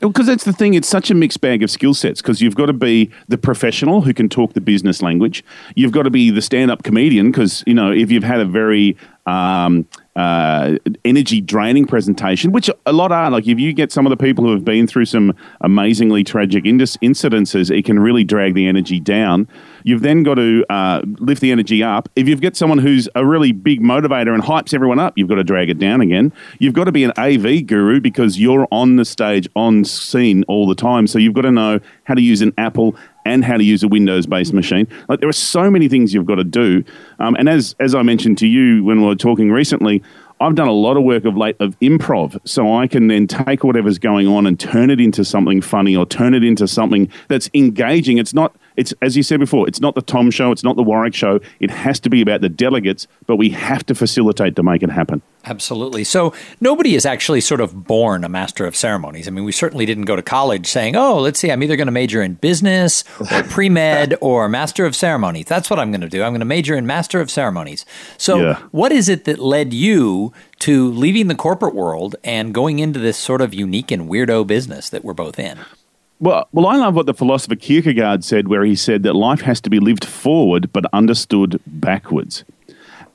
Because 0.00 0.26
that's 0.26 0.44
the 0.44 0.52
thing, 0.52 0.74
it's 0.74 0.88
such 0.88 1.10
a 1.10 1.14
mixed 1.14 1.40
bag 1.40 1.62
of 1.62 1.70
skill 1.70 1.94
sets 1.94 2.20
because 2.20 2.42
you've 2.42 2.54
got 2.54 2.66
to 2.66 2.72
be 2.72 3.10
the 3.28 3.38
professional 3.38 4.02
who 4.02 4.12
can 4.12 4.28
talk 4.28 4.52
the 4.52 4.60
business 4.60 5.02
language. 5.02 5.44
You've 5.74 5.92
got 5.92 6.02
to 6.02 6.10
be 6.10 6.30
the 6.30 6.42
stand 6.42 6.70
up 6.70 6.82
comedian 6.82 7.30
because, 7.30 7.64
you 7.66 7.74
know, 7.74 7.90
if 7.90 8.10
you've 8.10 8.22
had 8.22 8.40
a 8.40 8.44
very 8.44 8.96
um, 9.26 9.86
uh, 10.14 10.76
energy 11.04 11.40
draining 11.40 11.86
presentation, 11.86 12.52
which 12.52 12.70
a 12.86 12.92
lot 12.92 13.12
are, 13.12 13.30
like 13.30 13.46
if 13.46 13.58
you 13.58 13.72
get 13.72 13.90
some 13.90 14.06
of 14.06 14.10
the 14.10 14.16
people 14.16 14.44
who 14.44 14.52
have 14.52 14.64
been 14.64 14.86
through 14.86 15.04
some 15.04 15.34
amazingly 15.60 16.24
tragic 16.24 16.64
incidences, 16.64 17.76
it 17.76 17.84
can 17.84 17.98
really 17.98 18.24
drag 18.24 18.54
the 18.54 18.66
energy 18.66 19.00
down. 19.00 19.48
You've 19.86 20.02
then 20.02 20.24
got 20.24 20.34
to 20.34 20.66
uh, 20.68 21.02
lift 21.04 21.40
the 21.40 21.52
energy 21.52 21.80
up. 21.80 22.08
If 22.16 22.26
you've 22.26 22.40
got 22.40 22.56
someone 22.56 22.78
who's 22.78 23.08
a 23.14 23.24
really 23.24 23.52
big 23.52 23.80
motivator 23.80 24.34
and 24.34 24.42
hypes 24.42 24.74
everyone 24.74 24.98
up, 24.98 25.16
you've 25.16 25.28
got 25.28 25.36
to 25.36 25.44
drag 25.44 25.70
it 25.70 25.78
down 25.78 26.00
again. 26.00 26.32
You've 26.58 26.74
got 26.74 26.84
to 26.84 26.92
be 26.92 27.04
an 27.04 27.12
AV 27.16 27.64
guru 27.64 28.00
because 28.00 28.36
you're 28.36 28.66
on 28.72 28.96
the 28.96 29.04
stage, 29.04 29.48
on 29.54 29.84
scene 29.84 30.42
all 30.48 30.66
the 30.66 30.74
time. 30.74 31.06
So 31.06 31.20
you've 31.20 31.34
got 31.34 31.42
to 31.42 31.52
know 31.52 31.78
how 32.02 32.14
to 32.14 32.20
use 32.20 32.42
an 32.42 32.52
Apple 32.58 32.96
and 33.24 33.44
how 33.44 33.56
to 33.56 33.62
use 33.62 33.84
a 33.84 33.88
Windows-based 33.88 34.52
machine. 34.52 34.88
Like 35.08 35.20
there 35.20 35.28
are 35.28 35.32
so 35.32 35.70
many 35.70 35.88
things 35.88 36.12
you've 36.12 36.26
got 36.26 36.34
to 36.36 36.44
do. 36.44 36.82
Um, 37.20 37.36
and 37.36 37.48
as 37.48 37.76
as 37.78 37.94
I 37.94 38.02
mentioned 38.02 38.38
to 38.38 38.48
you 38.48 38.82
when 38.82 39.02
we 39.02 39.06
were 39.06 39.14
talking 39.14 39.52
recently, 39.52 40.02
I've 40.40 40.56
done 40.56 40.68
a 40.68 40.72
lot 40.72 40.96
of 40.96 41.04
work 41.04 41.24
of 41.24 41.36
late 41.36 41.56
of 41.60 41.78
improv, 41.78 42.40
so 42.44 42.74
I 42.74 42.88
can 42.88 43.06
then 43.06 43.28
take 43.28 43.62
whatever's 43.62 43.98
going 43.98 44.26
on 44.26 44.46
and 44.46 44.58
turn 44.58 44.90
it 44.90 45.00
into 45.00 45.24
something 45.24 45.60
funny 45.60 45.94
or 45.94 46.04
turn 46.06 46.34
it 46.34 46.42
into 46.42 46.66
something 46.66 47.08
that's 47.28 47.48
engaging. 47.54 48.18
It's 48.18 48.34
not 48.34 48.54
it's 48.76 48.92
as 49.02 49.16
you 49.16 49.22
said 49.22 49.40
before, 49.40 49.66
it's 49.68 49.80
not 49.80 49.94
the 49.94 50.02
Tom 50.02 50.30
show, 50.30 50.52
it's 50.52 50.64
not 50.64 50.76
the 50.76 50.82
Warwick 50.82 51.14
show. 51.14 51.40
It 51.60 51.70
has 51.70 52.00
to 52.00 52.10
be 52.10 52.20
about 52.20 52.40
the 52.40 52.48
delegates, 52.48 53.06
but 53.26 53.36
we 53.36 53.50
have 53.50 53.84
to 53.86 53.94
facilitate 53.94 54.56
to 54.56 54.62
make 54.62 54.82
it 54.82 54.90
happen. 54.90 55.22
Absolutely. 55.44 56.02
So 56.02 56.34
nobody 56.60 56.96
is 56.96 57.06
actually 57.06 57.40
sort 57.40 57.60
of 57.60 57.86
born 57.86 58.24
a 58.24 58.28
master 58.28 58.66
of 58.66 58.74
ceremonies. 58.74 59.28
I 59.28 59.30
mean, 59.30 59.44
we 59.44 59.52
certainly 59.52 59.86
didn't 59.86 60.04
go 60.04 60.16
to 60.16 60.22
college 60.22 60.66
saying, 60.66 60.96
"Oh, 60.96 61.18
let's 61.18 61.38
see, 61.38 61.50
I'm 61.50 61.62
either 61.62 61.76
going 61.76 61.86
to 61.86 61.92
major 61.92 62.20
in 62.20 62.34
business 62.34 63.04
or 63.20 63.42
pre-med 63.48 64.16
or 64.20 64.48
master 64.48 64.84
of 64.84 64.96
ceremonies." 64.96 65.46
That's 65.46 65.70
what 65.70 65.78
I'm 65.78 65.90
going 65.90 66.00
to 66.00 66.08
do. 66.08 66.22
I'm 66.22 66.32
going 66.32 66.40
to 66.40 66.46
major 66.46 66.74
in 66.74 66.86
master 66.86 67.20
of 67.20 67.30
ceremonies. 67.30 67.86
So, 68.18 68.40
yeah. 68.40 68.58
what 68.72 68.92
is 68.92 69.08
it 69.08 69.24
that 69.24 69.38
led 69.38 69.72
you 69.72 70.32
to 70.60 70.90
leaving 70.90 71.28
the 71.28 71.34
corporate 71.34 71.74
world 71.74 72.16
and 72.24 72.52
going 72.52 72.78
into 72.80 72.98
this 72.98 73.16
sort 73.16 73.40
of 73.40 73.54
unique 73.54 73.90
and 73.90 74.08
weirdo 74.08 74.46
business 74.46 74.90
that 74.90 75.04
we're 75.04 75.14
both 75.14 75.38
in? 75.38 75.58
Well, 76.18 76.48
well, 76.52 76.66
I 76.66 76.76
love 76.76 76.94
what 76.94 77.06
the 77.06 77.14
philosopher 77.14 77.56
Kierkegaard 77.56 78.24
said, 78.24 78.48
where 78.48 78.64
he 78.64 78.74
said 78.74 79.02
that 79.02 79.14
life 79.14 79.42
has 79.42 79.60
to 79.62 79.70
be 79.70 79.80
lived 79.80 80.04
forward 80.04 80.72
but 80.72 80.86
understood 80.92 81.60
backwards. 81.66 82.44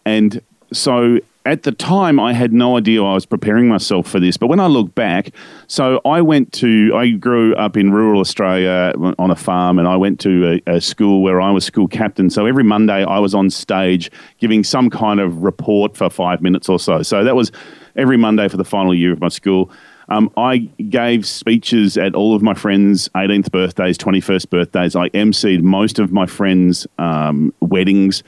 And 0.05 0.41
so 0.71 1.19
at 1.45 1.63
the 1.63 1.71
time, 1.71 2.19
I 2.19 2.33
had 2.33 2.53
no 2.53 2.77
idea 2.77 3.03
I 3.03 3.15
was 3.15 3.25
preparing 3.25 3.67
myself 3.67 4.07
for 4.07 4.19
this. 4.19 4.37
But 4.37 4.47
when 4.47 4.59
I 4.59 4.67
look 4.67 4.93
back, 4.93 5.31
so 5.67 5.99
I 6.05 6.21
went 6.21 6.53
to, 6.53 6.91
I 6.95 7.09
grew 7.11 7.55
up 7.55 7.75
in 7.75 7.91
rural 7.91 8.19
Australia 8.19 8.93
on 9.17 9.31
a 9.31 9.35
farm, 9.35 9.79
and 9.79 9.87
I 9.87 9.95
went 9.95 10.19
to 10.21 10.61
a, 10.67 10.75
a, 10.75 10.81
school 10.81 11.23
where 11.23 11.41
I 11.41 11.49
was 11.49 11.65
school 11.65 11.87
captain. 11.87 12.29
So 12.29 12.45
every 12.45 12.63
Monday, 12.63 13.03
I 13.03 13.17
was 13.17 13.33
on 13.33 13.49
stage 13.49 14.11
giving 14.37 14.63
some 14.63 14.91
kind 14.91 15.19
of 15.19 15.41
report 15.41 15.97
for 15.97 16.09
five 16.11 16.41
minutes 16.41 16.69
or 16.69 16.77
so. 16.77 17.01
So 17.01 17.23
that 17.23 17.35
was 17.35 17.51
every 17.95 18.17
Monday 18.17 18.47
for 18.47 18.57
the 18.57 18.63
final 18.63 18.93
year 18.93 19.11
of 19.11 19.19
my 19.19 19.29
school. 19.29 19.71
Um, 20.11 20.29
I 20.35 20.57
gave 20.89 21.25
speeches 21.25 21.97
at 21.97 22.15
all 22.15 22.35
of 22.35 22.41
my 22.41 22.53
friends' 22.53 23.07
18th 23.15 23.49
birthdays, 23.49 23.97
21st 23.97 24.49
birthdays. 24.49 24.93
I 24.93 25.07
emceed 25.09 25.61
most 25.61 25.99
of 25.99 26.11
my 26.11 26.25
friends' 26.25 26.85
um, 26.97 27.53
weddings. 27.61 28.21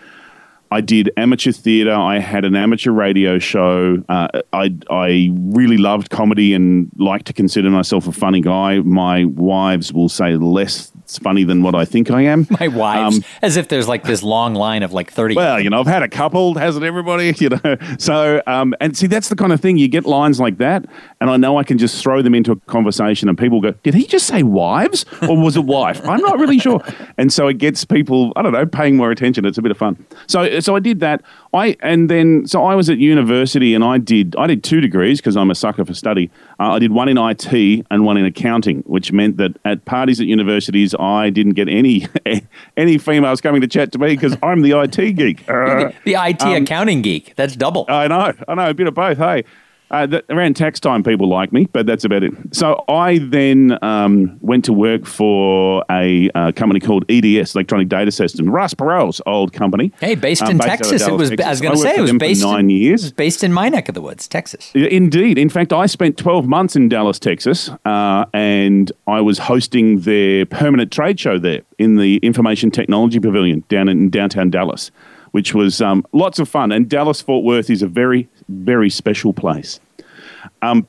I 0.73 0.81
did 0.81 1.11
amateur 1.17 1.51
theatre. 1.51 1.93
I 1.93 2.17
had 2.17 2.45
an 2.45 2.55
amateur 2.55 2.89
radio 2.89 3.37
show. 3.37 4.03
Uh, 4.09 4.41
I 4.53 4.75
I 4.89 5.29
really 5.31 5.77
loved 5.77 6.09
comedy 6.09 6.55
and 6.55 6.89
like 6.97 7.25
to 7.25 7.33
consider 7.33 7.69
myself 7.69 8.07
a 8.07 8.11
funny 8.11 8.41
guy. 8.41 8.79
My 8.79 9.25
wives 9.25 9.93
will 9.93 10.09
say 10.09 10.35
less 10.35 10.91
funny 11.21 11.43
than 11.43 11.61
what 11.61 11.75
I 11.75 11.85
think 11.85 12.09
I 12.09 12.23
am. 12.23 12.47
My 12.59 12.69
wives, 12.69 13.17
um, 13.17 13.23
as 13.41 13.57
if 13.57 13.67
there's 13.67 13.87
like 13.87 14.03
this 14.03 14.23
long 14.23 14.55
line 14.55 14.81
of 14.81 14.93
like 14.93 15.11
thirty. 15.11 15.35
Well, 15.35 15.59
you 15.59 15.69
know, 15.69 15.79
I've 15.79 15.85
had 15.85 16.01
a 16.01 16.09
couple, 16.09 16.55
hasn't 16.55 16.83
everybody? 16.83 17.33
You 17.43 17.49
know, 17.49 17.77
so 17.99 18.41
um, 18.47 18.73
and 18.79 18.95
see, 18.95 19.07
that's 19.07 19.27
the 19.27 19.35
kind 19.35 19.51
of 19.51 19.59
thing 19.59 19.77
you 19.77 19.89
get 19.89 20.05
lines 20.05 20.39
like 20.39 20.59
that, 20.59 20.85
and 21.19 21.29
I 21.29 21.35
know 21.35 21.57
I 21.57 21.63
can 21.63 21.77
just 21.77 22.01
throw 22.01 22.21
them 22.21 22.33
into 22.33 22.53
a 22.53 22.55
conversation, 22.55 23.27
and 23.27 23.37
people 23.37 23.59
go, 23.59 23.71
"Did 23.83 23.95
he 23.95 24.05
just 24.05 24.27
say 24.27 24.43
wives, 24.43 25.05
or 25.27 25.35
was 25.35 25.57
it 25.57 25.65
wife?" 25.65 26.07
I'm 26.07 26.21
not 26.21 26.39
really 26.39 26.57
sure, 26.57 26.81
and 27.17 27.33
so 27.33 27.47
it 27.49 27.57
gets 27.57 27.83
people, 27.83 28.31
I 28.37 28.41
don't 28.41 28.53
know, 28.53 28.65
paying 28.65 28.95
more 28.95 29.11
attention. 29.11 29.43
It's 29.43 29.57
a 29.57 29.61
bit 29.61 29.71
of 29.71 29.77
fun. 29.77 30.05
So, 30.27 30.41
so 30.63 30.75
I 30.75 30.79
did 30.79 30.99
that. 30.99 31.21
I 31.53 31.75
and 31.81 32.09
then 32.09 32.47
so 32.47 32.63
I 32.63 32.75
was 32.75 32.89
at 32.89 32.97
university, 32.97 33.73
and 33.73 33.83
I 33.83 33.97
did 33.97 34.35
I 34.37 34.47
did 34.47 34.63
two 34.63 34.81
degrees 34.81 35.19
because 35.19 35.37
I'm 35.37 35.51
a 35.51 35.55
sucker 35.55 35.85
for 35.85 35.93
study. 35.93 36.31
Uh, 36.59 36.71
I 36.71 36.79
did 36.79 36.91
one 36.91 37.09
in 37.09 37.17
IT 37.17 37.85
and 37.89 38.05
one 38.05 38.17
in 38.17 38.25
accounting, 38.25 38.81
which 38.81 39.11
meant 39.11 39.37
that 39.37 39.57
at 39.65 39.85
parties 39.85 40.19
at 40.19 40.27
universities, 40.27 40.95
I 40.99 41.29
didn't 41.29 41.53
get 41.53 41.67
any 41.67 42.07
any 42.77 42.97
females 42.97 43.41
coming 43.41 43.61
to 43.61 43.67
chat 43.67 43.91
to 43.93 43.99
me 43.99 44.09
because 44.15 44.37
I'm 44.43 44.61
the 44.61 44.79
IT 44.79 45.13
geek. 45.13 45.49
Uh, 45.49 45.91
the 46.05 46.15
IT 46.15 46.41
um, 46.41 46.63
accounting 46.63 47.01
geek. 47.01 47.35
That's 47.35 47.55
double. 47.55 47.85
I 47.87 48.07
know. 48.07 48.33
I 48.47 48.55
know. 48.55 48.69
A 48.69 48.73
bit 48.73 48.87
of 48.87 48.93
both. 48.93 49.17
Hey. 49.17 49.43
Uh, 49.93 50.21
around 50.31 50.55
tax 50.55 50.79
time, 50.79 51.03
people 51.03 51.29
like 51.29 51.53
me, 51.53 51.67
but 51.71 51.85
that's 51.85 52.03
about 52.03 52.23
it. 52.23 52.33
So 52.51 52.83
I 52.89 53.19
then 53.19 53.77
um, 53.83 54.39
went 54.41 54.65
to 54.65 54.73
work 54.73 55.05
for 55.05 55.85
a 55.87 56.31
uh, 56.33 56.51
company 56.53 56.79
called 56.79 57.05
EDS, 57.11 57.53
Electronic 57.53 57.89
Data 57.89 58.11
Systems, 58.11 58.49
Ross 58.49 58.73
Perot's 58.73 59.21
old 59.27 59.53
company. 59.53 59.93
Hey, 59.99 60.15
based 60.15 60.41
um, 60.41 60.49
in 60.49 60.57
based 60.57 60.69
Texas. 60.69 61.07
It 61.07 61.11
was. 61.13 61.29
Texas. 61.29 61.45
I 61.45 61.49
was 61.51 61.61
going 61.61 61.75
to 61.75 61.79
say 61.79 61.95
it 61.95 62.01
was 62.01 62.13
based 62.13 62.41
nine 62.41 62.61
in, 62.61 62.69
years. 62.71 63.11
Based 63.11 63.43
in 63.43 63.53
my 63.53 63.69
neck 63.69 63.87
of 63.87 63.93
the 63.93 64.01
woods, 64.01 64.27
Texas. 64.27 64.71
Indeed. 64.73 65.37
In 65.37 65.49
fact, 65.49 65.71
I 65.71 65.85
spent 65.85 66.17
twelve 66.17 66.47
months 66.47 66.75
in 66.75 66.89
Dallas, 66.89 67.19
Texas, 67.19 67.69
uh, 67.85 68.25
and 68.33 68.91
I 69.05 69.21
was 69.21 69.37
hosting 69.37 69.99
their 69.99 70.47
permanent 70.47 70.91
trade 70.91 71.19
show 71.19 71.37
there 71.37 71.61
in 71.77 71.97
the 71.97 72.17
Information 72.17 72.71
Technology 72.71 73.19
Pavilion 73.19 73.63
down 73.69 73.89
in 73.89 74.09
downtown 74.09 74.49
Dallas 74.49 74.89
which 75.33 75.55
was 75.55 75.81
um, 75.81 76.05
lots 76.13 76.37
of 76.37 76.47
fun. 76.47 76.71
And 76.71 76.87
Dallas 76.87 77.19
Fort 77.19 77.43
Worth 77.43 77.71
is 77.71 77.81
a 77.81 77.87
very, 77.87 78.29
very 78.49 78.91
special 78.91 79.33
place. 79.33 79.79
Um, 80.61 80.87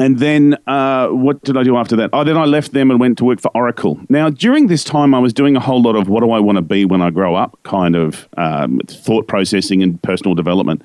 and 0.00 0.18
then 0.18 0.56
uh, 0.66 1.08
what 1.08 1.42
did 1.42 1.56
I 1.56 1.64
do 1.64 1.76
after 1.76 1.96
that? 1.96 2.10
Oh, 2.12 2.22
then 2.22 2.36
I 2.36 2.44
left 2.44 2.72
them 2.72 2.90
and 2.90 3.00
went 3.00 3.18
to 3.18 3.24
work 3.24 3.40
for 3.40 3.50
Oracle. 3.54 3.98
Now, 4.08 4.30
during 4.30 4.68
this 4.68 4.84
time, 4.84 5.12
I 5.12 5.18
was 5.18 5.32
doing 5.32 5.56
a 5.56 5.60
whole 5.60 5.82
lot 5.82 5.96
of 5.96 6.08
what 6.08 6.20
do 6.20 6.30
I 6.30 6.38
want 6.38 6.56
to 6.56 6.62
be 6.62 6.84
when 6.84 7.02
I 7.02 7.10
grow 7.10 7.34
up 7.34 7.58
kind 7.64 7.96
of 7.96 8.28
um, 8.36 8.80
thought 8.86 9.26
processing 9.26 9.82
and 9.82 10.00
personal 10.02 10.36
development. 10.36 10.82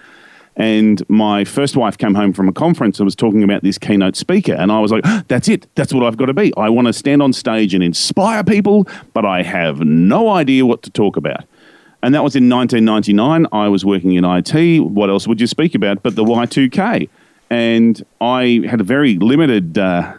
And 0.55 1.07
my 1.09 1.45
first 1.45 1.75
wife 1.75 1.97
came 1.97 2.15
home 2.15 2.33
from 2.33 2.47
a 2.47 2.53
conference 2.53 2.99
and 2.99 3.05
was 3.05 3.15
talking 3.15 3.43
about 3.43 3.63
this 3.63 3.77
keynote 3.77 4.15
speaker. 4.15 4.53
And 4.53 4.71
I 4.71 4.79
was 4.79 4.91
like, 4.91 5.03
that's 5.27 5.47
it. 5.47 5.67
That's 5.75 5.93
what 5.93 6.03
I've 6.03 6.17
got 6.17 6.27
to 6.27 6.33
be. 6.33 6.53
I 6.57 6.69
want 6.69 6.87
to 6.87 6.93
stand 6.93 7.21
on 7.21 7.33
stage 7.33 7.73
and 7.73 7.83
inspire 7.83 8.43
people, 8.43 8.87
but 9.13 9.25
I 9.25 9.43
have 9.43 9.79
no 9.81 10.29
idea 10.29 10.65
what 10.65 10.83
to 10.83 10.91
talk 10.91 11.17
about. 11.17 11.45
And 12.03 12.13
that 12.13 12.23
was 12.23 12.35
in 12.35 12.49
1999. 12.49 13.47
I 13.51 13.67
was 13.69 13.85
working 13.85 14.13
in 14.13 14.25
IT. 14.25 14.81
What 14.81 15.09
else 15.09 15.27
would 15.27 15.39
you 15.39 15.47
speak 15.47 15.73
about 15.73 16.03
but 16.03 16.15
the 16.15 16.23
Y2K? 16.23 17.09
And 17.53 18.03
I 18.19 18.61
had 18.67 18.81
a 18.81 18.83
very 18.83 19.19
limited 19.19 19.77
uh, 19.77 20.11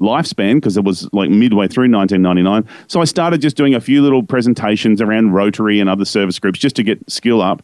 lifespan 0.00 0.56
because 0.56 0.76
it 0.76 0.82
was 0.82 1.08
like 1.12 1.30
midway 1.30 1.68
through 1.68 1.88
1999. 1.88 2.68
So 2.88 3.00
I 3.00 3.04
started 3.04 3.40
just 3.40 3.56
doing 3.56 3.76
a 3.76 3.80
few 3.80 4.02
little 4.02 4.24
presentations 4.24 5.00
around 5.00 5.30
Rotary 5.30 5.78
and 5.78 5.88
other 5.88 6.04
service 6.04 6.40
groups 6.40 6.58
just 6.58 6.74
to 6.76 6.82
get 6.82 6.98
skill 7.08 7.40
up. 7.40 7.62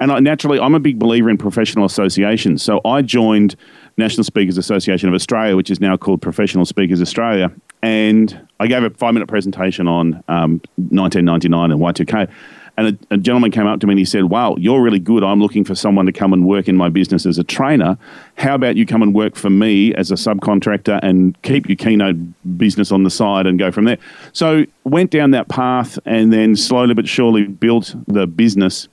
And 0.00 0.10
I, 0.10 0.20
naturally, 0.20 0.58
I'm 0.58 0.74
a 0.74 0.80
big 0.80 0.98
believer 0.98 1.28
in 1.28 1.36
professional 1.36 1.84
associations. 1.84 2.62
So 2.62 2.80
I 2.82 3.02
joined 3.02 3.56
National 3.98 4.24
Speakers 4.24 4.56
Association 4.56 5.10
of 5.10 5.14
Australia, 5.14 5.54
which 5.54 5.70
is 5.70 5.78
now 5.78 5.98
called 5.98 6.22
Professional 6.22 6.64
Speakers 6.64 7.02
Australia. 7.02 7.52
And 7.82 8.40
I 8.58 8.68
gave 8.68 8.84
a 8.84 8.90
five 8.90 9.12
minute 9.12 9.28
presentation 9.28 9.86
on 9.86 10.24
um, 10.28 10.62
1999 10.76 11.72
and 11.72 11.80
Y2K. 11.80 12.30
And 12.78 12.96
a, 13.10 13.14
a, 13.14 13.18
gentleman 13.18 13.50
came 13.50 13.66
up 13.66 13.80
to 13.80 13.88
me 13.88 13.94
and 13.94 13.98
he 13.98 14.04
said, 14.04 14.26
Wow, 14.26 14.54
you're 14.56 14.80
really 14.80 15.00
good. 15.00 15.24
I'm 15.24 15.40
looking 15.40 15.64
for 15.64 15.74
someone 15.74 16.06
to 16.06 16.12
come 16.12 16.32
and 16.32 16.46
work 16.46 16.68
in 16.68 16.76
my 16.76 16.88
business 16.88 17.26
as 17.26 17.36
a 17.36 17.42
trainer. 17.42 17.98
How 18.36 18.54
about 18.54 18.76
you 18.76 18.86
come 18.86 19.02
and 19.02 19.12
work 19.12 19.34
for 19.34 19.50
me 19.50 19.92
as 19.94 20.12
a 20.12 20.14
subcontractor 20.14 21.00
and 21.02 21.40
keep 21.42 21.68
your 21.68 21.74
keynote 21.74 22.16
business 22.56 22.92
on 22.92 23.02
the 23.02 23.10
side 23.10 23.48
and 23.48 23.58
go 23.58 23.72
from 23.72 23.84
there? 23.84 23.98
So 24.32 24.64
went 24.84 25.10
down 25.10 25.32
that 25.32 25.48
path 25.48 25.98
and 26.06 26.32
then 26.32 26.54
slowly 26.54 26.94
but 26.94 27.08
surely 27.08 27.48
built 27.48 27.96
the 28.06 28.28
business. 28.28 28.86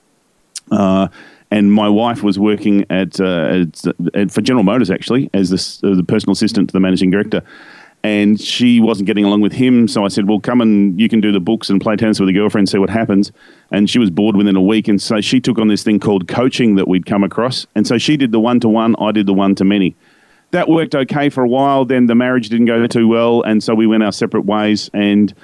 Uh, 0.72 1.06
and 1.52 1.72
my 1.72 1.88
wife 1.88 2.24
was 2.24 2.40
working 2.40 2.84
at, 2.90 3.20
uh, 3.20 3.62
at, 3.62 4.14
at, 4.14 4.32
for 4.32 4.40
General 4.40 4.64
Motors 4.64 4.90
actually 4.90 5.30
as 5.32 5.50
the, 5.50 5.88
uh, 5.88 5.94
the 5.94 6.02
personal 6.02 6.32
assistant 6.32 6.70
to 6.70 6.72
the 6.72 6.80
managing 6.80 7.12
director 7.12 7.40
and 8.06 8.40
she 8.40 8.80
wasn't 8.80 9.06
getting 9.06 9.24
along 9.24 9.40
with 9.40 9.52
him. 9.52 9.88
So 9.88 10.04
I 10.04 10.08
said, 10.08 10.28
"Well, 10.28 10.38
come 10.38 10.60
and 10.60 10.98
you 11.00 11.08
can 11.08 11.20
do 11.20 11.32
the 11.32 11.40
books 11.40 11.68
and 11.68 11.80
play 11.80 11.96
tennis 11.96 12.20
with 12.20 12.28
a 12.28 12.32
girlfriend, 12.32 12.68
see 12.68 12.78
what 12.78 12.90
happens." 12.90 13.32
And 13.72 13.90
she 13.90 13.98
was 13.98 14.10
bored 14.10 14.36
within 14.36 14.54
a 14.54 14.62
week, 14.62 14.86
and 14.86 15.02
so 15.02 15.20
she 15.20 15.40
took 15.40 15.58
on 15.58 15.68
this 15.68 15.82
thing 15.82 15.98
called 15.98 16.28
coaching 16.28 16.76
that 16.76 16.86
we'd 16.86 17.04
come 17.04 17.24
across, 17.24 17.66
and 17.74 17.86
so 17.86 17.98
she 17.98 18.16
did 18.16 18.30
the 18.30 18.38
one 18.38 18.60
to 18.60 18.68
one, 18.68 18.94
I 19.00 19.10
did 19.10 19.26
the 19.26 19.34
one 19.34 19.54
to 19.56 19.64
many. 19.64 19.96
That 20.52 20.68
worked 20.68 20.94
okay 20.94 21.28
for 21.28 21.42
a 21.42 21.48
while. 21.48 21.84
Then 21.84 22.06
the 22.06 22.14
marriage 22.14 22.48
didn't 22.48 22.66
go 22.66 22.86
too 22.86 23.08
well, 23.08 23.42
and 23.42 23.62
so 23.62 23.74
we 23.74 23.88
went 23.88 24.04
our 24.04 24.12
separate 24.12 24.44
ways. 24.44 24.88
And 24.94 25.34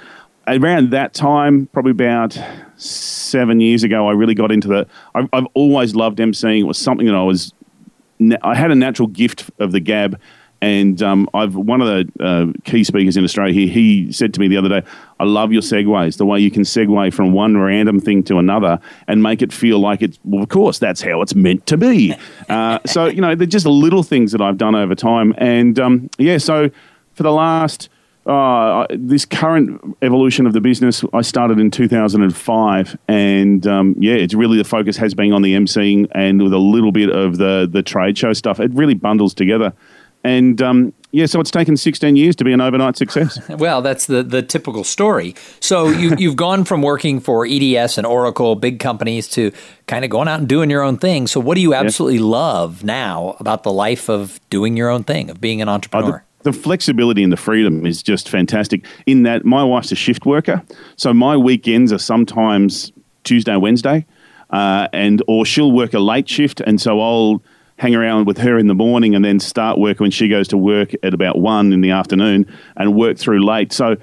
around 0.47 0.91
that 0.91 1.13
time, 1.13 1.67
probably 1.73 1.91
about 1.91 2.39
seven 2.77 3.59
years 3.59 3.83
ago, 3.83 4.07
I 4.07 4.13
really 4.13 4.35
got 4.35 4.51
into 4.51 4.69
the. 4.69 4.87
I've, 5.13 5.27
I've 5.33 5.47
always 5.53 5.95
loved 5.95 6.19
emceeing. 6.19 6.61
It 6.61 6.63
was 6.63 6.77
something 6.77 7.07
that 7.07 7.15
I 7.15 7.23
was. 7.23 7.53
I 8.41 8.55
had 8.55 8.71
a 8.71 8.75
natural 8.75 9.09
gift 9.09 9.51
of 9.59 9.73
the 9.73 9.81
gab 9.81 10.17
and 10.63 11.03
um, 11.03 11.29
I've 11.33 11.55
one 11.55 11.81
of 11.81 11.87
the 11.87 12.23
uh, 12.23 12.53
key 12.63 12.85
speakers 12.85 13.17
in 13.17 13.25
Australia 13.25 13.53
here. 13.53 13.67
He 13.67 14.13
said 14.13 14.33
to 14.33 14.39
me 14.39 14.47
the 14.47 14.55
other 14.55 14.69
day, 14.69 14.81
"I 15.19 15.25
love 15.25 15.51
your 15.51 15.61
segues. 15.61 16.15
The 16.15 16.25
way 16.25 16.39
you 16.39 16.49
can 16.49 16.63
segue 16.63 17.13
from 17.13 17.33
one 17.33 17.57
random 17.57 17.99
thing 17.99 18.23
to 18.23 18.39
another 18.39 18.79
and 19.09 19.21
make 19.21 19.41
it 19.41 19.51
feel 19.51 19.79
like 19.79 20.01
it's. 20.01 20.17
Well, 20.23 20.41
of 20.41 20.47
course, 20.47 20.79
that's 20.79 21.01
how 21.01 21.21
it's 21.21 21.35
meant 21.35 21.67
to 21.67 21.77
be. 21.77 22.15
Uh, 22.49 22.77
so 22.85 23.05
you 23.05 23.21
know, 23.21 23.33
they're 23.33 23.47
just 23.47 23.65
little 23.65 24.03
things 24.03 24.31
that 24.31 24.41
I've 24.41 24.57
done 24.57 24.75
over 24.75 24.93
time. 24.93 25.33
And 25.37 25.79
um, 25.79 26.09
yeah, 26.17 26.37
so 26.37 26.69
for 27.13 27.23
the 27.23 27.31
last 27.31 27.89
uh, 28.25 28.85
this 28.91 29.25
current 29.25 29.97
evolution 30.01 30.45
of 30.45 30.53
the 30.53 30.61
business, 30.61 31.03
I 31.13 31.21
started 31.21 31.59
in 31.59 31.71
2005, 31.71 32.97
and 33.07 33.67
um, 33.67 33.95
yeah, 33.97 34.13
it's 34.13 34.33
really 34.33 34.57
the 34.57 34.63
focus 34.63 34.97
has 34.97 35.13
been 35.13 35.33
on 35.33 35.41
the 35.41 35.53
emceeing 35.55 36.07
and 36.13 36.41
with 36.41 36.53
a 36.53 36.57
little 36.57 36.91
bit 36.91 37.09
of 37.09 37.37
the 37.37 37.67
the 37.69 37.81
trade 37.81 38.17
show 38.17 38.33
stuff. 38.33 38.59
It 38.59 38.73
really 38.73 38.93
bundles 38.93 39.33
together, 39.33 39.73
and 40.23 40.61
um, 40.61 40.93
yeah, 41.11 41.27
so 41.27 41.39
it's 41.39 41.51
taken 41.51 41.77
16 41.77 42.15
years 42.15 42.35
to 42.37 42.43
be 42.43 42.53
an 42.53 42.59
overnight 42.59 42.97
success. 42.97 43.39
well, 43.49 43.83
that's 43.83 44.07
the 44.07 44.23
the 44.23 44.41
typical 44.41 44.83
story. 44.83 45.35
So 45.59 45.87
you 45.87 46.15
you've 46.17 46.35
gone 46.35 46.63
from 46.63 46.81
working 46.81 47.19
for 47.19 47.45
EDS 47.45 47.99
and 47.99 48.07
Oracle, 48.07 48.55
big 48.55 48.79
companies, 48.79 49.27
to 49.29 49.51
kind 49.85 50.03
of 50.03 50.09
going 50.09 50.27
out 50.27 50.39
and 50.39 50.49
doing 50.49 50.71
your 50.71 50.81
own 50.81 50.97
thing. 50.97 51.27
So 51.27 51.39
what 51.39 51.55
do 51.55 51.61
you 51.61 51.75
absolutely 51.75 52.17
yeah. 52.17 52.25
love 52.25 52.83
now 52.83 53.35
about 53.39 53.61
the 53.61 53.71
life 53.71 54.09
of 54.09 54.39
doing 54.49 54.75
your 54.75 54.89
own 54.89 55.03
thing, 55.03 55.29
of 55.29 55.39
being 55.39 55.61
an 55.61 55.69
entrepreneur? 55.69 56.17
Uh, 56.17 56.43
the 56.43 56.53
flexibility 56.53 57.23
and 57.23 57.31
the 57.31 57.37
freedom 57.37 57.85
is 57.85 58.01
just 58.01 58.27
fantastic. 58.27 58.83
In 59.05 59.23
that, 59.23 59.45
my 59.45 59.63
wife's 59.63 59.91
a 59.91 59.95
shift 59.95 60.25
worker, 60.25 60.63
so 60.95 61.13
my 61.13 61.37
weekends 61.37 61.93
are 61.93 61.99
sometimes 61.99 62.91
Tuesday, 63.23 63.55
Wednesday, 63.55 64.05
uh, 64.49 64.87
and 64.93 65.21
or 65.27 65.45
she'll 65.45 65.71
work 65.71 65.93
a 65.93 65.99
late 65.99 66.27
shift, 66.27 66.59
and 66.59 66.81
so 66.81 66.99
I'll 66.99 67.43
hang 67.77 67.95
around 67.95 68.25
with 68.25 68.37
her 68.37 68.57
in 68.57 68.67
the 68.67 68.73
morning 68.73 69.15
and 69.15 69.25
then 69.25 69.39
start 69.39 69.79
work 69.79 69.99
when 69.99 70.11
she 70.11 70.27
goes 70.27 70.47
to 70.49 70.57
work 70.57 70.93
at 71.03 71.13
about 71.13 71.39
one 71.39 71.73
in 71.73 71.81
the 71.81 71.91
afternoon 71.91 72.45
and 72.77 72.95
work 72.95 73.17
through 73.17 73.43
late. 73.43 73.73
So 73.73 73.97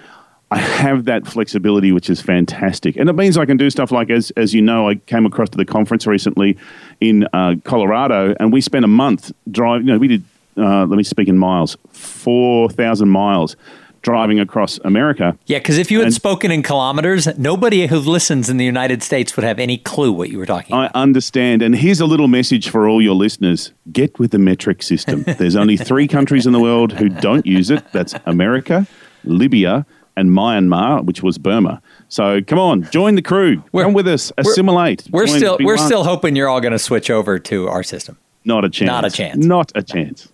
I 0.50 0.59
have 0.59 1.04
that 1.04 1.26
flexibility, 1.26 1.92
which 1.92 2.11
is 2.11 2.20
fantastic, 2.20 2.96
and 2.96 3.09
it 3.09 3.12
means 3.12 3.38
I 3.38 3.46
can 3.46 3.56
do 3.56 3.70
stuff 3.70 3.92
like 3.92 4.11
as 4.11 4.33
as 4.33 4.52
you 4.52 4.61
know, 4.61 4.88
I 4.88 4.96
came 4.96 5.24
across 5.24 5.48
to 5.50 5.56
the 5.56 5.64
conference 5.64 6.06
recently 6.06 6.59
in 7.00 7.28
uh, 7.33 7.54
Colorado, 7.62 8.35
and 8.40 8.52
we 8.52 8.61
spent 8.61 8.85
a 8.85 8.88
month 8.88 9.30
driving. 9.50 9.87
You 9.87 9.92
know, 9.92 9.98
we 9.98 10.09
did 10.09 10.24
uh, 10.56 10.87
let 10.87 10.96
me 10.96 11.04
speak 11.04 11.28
in 11.28 11.38
miles, 11.38 11.76
4,000 11.92 13.09
miles 13.09 13.56
driving 14.02 14.40
across 14.40 14.78
America. 14.84 15.36
Yeah, 15.46 15.58
because 15.58 15.78
if 15.78 15.90
you 15.90 15.98
had 15.98 16.06
and 16.06 16.14
spoken 16.14 16.50
in 16.50 16.62
kilometers, 16.62 17.26
nobody 17.38 17.86
who 17.86 17.98
listens 17.98 18.48
in 18.48 18.56
the 18.56 18.64
United 18.64 19.02
States 19.02 19.36
would 19.36 19.44
have 19.44 19.58
any 19.58 19.78
clue 19.78 20.12
what 20.12 20.30
you 20.30 20.38
were 20.38 20.46
talking 20.46 20.74
about. 20.74 20.94
I 20.94 21.00
understand. 21.00 21.62
And 21.62 21.74
here's 21.76 22.00
a 22.00 22.06
little 22.06 22.28
message 22.28 22.70
for 22.70 22.88
all 22.88 23.02
your 23.02 23.14
listeners 23.14 23.72
get 23.92 24.18
with 24.18 24.30
the 24.30 24.38
metric 24.38 24.82
system. 24.82 25.22
There's 25.38 25.56
only 25.56 25.76
three 25.76 26.08
countries 26.08 26.46
in 26.46 26.52
the 26.52 26.60
world 26.60 26.92
who 26.92 27.08
don't 27.08 27.46
use 27.46 27.70
it 27.70 27.84
that's 27.92 28.14
America, 28.26 28.86
Libya, 29.24 29.86
and 30.16 30.30
Myanmar, 30.30 31.04
which 31.04 31.22
was 31.22 31.38
Burma. 31.38 31.80
So 32.08 32.40
come 32.42 32.58
on, 32.58 32.82
join 32.90 33.14
the 33.14 33.22
crew. 33.22 33.62
We're, 33.72 33.84
come 33.84 33.92
with 33.92 34.08
us. 34.08 34.32
Assimilate. 34.38 35.08
We're, 35.10 35.22
we're 35.22 35.26
still 35.26 35.58
we're 35.60 35.76
one. 35.76 35.86
still 35.86 36.04
hoping 36.04 36.36
you're 36.36 36.48
all 36.48 36.60
going 36.60 36.72
to 36.72 36.78
switch 36.78 37.10
over 37.10 37.38
to 37.38 37.68
our 37.68 37.82
system. 37.82 38.18
Not 38.44 38.64
a 38.64 38.70
chance. 38.70 38.88
Not 38.88 39.04
a 39.04 39.10
chance. 39.10 39.44
Not 39.44 39.72
a 39.74 39.82
chance. 39.82 40.28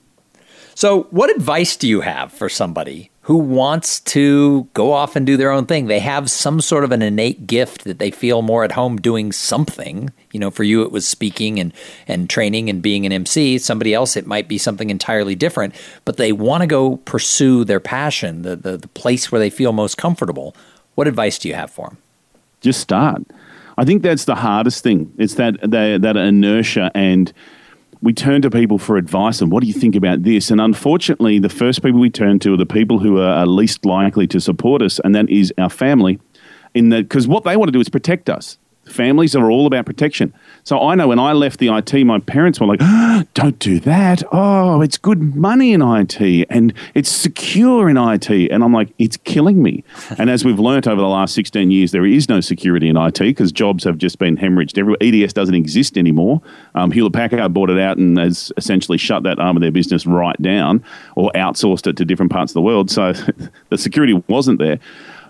So, 0.74 1.04
what 1.04 1.34
advice 1.34 1.76
do 1.76 1.88
you 1.88 2.02
have 2.02 2.32
for 2.32 2.48
somebody 2.48 3.10
who 3.26 3.38
wants 3.38 3.98
to 3.98 4.68
go 4.72 4.92
off 4.92 5.16
and 5.16 5.26
do 5.26 5.36
their 5.36 5.50
own 5.50 5.66
thing? 5.66 5.88
They 5.88 5.98
have 5.98 6.30
some 6.30 6.60
sort 6.60 6.84
of 6.84 6.92
an 6.92 7.02
innate 7.02 7.48
gift 7.48 7.82
that 7.82 7.98
they 7.98 8.12
feel 8.12 8.40
more 8.40 8.62
at 8.62 8.70
home 8.70 8.98
doing 8.98 9.32
something. 9.32 10.10
You 10.30 10.38
know, 10.38 10.52
for 10.52 10.62
you, 10.62 10.82
it 10.82 10.92
was 10.92 11.08
speaking 11.08 11.58
and, 11.58 11.72
and 12.06 12.30
training 12.30 12.70
and 12.70 12.80
being 12.80 13.04
an 13.04 13.10
MC. 13.10 13.58
Somebody 13.58 13.92
else, 13.94 14.16
it 14.16 14.28
might 14.28 14.46
be 14.46 14.58
something 14.58 14.90
entirely 14.90 15.34
different, 15.34 15.74
but 16.04 16.18
they 16.18 16.30
want 16.30 16.60
to 16.60 16.68
go 16.68 16.98
pursue 16.98 17.64
their 17.64 17.80
passion, 17.80 18.42
the, 18.42 18.54
the, 18.54 18.76
the 18.76 18.88
place 18.88 19.32
where 19.32 19.40
they 19.40 19.50
feel 19.50 19.72
most 19.72 19.96
comfortable. 19.96 20.54
What 20.94 21.08
advice 21.08 21.36
do 21.36 21.48
you 21.48 21.54
have 21.54 21.72
for 21.72 21.88
them? 21.88 21.98
Just 22.60 22.78
start. 22.78 23.22
I 23.76 23.84
think 23.84 24.04
that's 24.04 24.26
the 24.26 24.36
hardest 24.36 24.84
thing. 24.84 25.12
It's 25.18 25.34
that, 25.34 25.60
that, 25.68 26.02
that 26.02 26.16
inertia 26.16 26.92
and 26.94 27.32
we 28.00 28.12
turn 28.12 28.42
to 28.42 28.50
people 28.50 28.78
for 28.78 28.96
advice 28.96 29.40
and 29.40 29.50
what 29.50 29.62
do 29.62 29.66
you 29.66 29.72
think 29.72 29.96
about 29.96 30.22
this? 30.22 30.50
And 30.50 30.60
unfortunately, 30.60 31.38
the 31.38 31.48
first 31.48 31.82
people 31.82 32.00
we 32.00 32.10
turn 32.10 32.38
to 32.40 32.54
are 32.54 32.56
the 32.56 32.66
people 32.66 32.98
who 32.98 33.18
are 33.20 33.46
least 33.46 33.84
likely 33.84 34.26
to 34.28 34.40
support 34.40 34.82
us, 34.82 35.00
and 35.04 35.14
that 35.14 35.28
is 35.30 35.52
our 35.58 35.70
family. 35.70 36.18
In 36.74 36.90
that, 36.90 37.08
because 37.08 37.26
what 37.26 37.44
they 37.44 37.56
want 37.56 37.68
to 37.68 37.72
do 37.72 37.80
is 37.80 37.88
protect 37.88 38.28
us. 38.28 38.58
Families 38.86 39.34
are 39.34 39.50
all 39.50 39.66
about 39.66 39.84
protection. 39.84 40.32
So 40.62 40.80
I 40.80 40.94
know 40.94 41.08
when 41.08 41.18
I 41.18 41.32
left 41.32 41.58
the 41.58 41.68
IT, 41.68 41.92
my 42.04 42.20
parents 42.20 42.60
were 42.60 42.66
like, 42.66 42.78
oh, 42.80 43.24
don't 43.34 43.58
do 43.58 43.80
that. 43.80 44.22
Oh, 44.30 44.80
it's 44.80 44.96
good 44.96 45.34
money 45.34 45.72
in 45.72 45.82
IT 45.82 46.46
and 46.50 46.72
it's 46.94 47.10
secure 47.10 47.88
in 47.88 47.96
IT. 47.96 48.30
And 48.30 48.62
I'm 48.62 48.72
like, 48.72 48.88
it's 48.98 49.16
killing 49.16 49.60
me. 49.62 49.82
and 50.18 50.30
as 50.30 50.44
we've 50.44 50.58
learnt 50.60 50.86
over 50.86 51.00
the 51.00 51.08
last 51.08 51.34
16 51.34 51.70
years, 51.70 51.90
there 51.90 52.06
is 52.06 52.28
no 52.28 52.40
security 52.40 52.88
in 52.88 52.96
IT 52.96 53.18
because 53.18 53.50
jobs 53.50 53.82
have 53.82 53.98
just 53.98 54.18
been 54.18 54.36
hemorrhaged. 54.36 54.78
Every, 54.78 54.96
EDS 55.00 55.32
doesn't 55.32 55.54
exist 55.54 55.98
anymore. 55.98 56.40
Um, 56.76 56.92
Hewlett 56.92 57.12
Packard 57.12 57.52
bought 57.52 57.70
it 57.70 57.78
out 57.78 57.98
and 57.98 58.16
has 58.18 58.52
essentially 58.56 58.98
shut 58.98 59.24
that 59.24 59.40
arm 59.40 59.56
of 59.56 59.62
their 59.62 59.72
business 59.72 60.06
right 60.06 60.40
down 60.40 60.84
or 61.16 61.32
outsourced 61.34 61.88
it 61.88 61.96
to 61.96 62.04
different 62.04 62.30
parts 62.30 62.52
of 62.52 62.54
the 62.54 62.62
world. 62.62 62.90
So 62.90 63.12
the 63.68 63.78
security 63.78 64.14
wasn't 64.28 64.60
there. 64.60 64.78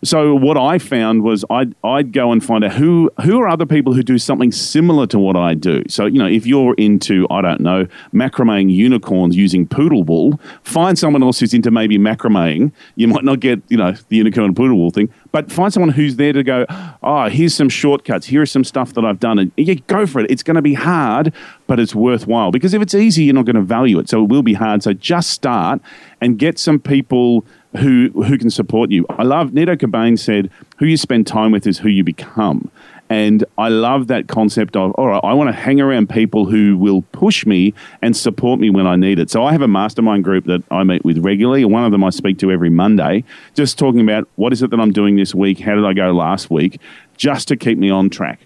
So 0.04 0.34
what 0.34 0.56
I 0.56 0.78
found 0.78 1.22
was 1.22 1.44
I'd, 1.50 1.74
I'd 1.82 2.12
go 2.12 2.32
and 2.32 2.44
find 2.44 2.64
out 2.64 2.72
who 2.72 3.10
who 3.22 3.40
are 3.40 3.48
other 3.48 3.66
people 3.66 3.92
who 3.92 4.02
do 4.02 4.18
something 4.18 4.52
similar 4.52 5.06
to 5.08 5.18
what 5.18 5.36
I 5.36 5.54
do. 5.54 5.82
So 5.88 6.06
you 6.06 6.18
know, 6.18 6.26
if 6.26 6.46
you're 6.46 6.74
into 6.74 7.26
I 7.30 7.40
don't 7.40 7.60
know 7.60 7.86
macrameing 8.12 8.70
unicorns 8.70 9.36
using 9.36 9.66
poodle 9.66 10.04
wool, 10.04 10.40
find 10.62 10.98
someone 10.98 11.22
else 11.22 11.40
who's 11.40 11.54
into 11.54 11.70
maybe 11.70 11.98
macrameing. 11.98 12.72
You 12.96 13.08
might 13.08 13.24
not 13.24 13.40
get 13.40 13.62
you 13.68 13.76
know 13.76 13.92
the 14.08 14.16
unicorn 14.16 14.54
poodle 14.54 14.76
wool 14.76 14.90
thing, 14.90 15.12
but 15.32 15.50
find 15.50 15.72
someone 15.72 15.90
who's 15.90 16.16
there 16.16 16.32
to 16.32 16.42
go. 16.42 16.66
Oh, 17.02 17.28
here's 17.28 17.54
some 17.54 17.68
shortcuts. 17.68 18.26
Here's 18.26 18.50
some 18.50 18.64
stuff 18.64 18.94
that 18.94 19.04
I've 19.04 19.20
done, 19.20 19.38
and 19.38 19.52
yeah, 19.56 19.74
go 19.86 20.06
for 20.06 20.20
it. 20.20 20.30
It's 20.30 20.42
going 20.42 20.56
to 20.56 20.62
be 20.62 20.74
hard, 20.74 21.32
but 21.66 21.80
it's 21.80 21.94
worthwhile 21.94 22.50
because 22.50 22.74
if 22.74 22.82
it's 22.82 22.94
easy, 22.94 23.24
you're 23.24 23.34
not 23.34 23.46
going 23.46 23.56
to 23.56 23.62
value 23.62 23.98
it. 23.98 24.08
So 24.08 24.22
it 24.22 24.28
will 24.28 24.42
be 24.42 24.54
hard. 24.54 24.82
So 24.82 24.92
just 24.92 25.30
start 25.30 25.80
and 26.20 26.38
get 26.38 26.58
some 26.58 26.78
people 26.78 27.44
who 27.78 28.10
who 28.10 28.38
can 28.38 28.50
support 28.50 28.90
you. 28.90 29.06
I 29.10 29.22
love 29.22 29.52
Nito 29.52 29.76
Cobain 29.76 30.18
said, 30.18 30.50
"Who 30.78 30.86
you 30.86 30.96
spend 30.96 31.26
time 31.26 31.52
with 31.52 31.66
is 31.66 31.78
who 31.78 31.88
you 31.88 32.04
become." 32.04 32.70
And 33.08 33.44
I 33.56 33.68
love 33.68 34.08
that 34.08 34.26
concept 34.26 34.76
of, 34.76 34.90
all 34.92 35.06
right, 35.06 35.20
I 35.22 35.32
want 35.32 35.48
to 35.48 35.52
hang 35.52 35.80
around 35.80 36.10
people 36.10 36.46
who 36.46 36.76
will 36.76 37.02
push 37.12 37.46
me 37.46 37.72
and 38.02 38.16
support 38.16 38.58
me 38.58 38.68
when 38.68 38.86
I 38.86 38.96
need 38.96 39.20
it. 39.20 39.30
So 39.30 39.44
I 39.44 39.52
have 39.52 39.62
a 39.62 39.68
mastermind 39.68 40.24
group 40.24 40.44
that 40.46 40.64
I 40.72 40.82
meet 40.82 41.04
with 41.04 41.18
regularly. 41.18 41.64
One 41.64 41.84
of 41.84 41.92
them 41.92 42.02
I 42.02 42.10
speak 42.10 42.38
to 42.38 42.50
every 42.50 42.70
Monday, 42.70 43.22
just 43.54 43.78
talking 43.78 44.00
about 44.00 44.28
what 44.34 44.52
is 44.52 44.62
it 44.62 44.70
that 44.70 44.80
I'm 44.80 44.92
doing 44.92 45.14
this 45.14 45.34
week? 45.34 45.60
How 45.60 45.76
did 45.76 45.84
I 45.84 45.92
go 45.92 46.10
last 46.12 46.50
week? 46.50 46.80
Just 47.16 47.46
to 47.48 47.56
keep 47.56 47.78
me 47.78 47.90
on 47.90 48.10
track. 48.10 48.40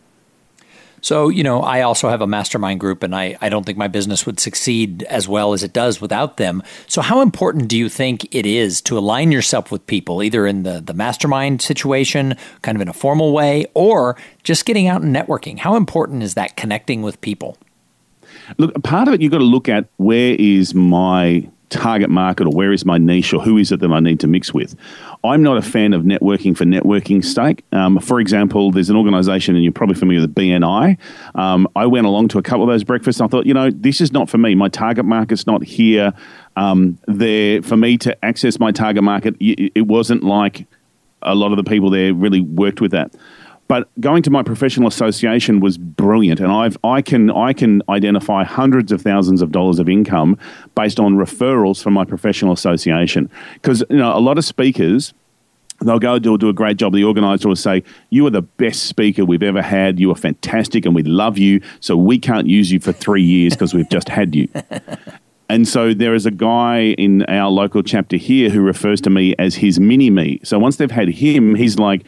So, 1.01 1.29
you 1.29 1.43
know, 1.43 1.63
I 1.63 1.83
also 1.83 2.09
have 2.09 2.21
a 2.21 2.27
mastermind 2.27 2.81
group, 2.81 3.03
and 3.03 3.15
I, 3.15 3.37
I 3.41 3.49
don't 3.49 3.65
think 3.65 3.79
my 3.79 3.89
business 3.89 4.27
would 4.27 4.41
succeed 4.41 5.03
as 5.05 5.29
well 5.29 5.53
as 5.53 5.63
it 5.63 5.73
does 5.73 6.01
without 6.01 6.37
them. 6.37 6.63
So, 6.87 7.03
how 7.03 7.21
important 7.21 7.69
do 7.69 7.77
you 7.77 7.89
think 7.89 8.33
it 8.35 8.47
is 8.47 8.81
to 8.83 8.99
align 8.99 9.33
yourself 9.33 9.71
with 9.71 9.87
people, 9.87 10.23
either 10.23 10.47
in 10.47 10.63
the, 10.63 10.81
the 10.81 10.95
mastermind 10.95 11.63
situation, 11.63 12.37
kind 12.63 12.77
of 12.77 12.83
in 12.83 12.89
a 12.89 12.93
formal 12.93 13.33
way, 13.33 13.67
or 13.75 14.17
just 14.43 14.65
getting 14.65 14.89
out 14.89 15.03
and 15.03 15.15
networking? 15.15 15.59
How 15.59 15.77
important 15.77 16.23
is 16.23 16.35
that 16.35 16.57
connecting 16.57 17.03
with 17.03 17.21
people? 17.21 17.57
Look, 18.59 18.83
part 18.83 19.09
of 19.09 19.15
it 19.15 19.21
you've 19.21 19.33
got 19.33 19.39
to 19.39 19.45
look 19.45 19.69
at 19.69 19.87
where 19.97 20.35
is 20.39 20.75
my 20.75 21.49
target 21.71 22.11
market 22.11 22.47
or 22.47 22.51
where 22.51 22.73
is 22.73 22.85
my 22.85 22.99
niche 22.99 23.33
or 23.33 23.41
who 23.41 23.57
is 23.57 23.73
it 23.73 23.81
that 23.81 23.91
I 23.91 24.01
need 24.01 24.21
to 24.21 24.27
mix 24.27 24.53
with. 24.53 24.77
I'm 25.25 25.43
not 25.43 25.57
a 25.57 25.63
fan 25.63 25.93
of 25.93 26.03
networking 26.03 26.57
for 26.57 26.65
networking's 26.65 27.33
sake. 27.33 27.65
Um, 27.73 27.99
for 28.01 28.21
example, 28.21 28.71
there's 28.71 28.91
an 28.91 28.97
organization, 28.97 29.55
and 29.55 29.65
you're 29.65 29.73
probably 29.73 29.95
familiar 29.95 30.21
with 30.23 30.35
BNI. 30.35 30.99
Um, 31.35 31.69
I 31.77 31.87
went 31.87 32.07
along 32.07 32.29
to 32.29 32.39
a 32.39 32.43
couple 32.43 32.65
of 32.65 32.69
those 32.69 32.85
breakfasts. 32.85 33.21
And 33.21 33.29
I 33.29 33.31
thought, 33.31 33.47
you 33.47 33.55
know, 33.55 33.71
this 33.71 34.01
is 34.01 34.13
not 34.13 34.29
for 34.29 34.39
me. 34.39 34.55
My 34.55 34.69
target 34.69 35.05
market's 35.05 35.47
not 35.47 35.63
here. 35.63 36.13
Um, 36.57 36.99
there 37.07 37.63
for 37.63 37.77
me 37.77 37.97
to 37.99 38.25
access 38.25 38.59
my 38.59 38.73
target 38.73 39.05
market, 39.05 39.37
it 39.41 39.87
wasn't 39.87 40.25
like 40.25 40.67
a 41.23 41.35
lot 41.35 41.53
of 41.53 41.57
the 41.57 41.65
people 41.65 41.91
there 41.91 42.13
really 42.13 42.41
worked 42.41 42.81
with 42.81 42.91
that. 42.93 43.15
But 43.71 43.89
going 44.01 44.25
to 44.25 44.31
my 44.33 44.43
professional 44.43 44.89
association 44.89 45.61
was 45.61 45.79
brilliant, 45.79 46.41
and 46.41 46.51
I've 46.51 46.77
I 46.83 47.03
can 47.03 47.31
I 47.31 47.53
can 47.53 47.83
identify 47.89 48.43
hundreds 48.43 48.91
of 48.91 49.01
thousands 49.01 49.43
of 49.43 49.53
dollars 49.53 49.79
of 49.79 49.89
income 49.89 50.37
based 50.75 50.99
on 50.99 51.15
referrals 51.15 51.81
from 51.81 51.93
my 51.93 52.05
professional 52.05 52.53
association. 52.53 53.31
Because 53.55 53.85
you 53.89 53.99
know 53.99 54.13
a 54.13 54.19
lot 54.19 54.39
of 54.39 54.45
speakers 54.45 55.15
they'll 55.83 56.01
go 56.01 56.19
do, 56.19 56.37
do 56.37 56.49
a 56.49 56.53
great 56.53 56.79
job. 56.79 56.95
The 56.95 57.05
organizer 57.05 57.47
will 57.47 57.55
say, 57.55 57.85
You 58.11 58.27
are 58.27 58.31
the 58.31 58.43
best 58.43 58.87
speaker 58.87 59.25
we've 59.25 59.41
ever 59.41 59.63
had. 59.63 60.01
You 60.01 60.11
are 60.11 60.17
fantastic 60.17 60.85
and 60.85 60.93
we 60.93 61.05
love 61.05 61.39
you. 61.39 61.61
So 61.79 61.97
we 61.97 62.19
can't 62.19 62.49
use 62.49 62.73
you 62.73 62.81
for 62.81 62.91
three 62.91 63.23
years 63.23 63.53
because 63.53 63.73
we've 63.73 63.89
just 63.89 64.09
had 64.09 64.35
you. 64.35 64.49
And 65.51 65.67
so 65.67 65.93
there 65.93 66.15
is 66.15 66.27
a 66.27 66.31
guy 66.31 66.95
in 66.97 67.25
our 67.25 67.51
local 67.51 67.83
chapter 67.83 68.17
here 68.17 68.51
who 68.51 68.61
refers 68.61 69.01
to 69.01 69.11
me 69.11 69.35
as 69.37 69.57
his 69.57 69.81
mini 69.81 70.09
me. 70.09 70.39
So 70.45 70.61
once 70.61 70.77
they've 70.77 70.89
had 70.89 71.09
him, 71.09 71.57
he's 71.57 71.77
like, 71.77 72.05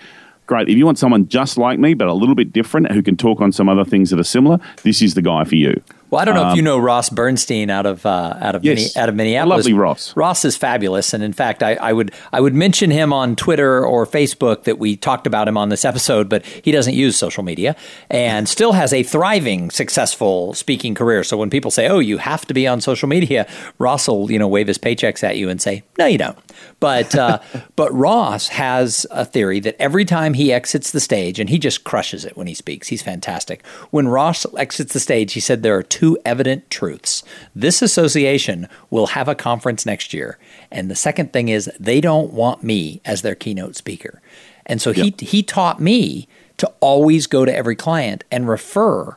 great. 0.46 0.68
If 0.68 0.76
you 0.76 0.86
want 0.86 0.98
someone 0.98 1.28
just 1.28 1.56
like 1.58 1.78
me, 1.78 1.94
but 1.94 2.08
a 2.08 2.12
little 2.14 2.34
bit 2.34 2.52
different, 2.52 2.90
who 2.92 3.02
can 3.02 3.16
talk 3.16 3.40
on 3.40 3.52
some 3.52 3.68
other 3.68 3.84
things 3.84 4.10
that 4.10 4.18
are 4.18 4.24
similar, 4.24 4.58
this 4.82 5.02
is 5.02 5.14
the 5.14 5.22
guy 5.22 5.44
for 5.44 5.56
you. 5.56 5.82
Well, 6.12 6.20
I 6.20 6.26
don't 6.26 6.34
know 6.34 6.44
um, 6.44 6.50
if 6.50 6.56
you 6.56 6.62
know 6.62 6.76
Ross 6.76 7.08
Bernstein 7.08 7.70
out 7.70 7.86
of 7.86 8.04
uh, 8.04 8.36
out 8.38 8.54
of 8.54 8.62
yes, 8.62 8.76
Mini, 8.76 9.02
out 9.02 9.08
of 9.08 9.14
Minneapolis. 9.14 9.64
Lovely 9.64 9.72
Ross. 9.72 10.14
Ross 10.14 10.44
is 10.44 10.58
fabulous, 10.58 11.14
and 11.14 11.24
in 11.24 11.32
fact, 11.32 11.62
I, 11.62 11.72
I, 11.76 11.94
would 11.94 12.12
I 12.34 12.38
would 12.42 12.54
mention 12.54 12.90
him 12.90 13.14
on 13.14 13.34
Twitter 13.34 13.82
or 13.82 14.06
Facebook 14.06 14.64
that 14.64 14.78
we 14.78 14.94
talked 14.94 15.26
about 15.26 15.48
him 15.48 15.56
on 15.56 15.70
this 15.70 15.86
episode, 15.86 16.28
but 16.28 16.44
he 16.44 16.70
doesn't 16.70 16.92
use 16.92 17.16
social 17.16 17.42
media 17.42 17.76
and 18.10 18.46
still 18.46 18.72
has 18.72 18.92
a 18.92 19.02
thriving, 19.02 19.70
successful 19.70 20.52
speaking 20.52 20.94
career. 20.94 21.24
So 21.24 21.38
when 21.38 21.48
people 21.48 21.70
say, 21.70 21.88
"Oh, 21.88 21.98
you 21.98 22.18
have 22.18 22.44
to 22.44 22.52
be 22.52 22.68
on 22.68 22.82
social 22.82 23.08
media," 23.08 23.48
Ross 23.78 24.06
will 24.06 24.30
you 24.30 24.38
know 24.38 24.48
wave 24.48 24.66
his 24.66 24.76
paychecks 24.76 25.24
at 25.24 25.38
you 25.38 25.48
and 25.48 25.62
say, 25.62 25.82
"No, 25.98 26.04
you 26.04 26.18
don't." 26.18 26.36
But 26.78 27.14
uh, 27.14 27.38
but 27.76 27.90
Ross 27.94 28.48
has 28.48 29.06
a 29.10 29.24
theory 29.24 29.60
that 29.60 29.76
every 29.78 30.04
time 30.04 30.34
he 30.34 30.52
exits 30.52 30.90
the 30.90 31.00
stage, 31.00 31.40
and 31.40 31.48
he 31.48 31.58
just 31.58 31.84
crushes 31.84 32.26
it 32.26 32.36
when 32.36 32.48
he 32.48 32.54
speaks, 32.54 32.88
he's 32.88 33.00
fantastic. 33.00 33.66
When 33.90 34.08
Ross 34.08 34.44
exits 34.58 34.92
the 34.92 35.00
stage, 35.00 35.32
he 35.32 35.40
said 35.40 35.62
there 35.62 35.74
are 35.74 35.82
two 35.82 36.01
evident 36.24 36.70
truths. 36.70 37.22
This 37.54 37.82
association 37.82 38.68
will 38.90 39.08
have 39.08 39.28
a 39.28 39.34
conference 39.34 39.86
next 39.86 40.12
year. 40.12 40.38
And 40.70 40.90
the 40.90 40.96
second 40.96 41.32
thing 41.32 41.48
is 41.48 41.70
they 41.78 42.00
don't 42.00 42.32
want 42.32 42.62
me 42.62 43.00
as 43.04 43.22
their 43.22 43.34
keynote 43.34 43.76
speaker. 43.76 44.20
And 44.66 44.80
so 44.80 44.90
yep. 44.90 45.20
he 45.20 45.26
he 45.26 45.42
taught 45.42 45.80
me 45.80 46.28
to 46.58 46.72
always 46.80 47.26
go 47.26 47.44
to 47.44 47.54
every 47.54 47.76
client 47.76 48.24
and 48.30 48.48
refer 48.48 49.16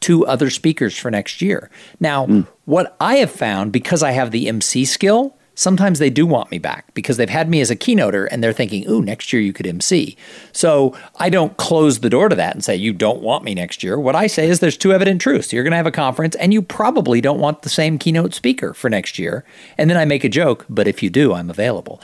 to 0.00 0.26
other 0.26 0.50
speakers 0.50 0.96
for 0.96 1.10
next 1.10 1.40
year. 1.40 1.70
Now, 2.00 2.26
mm. 2.26 2.46
what 2.64 2.96
I 3.00 3.16
have 3.16 3.30
found 3.30 3.72
because 3.72 4.02
I 4.02 4.10
have 4.10 4.30
the 4.30 4.48
MC 4.48 4.84
skill, 4.84 5.36
sometimes 5.62 5.98
they 5.98 6.10
do 6.10 6.26
want 6.26 6.50
me 6.50 6.58
back 6.58 6.92
because 6.94 7.16
they've 7.16 7.30
had 7.30 7.48
me 7.48 7.60
as 7.60 7.70
a 7.70 7.76
keynoter 7.76 8.28
and 8.30 8.42
they're 8.42 8.52
thinking, 8.52 8.88
ooh, 8.88 9.00
next 9.00 9.32
year 9.32 9.40
you 9.40 9.52
could 9.52 9.66
MC. 9.66 10.16
So 10.52 10.96
I 11.16 11.30
don't 11.30 11.56
close 11.56 12.00
the 12.00 12.10
door 12.10 12.28
to 12.28 12.36
that 12.36 12.54
and 12.54 12.64
say, 12.64 12.76
you 12.76 12.92
don't 12.92 13.22
want 13.22 13.44
me 13.44 13.54
next 13.54 13.82
year. 13.82 13.98
What 13.98 14.16
I 14.16 14.26
say 14.26 14.48
is 14.48 14.60
there's 14.60 14.76
two 14.76 14.92
evident 14.92 15.20
truths. 15.20 15.52
You're 15.52 15.64
going 15.64 15.72
to 15.72 15.76
have 15.76 15.86
a 15.86 15.92
conference 15.92 16.34
and 16.36 16.52
you 16.52 16.60
probably 16.62 17.20
don't 17.20 17.40
want 17.40 17.62
the 17.62 17.68
same 17.68 17.98
keynote 17.98 18.34
speaker 18.34 18.74
for 18.74 18.90
next 18.90 19.18
year. 19.18 19.44
And 19.78 19.88
then 19.88 19.96
I 19.96 20.04
make 20.04 20.24
a 20.24 20.28
joke, 20.28 20.66
but 20.68 20.86
if 20.88 21.02
you 21.02 21.10
do, 21.10 21.32
I'm 21.32 21.48
available. 21.48 22.00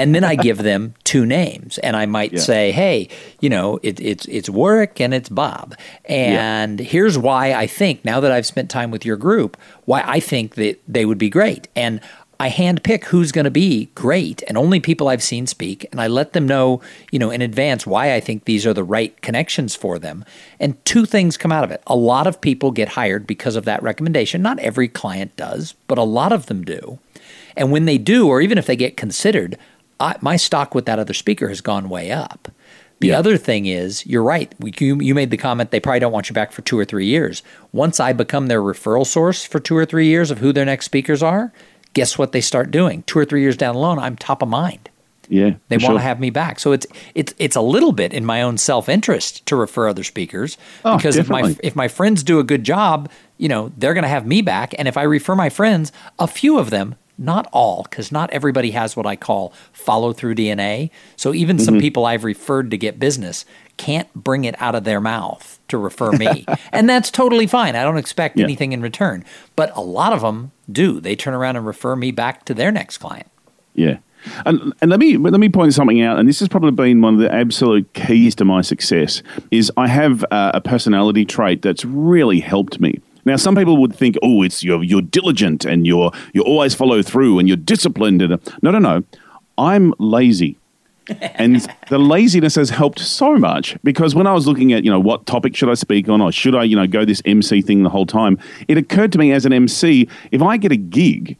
And 0.00 0.14
then 0.14 0.24
I 0.24 0.34
give 0.48 0.58
them 0.58 0.94
two 1.04 1.26
names, 1.26 1.76
and 1.78 1.94
I 1.94 2.06
might 2.06 2.32
yeah. 2.32 2.40
say, 2.40 2.72
"Hey, 2.72 3.08
you 3.40 3.50
know, 3.50 3.78
it, 3.82 4.00
it's 4.00 4.24
it's 4.26 4.48
Warwick 4.48 4.98
and 4.98 5.12
it's 5.12 5.28
Bob." 5.28 5.76
And 6.06 6.80
yeah. 6.80 6.86
here's 6.86 7.18
why 7.18 7.52
I 7.52 7.66
think 7.66 8.02
now 8.02 8.18
that 8.20 8.32
I've 8.32 8.46
spent 8.46 8.70
time 8.70 8.90
with 8.90 9.04
your 9.04 9.18
group, 9.18 9.58
why 9.84 10.02
I 10.06 10.18
think 10.18 10.54
that 10.54 10.80
they 10.88 11.04
would 11.04 11.18
be 11.18 11.28
great. 11.28 11.68
And 11.76 12.00
I 12.40 12.48
handpick 12.48 13.04
who's 13.04 13.32
going 13.32 13.44
to 13.44 13.50
be 13.50 13.90
great 13.94 14.42
and 14.48 14.56
only 14.56 14.80
people 14.80 15.08
I've 15.08 15.22
seen 15.22 15.46
speak. 15.46 15.86
And 15.92 16.00
I 16.00 16.06
let 16.06 16.32
them 16.32 16.48
know, 16.48 16.80
you 17.12 17.18
know, 17.18 17.30
in 17.30 17.42
advance 17.42 17.86
why 17.86 18.14
I 18.14 18.20
think 18.20 18.46
these 18.46 18.66
are 18.66 18.72
the 18.72 18.82
right 18.82 19.20
connections 19.20 19.76
for 19.76 19.98
them. 19.98 20.24
And 20.58 20.82
two 20.86 21.04
things 21.04 21.36
come 21.36 21.52
out 21.52 21.64
of 21.64 21.70
it. 21.70 21.82
A 21.86 21.94
lot 21.94 22.26
of 22.26 22.40
people 22.40 22.70
get 22.70 22.88
hired 22.88 23.26
because 23.26 23.56
of 23.56 23.66
that 23.66 23.82
recommendation. 23.82 24.40
Not 24.40 24.58
every 24.60 24.88
client 24.88 25.36
does, 25.36 25.74
but 25.86 25.98
a 25.98 26.02
lot 26.02 26.32
of 26.32 26.46
them 26.46 26.64
do. 26.64 26.98
And 27.58 27.70
when 27.70 27.84
they 27.84 27.98
do, 27.98 28.26
or 28.26 28.40
even 28.40 28.56
if 28.56 28.64
they 28.64 28.76
get 28.76 28.96
considered, 28.96 29.58
I, 30.00 30.16
my 30.22 30.36
stock 30.36 30.74
with 30.74 30.86
that 30.86 30.98
other 30.98 31.12
speaker 31.12 31.50
has 31.50 31.60
gone 31.60 31.90
way 31.90 32.10
up. 32.10 32.48
The 33.00 33.08
yeah. 33.08 33.18
other 33.18 33.36
thing 33.36 33.66
is, 33.66 34.06
you're 34.06 34.22
right. 34.22 34.54
You, 34.78 34.98
you 35.00 35.14
made 35.14 35.30
the 35.30 35.36
comment 35.36 35.70
they 35.70 35.80
probably 35.80 36.00
don't 36.00 36.12
want 36.12 36.30
you 36.30 36.34
back 36.34 36.52
for 36.52 36.62
two 36.62 36.78
or 36.78 36.86
three 36.86 37.06
years. 37.06 37.42
Once 37.72 38.00
I 38.00 38.14
become 38.14 38.46
their 38.46 38.62
referral 38.62 39.06
source 39.06 39.44
for 39.44 39.58
two 39.58 39.76
or 39.76 39.84
three 39.84 40.06
years 40.06 40.30
of 40.30 40.38
who 40.38 40.52
their 40.52 40.66
next 40.66 40.86
speakers 40.86 41.22
are, 41.22 41.52
guess 41.94 42.18
what 42.18 42.32
they 42.32 42.40
start 42.40 42.70
doing? 42.70 43.02
Two 43.04 43.18
or 43.18 43.24
three 43.24 43.42
years 43.42 43.56
down 43.56 43.74
the 43.74 43.80
line, 43.80 43.98
I'm 43.98 44.16
top 44.16 44.42
of 44.42 44.48
mind. 44.48 44.90
Yeah, 45.28 45.54
they 45.68 45.76
want 45.76 45.82
sure. 45.82 45.94
to 45.94 46.00
have 46.00 46.18
me 46.18 46.30
back. 46.30 46.58
So 46.58 46.72
it's 46.72 46.86
it's 47.14 47.32
it's 47.38 47.54
a 47.54 47.60
little 47.60 47.92
bit 47.92 48.12
in 48.12 48.24
my 48.24 48.42
own 48.42 48.58
self 48.58 48.88
interest 48.88 49.46
to 49.46 49.54
refer 49.54 49.88
other 49.88 50.02
speakers 50.02 50.58
oh, 50.84 50.96
because 50.96 51.14
definitely. 51.14 51.52
if 51.52 51.56
my 51.58 51.60
if 51.68 51.76
my 51.76 51.88
friends 51.88 52.24
do 52.24 52.40
a 52.40 52.44
good 52.44 52.64
job, 52.64 53.08
you 53.38 53.48
know 53.48 53.70
they're 53.78 53.94
going 53.94 54.02
to 54.02 54.08
have 54.08 54.26
me 54.26 54.42
back. 54.42 54.74
And 54.76 54.88
if 54.88 54.96
I 54.96 55.04
refer 55.04 55.36
my 55.36 55.48
friends, 55.48 55.92
a 56.18 56.26
few 56.26 56.58
of 56.58 56.70
them, 56.70 56.96
not 57.20 57.48
all, 57.52 57.84
because 57.84 58.10
not 58.10 58.30
everybody 58.30 58.70
has 58.72 58.96
what 58.96 59.06
I 59.06 59.14
call 59.14 59.52
follow 59.72 60.12
through 60.12 60.34
DNA. 60.34 60.90
So 61.16 61.32
even 61.34 61.56
mm-hmm. 61.56 61.64
some 61.64 61.78
people 61.78 62.06
I've 62.06 62.24
referred 62.24 62.70
to 62.70 62.78
get 62.78 62.98
business 62.98 63.44
can't 63.76 64.12
bring 64.14 64.44
it 64.44 64.60
out 64.60 64.74
of 64.74 64.84
their 64.84 65.00
mouth 65.00 65.58
to 65.68 65.78
refer 65.78 66.12
me. 66.12 66.44
and 66.72 66.88
that's 66.88 67.10
totally 67.10 67.46
fine. 67.46 67.76
I 67.76 67.84
don't 67.84 67.98
expect 67.98 68.38
yeah. 68.38 68.44
anything 68.44 68.72
in 68.72 68.80
return. 68.80 69.24
But 69.54 69.74
a 69.76 69.80
lot 69.80 70.12
of 70.12 70.22
them 70.22 70.52
do. 70.70 71.00
They 71.00 71.14
turn 71.14 71.34
around 71.34 71.56
and 71.56 71.66
refer 71.66 71.94
me 71.94 72.10
back 72.10 72.44
to 72.46 72.54
their 72.54 72.72
next 72.72 72.98
client. 72.98 73.28
Yeah. 73.74 73.98
And, 74.44 74.74
and 74.80 74.90
let 74.90 75.00
me 75.00 75.16
let 75.16 75.40
me 75.40 75.48
point 75.48 75.72
something 75.72 76.02
out, 76.02 76.18
and 76.18 76.28
this 76.28 76.40
has 76.40 76.48
probably 76.48 76.72
been 76.72 77.00
one 77.00 77.14
of 77.14 77.20
the 77.20 77.32
absolute 77.32 77.90
keys 77.94 78.34
to 78.34 78.44
my 78.44 78.60
success. 78.60 79.22
Is 79.50 79.72
I 79.78 79.88
have 79.88 80.24
uh, 80.30 80.50
a 80.52 80.60
personality 80.60 81.24
trait 81.24 81.62
that's 81.62 81.86
really 81.86 82.40
helped 82.40 82.80
me. 82.80 83.00
Now, 83.24 83.36
some 83.36 83.54
people 83.54 83.76
would 83.78 83.94
think, 83.94 84.16
"Oh, 84.22 84.42
it's 84.42 84.62
you're 84.62 84.82
you're 84.82 85.02
diligent 85.02 85.64
and 85.64 85.86
you're 85.86 86.10
you 86.32 86.42
always 86.42 86.74
follow 86.74 87.02
through 87.02 87.38
and 87.38 87.48
you're 87.48 87.56
disciplined." 87.56 88.22
And 88.22 88.38
no, 88.62 88.70
no, 88.70 88.78
no, 88.78 89.04
I'm 89.58 89.94
lazy 89.98 90.58
and 91.34 91.66
the 91.88 91.98
laziness 91.98 92.54
has 92.54 92.70
helped 92.70 92.98
so 92.98 93.36
much 93.36 93.76
because 93.82 94.14
when 94.14 94.26
I 94.26 94.32
was 94.32 94.46
looking 94.46 94.72
at, 94.72 94.84
you 94.84 94.90
know, 94.90 95.00
what 95.00 95.26
topic 95.26 95.56
should 95.56 95.68
I 95.68 95.74
speak 95.74 96.08
on 96.08 96.20
or 96.20 96.30
should 96.30 96.54
I, 96.54 96.64
you 96.64 96.76
know, 96.76 96.86
go 96.86 97.04
this 97.04 97.22
MC 97.24 97.62
thing 97.62 97.82
the 97.82 97.88
whole 97.88 98.06
time, 98.06 98.38
it 98.68 98.78
occurred 98.78 99.12
to 99.12 99.18
me 99.18 99.32
as 99.32 99.44
an 99.44 99.52
MC, 99.52 100.08
if 100.30 100.42
I 100.42 100.56
get 100.56 100.72
a 100.72 100.76
gig 100.76 101.36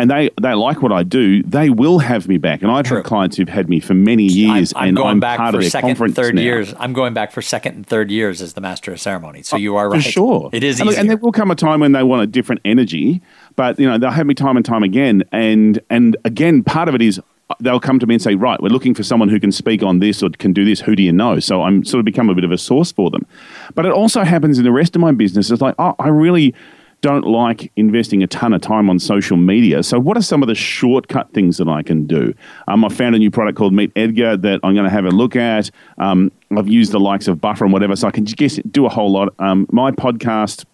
and 0.00 0.10
they, 0.10 0.30
they 0.40 0.54
like 0.54 0.80
what 0.80 0.92
I 0.92 1.02
do, 1.02 1.42
they 1.42 1.68
will 1.68 1.98
have 1.98 2.26
me 2.26 2.38
back. 2.38 2.62
And 2.62 2.70
I've 2.70 2.86
True. 2.86 2.98
had 2.98 3.06
clients 3.06 3.36
who've 3.36 3.48
had 3.48 3.68
me 3.68 3.80
for 3.80 3.92
many 3.92 4.24
years, 4.24 4.72
I'm, 4.74 4.82
I'm 4.82 4.88
and 4.88 4.96
going 4.96 5.08
I'm 5.10 5.20
back 5.20 5.36
part 5.36 5.52
for 5.52 5.58
of 5.58 5.62
their 5.62 5.70
second 5.70 5.90
conference 5.90 6.16
third 6.16 6.34
now. 6.34 6.40
years. 6.40 6.72
I'm 6.78 6.94
going 6.94 7.12
back 7.12 7.32
for 7.32 7.42
second 7.42 7.74
and 7.74 7.86
third 7.86 8.10
years 8.10 8.40
as 8.40 8.54
the 8.54 8.62
master 8.62 8.92
of 8.92 9.00
ceremony. 9.00 9.42
So 9.42 9.56
oh, 9.56 9.60
you 9.60 9.76
are 9.76 9.90
right. 9.90 10.02
For 10.02 10.10
sure, 10.10 10.50
it 10.54 10.64
is. 10.64 10.80
And, 10.80 10.88
look, 10.88 10.98
and 10.98 11.10
there 11.10 11.18
will 11.18 11.32
come 11.32 11.50
a 11.50 11.54
time 11.54 11.80
when 11.80 11.92
they 11.92 12.02
want 12.02 12.22
a 12.22 12.26
different 12.26 12.62
energy, 12.64 13.20
but 13.56 13.78
you 13.78 13.86
know 13.86 13.98
they'll 13.98 14.10
have 14.10 14.26
me 14.26 14.32
time 14.32 14.56
and 14.56 14.64
time 14.64 14.82
again. 14.82 15.22
And 15.32 15.78
and 15.90 16.16
again, 16.24 16.64
part 16.64 16.88
of 16.88 16.94
it 16.94 17.02
is 17.02 17.20
uh, 17.50 17.54
they'll 17.60 17.78
come 17.78 17.98
to 17.98 18.06
me 18.06 18.14
and 18.14 18.22
say, 18.22 18.36
right, 18.36 18.58
we're 18.62 18.70
looking 18.70 18.94
for 18.94 19.02
someone 19.02 19.28
who 19.28 19.38
can 19.38 19.52
speak 19.52 19.82
on 19.82 19.98
this 19.98 20.22
or 20.22 20.30
can 20.30 20.54
do 20.54 20.64
this. 20.64 20.80
Who 20.80 20.96
do 20.96 21.02
you 21.02 21.12
know? 21.12 21.40
So 21.40 21.60
I'm 21.60 21.84
sort 21.84 21.98
of 21.98 22.06
become 22.06 22.30
a 22.30 22.34
bit 22.34 22.44
of 22.44 22.52
a 22.52 22.58
source 22.58 22.90
for 22.90 23.10
them. 23.10 23.26
But 23.74 23.84
it 23.84 23.92
also 23.92 24.22
happens 24.24 24.56
in 24.56 24.64
the 24.64 24.72
rest 24.72 24.96
of 24.96 25.02
my 25.02 25.12
business. 25.12 25.50
It's 25.50 25.60
like, 25.60 25.74
oh, 25.78 25.94
I 25.98 26.08
really 26.08 26.54
don't 27.00 27.26
like 27.26 27.72
investing 27.76 28.22
a 28.22 28.26
ton 28.26 28.52
of 28.52 28.60
time 28.60 28.90
on 28.90 28.98
social 28.98 29.36
media. 29.36 29.82
So, 29.82 29.98
what 29.98 30.16
are 30.16 30.22
some 30.22 30.42
of 30.42 30.48
the 30.48 30.54
shortcut 30.54 31.32
things 31.32 31.56
that 31.58 31.68
I 31.68 31.82
can 31.82 32.06
do? 32.06 32.34
Um, 32.68 32.84
I 32.84 32.88
found 32.88 33.14
a 33.14 33.18
new 33.18 33.30
product 33.30 33.56
called 33.56 33.72
Meet 33.72 33.92
Edgar 33.96 34.36
that 34.36 34.60
I'm 34.62 34.74
going 34.74 34.84
to 34.84 34.90
have 34.90 35.04
a 35.04 35.10
look 35.10 35.36
at. 35.36 35.70
Um, 35.98 36.30
I've 36.56 36.68
used 36.68 36.92
the 36.92 37.00
likes 37.00 37.28
of 37.28 37.40
Buffer 37.40 37.64
and 37.64 37.72
whatever, 37.72 37.96
so 37.96 38.08
I 38.08 38.10
can 38.10 38.26
just 38.26 38.70
do 38.70 38.86
a 38.86 38.88
whole 38.88 39.10
lot. 39.10 39.34
Um, 39.38 39.66
my 39.70 39.92
podcast 39.92 40.64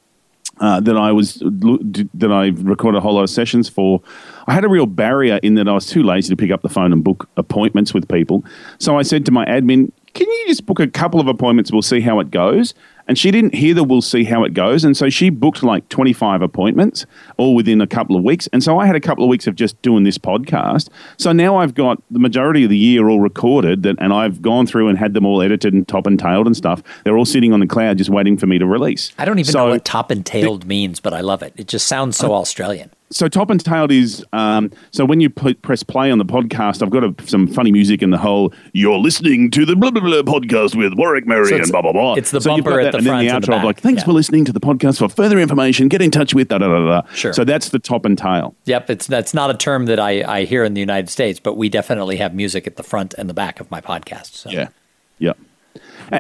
uh, 0.60 0.80
that 0.80 0.96
I 0.96 1.12
was 1.12 1.34
that 1.34 2.32
I 2.32 2.46
recorded 2.46 2.98
a 2.98 3.00
whole 3.00 3.14
lot 3.14 3.22
of 3.22 3.30
sessions 3.30 3.68
for. 3.68 4.02
I 4.46 4.54
had 4.54 4.64
a 4.64 4.68
real 4.68 4.86
barrier 4.86 5.38
in 5.42 5.54
that 5.56 5.68
I 5.68 5.72
was 5.72 5.86
too 5.86 6.02
lazy 6.02 6.30
to 6.30 6.36
pick 6.36 6.50
up 6.50 6.62
the 6.62 6.68
phone 6.68 6.92
and 6.92 7.04
book 7.04 7.28
appointments 7.36 7.92
with 7.92 8.08
people. 8.08 8.44
So 8.78 8.98
I 8.98 9.02
said 9.02 9.26
to 9.26 9.32
my 9.32 9.44
admin, 9.44 9.92
"Can 10.14 10.28
you 10.28 10.44
just 10.48 10.64
book 10.66 10.80
a 10.80 10.86
couple 10.86 11.20
of 11.20 11.28
appointments? 11.28 11.70
We'll 11.70 11.82
see 11.82 12.00
how 12.00 12.20
it 12.20 12.30
goes." 12.30 12.74
And 13.08 13.18
she 13.18 13.30
didn't 13.30 13.54
hear 13.54 13.74
the 13.74 13.84
we'll 13.84 14.02
see 14.02 14.24
how 14.24 14.44
it 14.44 14.54
goes. 14.54 14.84
And 14.84 14.96
so 14.96 15.08
she 15.08 15.30
booked 15.30 15.62
like 15.62 15.88
25 15.88 16.42
appointments 16.42 17.06
all 17.36 17.54
within 17.54 17.80
a 17.80 17.86
couple 17.86 18.16
of 18.16 18.24
weeks. 18.24 18.48
And 18.52 18.62
so 18.62 18.78
I 18.78 18.86
had 18.86 18.96
a 18.96 19.00
couple 19.00 19.24
of 19.24 19.30
weeks 19.30 19.46
of 19.46 19.54
just 19.54 19.80
doing 19.82 20.04
this 20.04 20.18
podcast. 20.18 20.88
So 21.16 21.32
now 21.32 21.56
I've 21.56 21.74
got 21.74 22.02
the 22.10 22.18
majority 22.18 22.64
of 22.64 22.70
the 22.70 22.78
year 22.78 23.08
all 23.08 23.20
recorded 23.20 23.82
that, 23.84 23.96
and 24.00 24.12
I've 24.12 24.42
gone 24.42 24.66
through 24.66 24.88
and 24.88 24.98
had 24.98 25.14
them 25.14 25.24
all 25.24 25.42
edited 25.42 25.72
and 25.72 25.86
top 25.86 26.06
and 26.06 26.18
tailed 26.18 26.46
and 26.46 26.56
stuff. 26.56 26.82
They're 27.04 27.16
all 27.16 27.24
sitting 27.24 27.52
on 27.52 27.60
the 27.60 27.66
cloud 27.66 27.98
just 27.98 28.10
waiting 28.10 28.36
for 28.36 28.46
me 28.46 28.58
to 28.58 28.66
release. 28.66 29.12
I 29.18 29.24
don't 29.24 29.38
even 29.38 29.52
so, 29.52 29.66
know 29.66 29.72
what 29.72 29.84
top 29.84 30.10
and 30.10 30.24
tailed 30.24 30.66
means, 30.66 31.00
but 31.00 31.14
I 31.14 31.20
love 31.20 31.42
it. 31.42 31.52
It 31.56 31.68
just 31.68 31.86
sounds 31.86 32.16
so 32.16 32.32
uh, 32.32 32.40
Australian 32.40 32.90
so 33.10 33.28
top 33.28 33.50
and 33.50 33.64
tailed 33.64 33.92
is 33.92 34.24
um, 34.32 34.70
so 34.90 35.04
when 35.04 35.20
you 35.20 35.30
p- 35.30 35.54
press 35.54 35.82
play 35.82 36.10
on 36.10 36.18
the 36.18 36.24
podcast, 36.24 36.82
I've 36.82 36.90
got 36.90 37.04
a, 37.04 37.14
some 37.26 37.46
funny 37.46 37.70
music 37.70 38.02
in 38.02 38.10
the 38.10 38.18
whole. 38.18 38.52
You're 38.72 38.98
listening 38.98 39.50
to 39.52 39.64
the 39.64 39.76
blah 39.76 39.90
blah 39.90 40.02
blah 40.02 40.22
podcast 40.22 40.74
with 40.74 40.94
Warwick 40.96 41.26
Merry 41.26 41.48
so 41.48 41.56
and 41.56 41.70
blah 41.70 41.82
blah 41.82 41.92
blah. 41.92 42.14
It's 42.14 42.30
the 42.30 42.40
so 42.40 42.50
bumper 42.50 42.80
at 42.80 42.95
the 43.04 43.10
and 43.10 43.28
then 43.28 43.40
the 43.40 43.46
outro 43.46 43.58
of 43.58 43.64
like, 43.64 43.80
thanks 43.80 44.00
yeah. 44.00 44.06
for 44.06 44.12
listening 44.12 44.44
to 44.44 44.52
the 44.52 44.60
podcast. 44.60 44.98
For 44.98 45.08
further 45.08 45.38
information, 45.38 45.88
get 45.88 46.02
in 46.02 46.10
touch 46.10 46.34
with 46.34 46.48
da 46.48 46.58
da 46.58 46.68
da 46.68 47.02
da. 47.02 47.08
Sure. 47.14 47.32
So 47.32 47.44
that's 47.44 47.70
the 47.70 47.78
top 47.78 48.04
and 48.04 48.16
tail. 48.16 48.54
Yep, 48.64 48.90
it's 48.90 49.06
that's 49.06 49.34
not 49.34 49.50
a 49.50 49.54
term 49.54 49.86
that 49.86 50.00
I, 50.00 50.22
I 50.22 50.44
hear 50.44 50.64
in 50.64 50.74
the 50.74 50.80
United 50.80 51.08
States, 51.08 51.40
but 51.40 51.56
we 51.56 51.68
definitely 51.68 52.16
have 52.16 52.34
music 52.34 52.66
at 52.66 52.76
the 52.76 52.82
front 52.82 53.14
and 53.14 53.28
the 53.28 53.34
back 53.34 53.60
of 53.60 53.70
my 53.70 53.80
podcast. 53.80 54.32
So. 54.34 54.50
Yeah. 54.50 54.68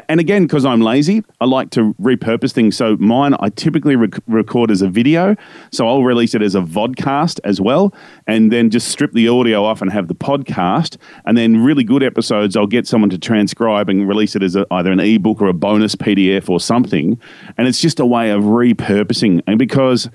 And 0.08 0.20
again, 0.20 0.42
because 0.44 0.64
I'm 0.64 0.80
lazy, 0.80 1.22
I 1.40 1.44
like 1.44 1.70
to 1.70 1.94
repurpose 1.94 2.52
things. 2.52 2.76
So 2.76 2.96
mine, 2.96 3.34
I 3.40 3.50
typically 3.50 3.96
rec- 3.96 4.20
record 4.26 4.70
as 4.70 4.82
a 4.82 4.88
video. 4.88 5.36
So 5.72 5.86
I'll 5.86 6.02
release 6.02 6.34
it 6.34 6.42
as 6.42 6.54
a 6.54 6.60
vodcast 6.60 7.40
as 7.44 7.60
well, 7.60 7.94
and 8.26 8.52
then 8.52 8.70
just 8.70 8.88
strip 8.88 9.12
the 9.12 9.28
audio 9.28 9.64
off 9.64 9.82
and 9.82 9.92
have 9.92 10.08
the 10.08 10.14
podcast. 10.14 10.96
And 11.24 11.36
then 11.36 11.62
really 11.62 11.84
good 11.84 12.02
episodes, 12.02 12.56
I'll 12.56 12.66
get 12.66 12.86
someone 12.86 13.10
to 13.10 13.18
transcribe 13.18 13.88
and 13.88 14.08
release 14.08 14.34
it 14.34 14.42
as 14.42 14.56
a, 14.56 14.66
either 14.70 14.90
an 14.90 15.00
ebook 15.00 15.40
or 15.40 15.46
a 15.46 15.54
bonus 15.54 15.94
PDF 15.94 16.48
or 16.48 16.60
something. 16.60 17.20
And 17.56 17.68
it's 17.68 17.80
just 17.80 18.00
a 18.00 18.06
way 18.06 18.30
of 18.30 18.42
repurposing. 18.42 19.42
And 19.46 19.58
because 19.58 20.10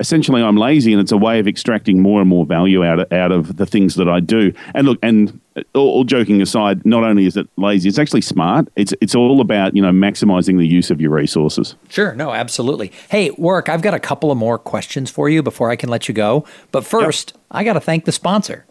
essentially 0.00 0.42
I'm 0.42 0.56
lazy, 0.56 0.92
and 0.92 1.00
it's 1.00 1.12
a 1.12 1.16
way 1.16 1.38
of 1.38 1.48
extracting 1.48 2.00
more 2.00 2.20
and 2.20 2.28
more 2.28 2.44
value 2.44 2.84
out 2.84 3.00
of, 3.00 3.12
out 3.12 3.32
of 3.32 3.56
the 3.56 3.66
things 3.66 3.94
that 3.96 4.08
I 4.08 4.20
do. 4.20 4.52
And 4.74 4.86
look, 4.86 4.98
and 5.02 5.40
all, 5.74 5.88
all, 5.88 6.04
joking 6.04 6.42
aside, 6.42 6.84
not 6.84 7.04
only 7.04 7.26
is 7.26 7.36
it 7.36 7.48
lazy, 7.56 7.88
it's 7.88 7.98
actually 7.98 8.20
smart. 8.20 8.68
It's 8.76 8.92
it's 9.00 9.14
all 9.14 9.40
about 9.40 9.74
you 9.74 9.82
know 9.82 9.92
maximizing 9.92 10.58
the 10.58 10.66
use 10.66 10.90
of 10.90 11.00
your 11.00 11.10
resources. 11.10 11.74
Sure, 11.88 12.14
no, 12.14 12.32
absolutely. 12.32 12.92
Hey, 13.08 13.30
Warwick, 13.30 13.68
I've 13.68 13.82
got 13.82 13.94
a 13.94 14.00
couple 14.00 14.30
of 14.30 14.38
more 14.38 14.58
questions 14.58 15.10
for 15.10 15.28
you 15.28 15.42
before 15.42 15.70
I 15.70 15.76
can 15.76 15.88
let 15.88 16.08
you 16.08 16.14
go. 16.14 16.44
But 16.72 16.84
first, 16.84 17.32
yep. 17.34 17.42
I 17.50 17.64
got 17.64 17.74
to 17.74 17.80
thank 17.80 18.04
the 18.04 18.12
sponsor. 18.12 18.66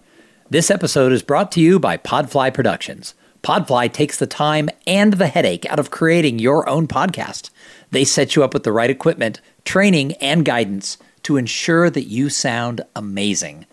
This 0.49 0.69
episode 0.69 1.11
is 1.11 1.23
brought 1.23 1.51
to 1.53 1.61
you 1.61 1.79
by 1.79 1.97
Podfly 1.97 2.53
Productions. 2.53 3.15
Podfly 3.41 3.91
takes 3.91 4.17
the 4.17 4.27
time 4.27 4.69
and 4.87 5.13
the 5.13 5.27
headache 5.27 5.69
out 5.69 5.79
of 5.79 5.91
creating 5.91 6.39
your 6.39 6.67
own 6.67 6.87
podcast. 6.87 7.49
They 7.91 8.03
set 8.03 8.35
you 8.35 8.43
up 8.43 8.53
with 8.53 8.63
the 8.63 8.71
right 8.71 8.89
equipment, 8.89 9.39
training, 9.63 10.13
and 10.13 10.43
guidance 10.43 10.97
to 11.25 11.37
ensure 11.37 11.89
that 11.89 12.05
you 12.05 12.29
sound 12.29 12.81
amazing. 12.95 13.65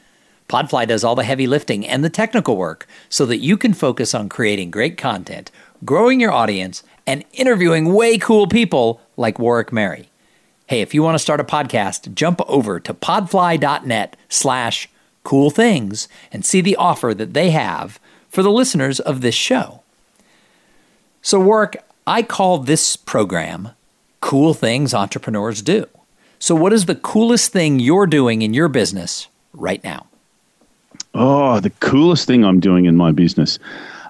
Podfly 0.48 0.86
does 0.86 1.04
all 1.04 1.14
the 1.14 1.24
heavy 1.24 1.46
lifting 1.46 1.86
and 1.86 2.02
the 2.02 2.10
technical 2.10 2.56
work 2.56 2.86
so 3.08 3.24
that 3.26 3.38
you 3.38 3.56
can 3.56 3.74
focus 3.74 4.14
on 4.14 4.28
creating 4.28 4.70
great 4.70 4.98
content, 4.98 5.50
growing 5.84 6.20
your 6.20 6.32
audience, 6.32 6.82
and 7.06 7.24
interviewing 7.32 7.92
way 7.92 8.18
cool 8.18 8.46
people 8.46 9.00
like 9.16 9.38
Warwick 9.38 9.72
Merry. 9.72 10.08
Hey, 10.66 10.80
if 10.80 10.94
you 10.94 11.02
want 11.02 11.14
to 11.14 11.18
start 11.18 11.40
a 11.40 11.44
podcast, 11.44 12.14
jump 12.14 12.40
over 12.48 12.80
to 12.80 12.94
podfly.net 12.94 14.16
slash 14.28 14.88
cool 15.24 15.50
things 15.50 16.08
and 16.32 16.44
see 16.44 16.60
the 16.60 16.76
offer 16.76 17.12
that 17.12 17.34
they 17.34 17.50
have 17.50 18.00
for 18.28 18.42
the 18.42 18.50
listeners 18.50 18.98
of 18.98 19.20
this 19.20 19.34
show. 19.34 19.82
So, 21.20 21.38
Warwick, 21.38 21.82
I 22.06 22.22
call 22.22 22.58
this 22.58 22.96
program 22.96 23.70
Cool 24.20 24.54
Things 24.54 24.94
Entrepreneurs 24.94 25.60
Do. 25.60 25.86
So, 26.42 26.56
what 26.56 26.72
is 26.72 26.86
the 26.86 26.96
coolest 26.96 27.52
thing 27.52 27.78
you're 27.78 28.08
doing 28.08 28.42
in 28.42 28.52
your 28.52 28.66
business 28.66 29.28
right 29.52 29.82
now? 29.84 30.06
Oh, 31.14 31.60
the 31.60 31.70
coolest 31.70 32.26
thing 32.26 32.44
I'm 32.44 32.58
doing 32.58 32.86
in 32.86 32.96
my 32.96 33.12
business. 33.12 33.60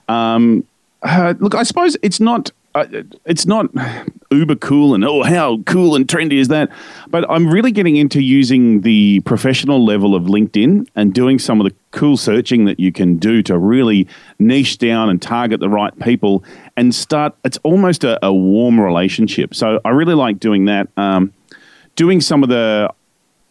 Um, 0.09 0.67
uh, 1.03 1.35
look, 1.41 1.55
I 1.55 1.63
suppose 1.63 1.95
it's 2.01 2.21
not 2.21 2.51
uh, 2.75 2.87
it's 3.27 3.45
not 3.45 3.67
uber 4.31 4.55
cool 4.55 4.95
and 4.95 5.05
oh 5.05 5.23
how 5.23 5.59
cool 5.67 5.95
and 5.95 6.09
trendy 6.09 6.39
is 6.39 6.49
that 6.49 6.71
but 7.09 7.31
i'm 7.31 7.47
really 7.51 7.71
getting 7.71 7.97
into 7.97 8.23
using 8.23 8.81
the 8.81 9.21
professional 9.27 9.85
level 9.85 10.15
of 10.15 10.23
linkedin 10.23 10.89
and 10.97 11.13
doing 11.13 11.39
some 11.39 11.61
of 11.61 11.67
the 11.67 11.75
cool 11.91 12.17
searching 12.17 12.65
that 12.65 12.81
you 12.81 12.91
can 12.91 13.19
do 13.19 13.43
to 13.43 13.59
really 13.59 14.09
niche 14.39 14.79
down 14.79 15.11
and 15.11 15.21
target 15.21 15.61
the 15.61 15.69
right 15.69 15.99
people 16.01 16.43
and 16.79 16.95
start 16.95 17.35
it's 17.45 17.59
almost 17.59 18.05
a, 18.05 18.19
a 18.25 18.33
warm 18.33 18.81
relationship 18.81 19.55
so 19.55 19.79
i 19.85 19.91
really 19.91 20.15
like 20.15 20.41
doing 20.41 20.65
that 20.65 20.89
um, 20.97 21.31
doing 21.97 22.21
some 22.21 22.43
of 22.43 22.49
the 22.49 22.93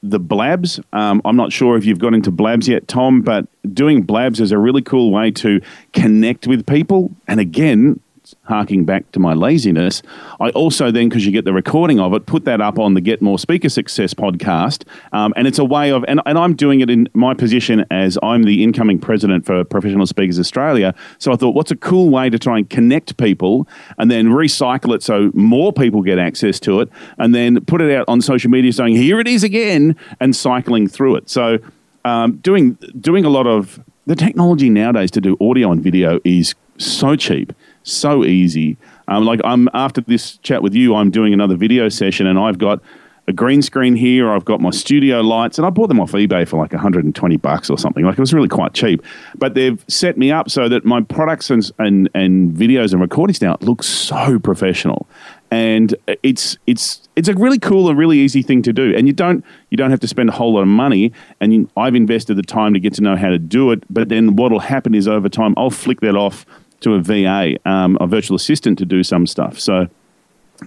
the 0.03 0.19
blabs. 0.19 0.79
Um, 0.93 1.21
I'm 1.25 1.35
not 1.35 1.51
sure 1.51 1.77
if 1.77 1.85
you've 1.85 1.99
got 1.99 2.13
into 2.13 2.31
blabs 2.31 2.67
yet, 2.67 2.87
Tom, 2.87 3.21
but 3.21 3.45
doing 3.73 4.01
blabs 4.01 4.39
is 4.39 4.51
a 4.51 4.57
really 4.57 4.81
cool 4.81 5.11
way 5.11 5.29
to 5.31 5.61
connect 5.93 6.47
with 6.47 6.65
people. 6.65 7.11
And 7.27 7.39
again, 7.39 7.99
harking 8.43 8.85
back 8.85 9.11
to 9.11 9.19
my 9.19 9.33
laziness, 9.33 10.01
I 10.39 10.49
also 10.51 10.91
then, 10.91 11.09
because 11.09 11.25
you 11.25 11.31
get 11.31 11.45
the 11.45 11.53
recording 11.53 11.99
of 11.99 12.13
it, 12.13 12.25
put 12.25 12.45
that 12.45 12.61
up 12.61 12.79
on 12.79 12.93
the 12.93 13.01
Get 13.01 13.21
More 13.21 13.39
Speaker 13.39 13.69
Success 13.69 14.13
podcast. 14.13 14.83
Um, 15.11 15.33
and 15.35 15.47
it's 15.47 15.59
a 15.59 15.65
way 15.65 15.91
of, 15.91 16.03
and, 16.07 16.21
and 16.25 16.37
I'm 16.37 16.55
doing 16.55 16.81
it 16.81 16.89
in 16.89 17.07
my 17.13 17.33
position 17.33 17.85
as 17.91 18.17
I'm 18.23 18.43
the 18.43 18.63
incoming 18.63 18.99
president 18.99 19.45
for 19.45 19.63
Professional 19.63 20.05
Speakers 20.05 20.39
Australia. 20.39 20.93
So 21.19 21.31
I 21.31 21.35
thought, 21.35 21.55
what's 21.55 21.71
a 21.71 21.75
cool 21.75 22.09
way 22.09 22.29
to 22.29 22.39
try 22.39 22.57
and 22.57 22.69
connect 22.69 23.17
people 23.17 23.67
and 23.97 24.09
then 24.09 24.27
recycle 24.27 24.95
it 24.95 25.03
so 25.03 25.31
more 25.33 25.71
people 25.73 26.01
get 26.01 26.19
access 26.19 26.59
to 26.61 26.81
it 26.81 26.89
and 27.17 27.33
then 27.33 27.63
put 27.65 27.81
it 27.81 27.95
out 27.95 28.05
on 28.07 28.21
social 28.21 28.49
media 28.49 28.73
saying, 28.73 28.95
here 28.95 29.19
it 29.19 29.27
is 29.27 29.43
again, 29.43 29.95
and 30.19 30.35
cycling 30.35 30.87
through 30.87 31.15
it. 31.15 31.29
So 31.29 31.59
um, 32.05 32.37
doing, 32.37 32.77
doing 32.99 33.25
a 33.25 33.29
lot 33.29 33.47
of 33.47 33.79
the 34.07 34.15
technology 34.15 34.69
nowadays 34.69 35.11
to 35.11 35.21
do 35.21 35.37
audio 35.39 35.71
and 35.71 35.81
video 35.81 36.19
is 36.23 36.55
so 36.77 37.15
cheap 37.15 37.53
so 37.83 38.25
easy. 38.25 38.77
Um, 39.07 39.25
like 39.25 39.41
I'm 39.43 39.69
after 39.73 40.01
this 40.01 40.37
chat 40.37 40.63
with 40.63 40.73
you, 40.73 40.95
I'm 40.95 41.11
doing 41.11 41.33
another 41.33 41.55
video 41.55 41.89
session, 41.89 42.27
and 42.27 42.39
I've 42.39 42.57
got 42.57 42.81
a 43.27 43.33
green 43.33 43.61
screen 43.61 43.95
here. 43.95 44.31
I've 44.31 44.45
got 44.45 44.61
my 44.61 44.71
studio 44.71 45.21
lights, 45.21 45.57
and 45.57 45.65
I 45.65 45.69
bought 45.69 45.87
them 45.87 45.99
off 45.99 46.11
eBay 46.11 46.47
for 46.47 46.57
like 46.57 46.73
120 46.73 47.37
bucks 47.37 47.69
or 47.69 47.77
something. 47.77 48.03
Like 48.03 48.17
it 48.17 48.19
was 48.19 48.33
really 48.33 48.47
quite 48.47 48.73
cheap. 48.73 49.03
But 49.35 49.53
they've 49.53 49.83
set 49.87 50.17
me 50.17 50.31
up 50.31 50.49
so 50.49 50.67
that 50.69 50.85
my 50.85 51.01
products 51.01 51.49
and 51.49 51.69
and, 51.79 52.09
and 52.13 52.53
videos 52.55 52.93
and 52.93 53.01
recordings 53.01 53.41
now 53.41 53.57
look 53.61 53.83
so 53.83 54.39
professional, 54.39 55.07
and 55.51 55.95
it's 56.23 56.57
it's 56.67 57.07
it's 57.15 57.27
a 57.27 57.33
really 57.33 57.59
cool 57.59 57.89
and 57.89 57.97
really 57.97 58.17
easy 58.17 58.41
thing 58.41 58.61
to 58.63 58.73
do. 58.73 58.95
And 58.95 59.07
you 59.07 59.13
don't 59.13 59.43
you 59.69 59.77
don't 59.77 59.91
have 59.91 59.99
to 60.01 60.07
spend 60.07 60.29
a 60.29 60.33
whole 60.33 60.53
lot 60.53 60.61
of 60.61 60.67
money. 60.67 61.11
And 61.39 61.53
you, 61.53 61.69
I've 61.77 61.95
invested 61.95 62.35
the 62.35 62.43
time 62.43 62.73
to 62.73 62.79
get 62.79 62.93
to 62.95 63.01
know 63.01 63.15
how 63.15 63.29
to 63.29 63.39
do 63.39 63.71
it. 63.71 63.83
But 63.89 64.09
then 64.09 64.35
what'll 64.35 64.59
happen 64.59 64.95
is 64.95 65.07
over 65.07 65.29
time, 65.29 65.53
I'll 65.57 65.69
flick 65.69 66.01
that 66.01 66.15
off 66.15 66.45
to 66.81 66.95
a 66.95 66.99
VA, 66.99 67.55
um, 67.65 67.97
a 67.99 68.07
virtual 68.07 68.35
assistant, 68.35 68.77
to 68.79 68.85
do 68.85 69.03
some 69.03 69.25
stuff. 69.25 69.59
So, 69.59 69.87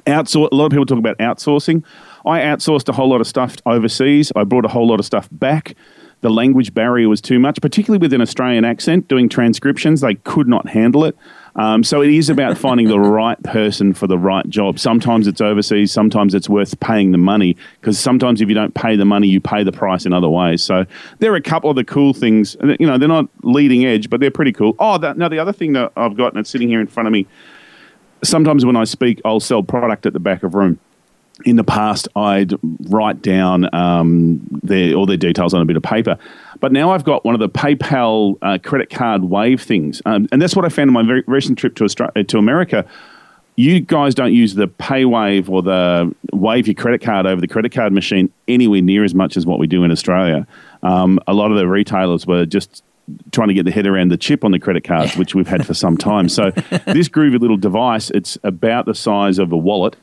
outsource. 0.06 0.50
A 0.50 0.54
lot 0.54 0.66
of 0.66 0.70
people 0.70 0.86
talk 0.86 0.98
about 0.98 1.18
outsourcing. 1.18 1.84
I 2.26 2.40
outsourced 2.40 2.88
a 2.88 2.92
whole 2.92 3.08
lot 3.08 3.20
of 3.20 3.26
stuff 3.26 3.56
overseas. 3.66 4.32
I 4.34 4.44
brought 4.44 4.64
a 4.64 4.68
whole 4.68 4.86
lot 4.86 4.98
of 4.98 5.06
stuff 5.06 5.28
back. 5.30 5.74
The 6.22 6.30
language 6.30 6.72
barrier 6.72 7.08
was 7.08 7.20
too 7.20 7.38
much, 7.38 7.60
particularly 7.60 8.00
with 8.00 8.12
an 8.14 8.22
Australian 8.22 8.64
accent. 8.64 9.08
Doing 9.08 9.28
transcriptions, 9.28 10.00
they 10.00 10.14
could 10.14 10.48
not 10.48 10.68
handle 10.68 11.04
it. 11.04 11.16
Um, 11.56 11.84
so 11.84 12.02
it 12.02 12.10
is 12.10 12.28
about 12.28 12.58
finding 12.58 12.88
the 12.88 12.98
right 12.98 13.40
person 13.44 13.94
for 13.94 14.06
the 14.06 14.18
right 14.18 14.48
job. 14.48 14.78
Sometimes 14.78 15.26
it's 15.26 15.40
overseas, 15.40 15.92
sometimes 15.92 16.34
it's 16.34 16.48
worth 16.48 16.78
paying 16.80 17.12
the 17.12 17.18
money 17.18 17.56
because 17.80 17.98
sometimes 17.98 18.40
if 18.40 18.48
you 18.48 18.54
don't 18.54 18.74
pay 18.74 18.96
the 18.96 19.04
money, 19.04 19.28
you 19.28 19.40
pay 19.40 19.62
the 19.62 19.72
price 19.72 20.04
in 20.04 20.12
other 20.12 20.28
ways. 20.28 20.62
So 20.62 20.84
there 21.20 21.32
are 21.32 21.36
a 21.36 21.42
couple 21.42 21.70
of 21.70 21.76
the 21.76 21.84
cool 21.84 22.12
things. 22.12 22.56
You 22.62 22.86
know, 22.86 22.98
they're 22.98 23.08
not 23.08 23.28
leading 23.42 23.84
edge, 23.84 24.10
but 24.10 24.20
they're 24.20 24.30
pretty 24.30 24.52
cool. 24.52 24.74
Oh, 24.78 24.98
that, 24.98 25.16
now 25.16 25.28
the 25.28 25.38
other 25.38 25.52
thing 25.52 25.74
that 25.74 25.92
I've 25.96 26.16
got, 26.16 26.32
and 26.32 26.40
it's 26.40 26.50
sitting 26.50 26.68
here 26.68 26.80
in 26.80 26.86
front 26.86 27.06
of 27.06 27.12
me. 27.12 27.26
Sometimes 28.22 28.64
when 28.64 28.76
I 28.76 28.84
speak, 28.84 29.20
I'll 29.24 29.40
sell 29.40 29.62
product 29.62 30.06
at 30.06 30.12
the 30.12 30.20
back 30.20 30.42
of 30.42 30.54
room 30.54 30.80
in 31.44 31.56
the 31.56 31.64
past, 31.64 32.08
I'd 32.16 32.54
write 32.88 33.22
down 33.22 33.72
um, 33.74 34.40
their, 34.62 34.94
all 34.94 35.06
their 35.06 35.16
details 35.16 35.54
on 35.54 35.62
a 35.62 35.64
bit 35.64 35.76
of 35.76 35.82
paper. 35.82 36.18
But 36.60 36.72
now 36.72 36.90
I've 36.90 37.04
got 37.04 37.24
one 37.24 37.34
of 37.34 37.40
the 37.40 37.48
PayPal 37.48 38.36
uh, 38.42 38.58
credit 38.62 38.90
card 38.90 39.24
wave 39.24 39.62
things. 39.62 40.00
Um, 40.06 40.28
and 40.32 40.40
that's 40.40 40.56
what 40.56 40.64
I 40.64 40.68
found 40.68 40.88
in 40.88 40.94
my 40.94 41.02
very 41.02 41.22
recent 41.26 41.58
trip 41.58 41.74
to, 41.76 41.84
Australia, 41.84 42.12
uh, 42.16 42.22
to 42.24 42.38
America. 42.38 42.86
You 43.56 43.80
guys 43.80 44.14
don't 44.14 44.32
use 44.32 44.54
the 44.54 44.66
PayWave 44.66 45.48
or 45.48 45.62
the 45.62 46.12
wave 46.32 46.66
your 46.66 46.74
credit 46.74 47.02
card 47.02 47.26
over 47.26 47.40
the 47.40 47.46
credit 47.46 47.72
card 47.72 47.92
machine 47.92 48.32
anywhere 48.48 48.82
near 48.82 49.04
as 49.04 49.14
much 49.14 49.36
as 49.36 49.46
what 49.46 49.58
we 49.58 49.66
do 49.66 49.84
in 49.84 49.92
Australia. 49.92 50.46
Um, 50.82 51.20
a 51.28 51.34
lot 51.34 51.52
of 51.52 51.56
the 51.56 51.68
retailers 51.68 52.26
were 52.26 52.46
just 52.46 52.82
trying 53.32 53.48
to 53.48 53.54
get 53.54 53.64
the 53.64 53.70
head 53.70 53.86
around 53.86 54.10
the 54.10 54.16
chip 54.16 54.44
on 54.44 54.50
the 54.50 54.58
credit 54.58 54.82
cards, 54.82 55.16
which 55.16 55.34
we've 55.34 55.46
had 55.46 55.66
for 55.66 55.74
some 55.74 55.96
time. 55.96 56.28
So 56.28 56.50
this 56.86 57.08
groovy 57.08 57.38
little 57.38 57.56
device, 57.56 58.10
it's 58.10 58.38
about 58.42 58.86
the 58.86 58.94
size 58.94 59.38
of 59.38 59.52
a 59.52 59.56
wallet 59.56 59.96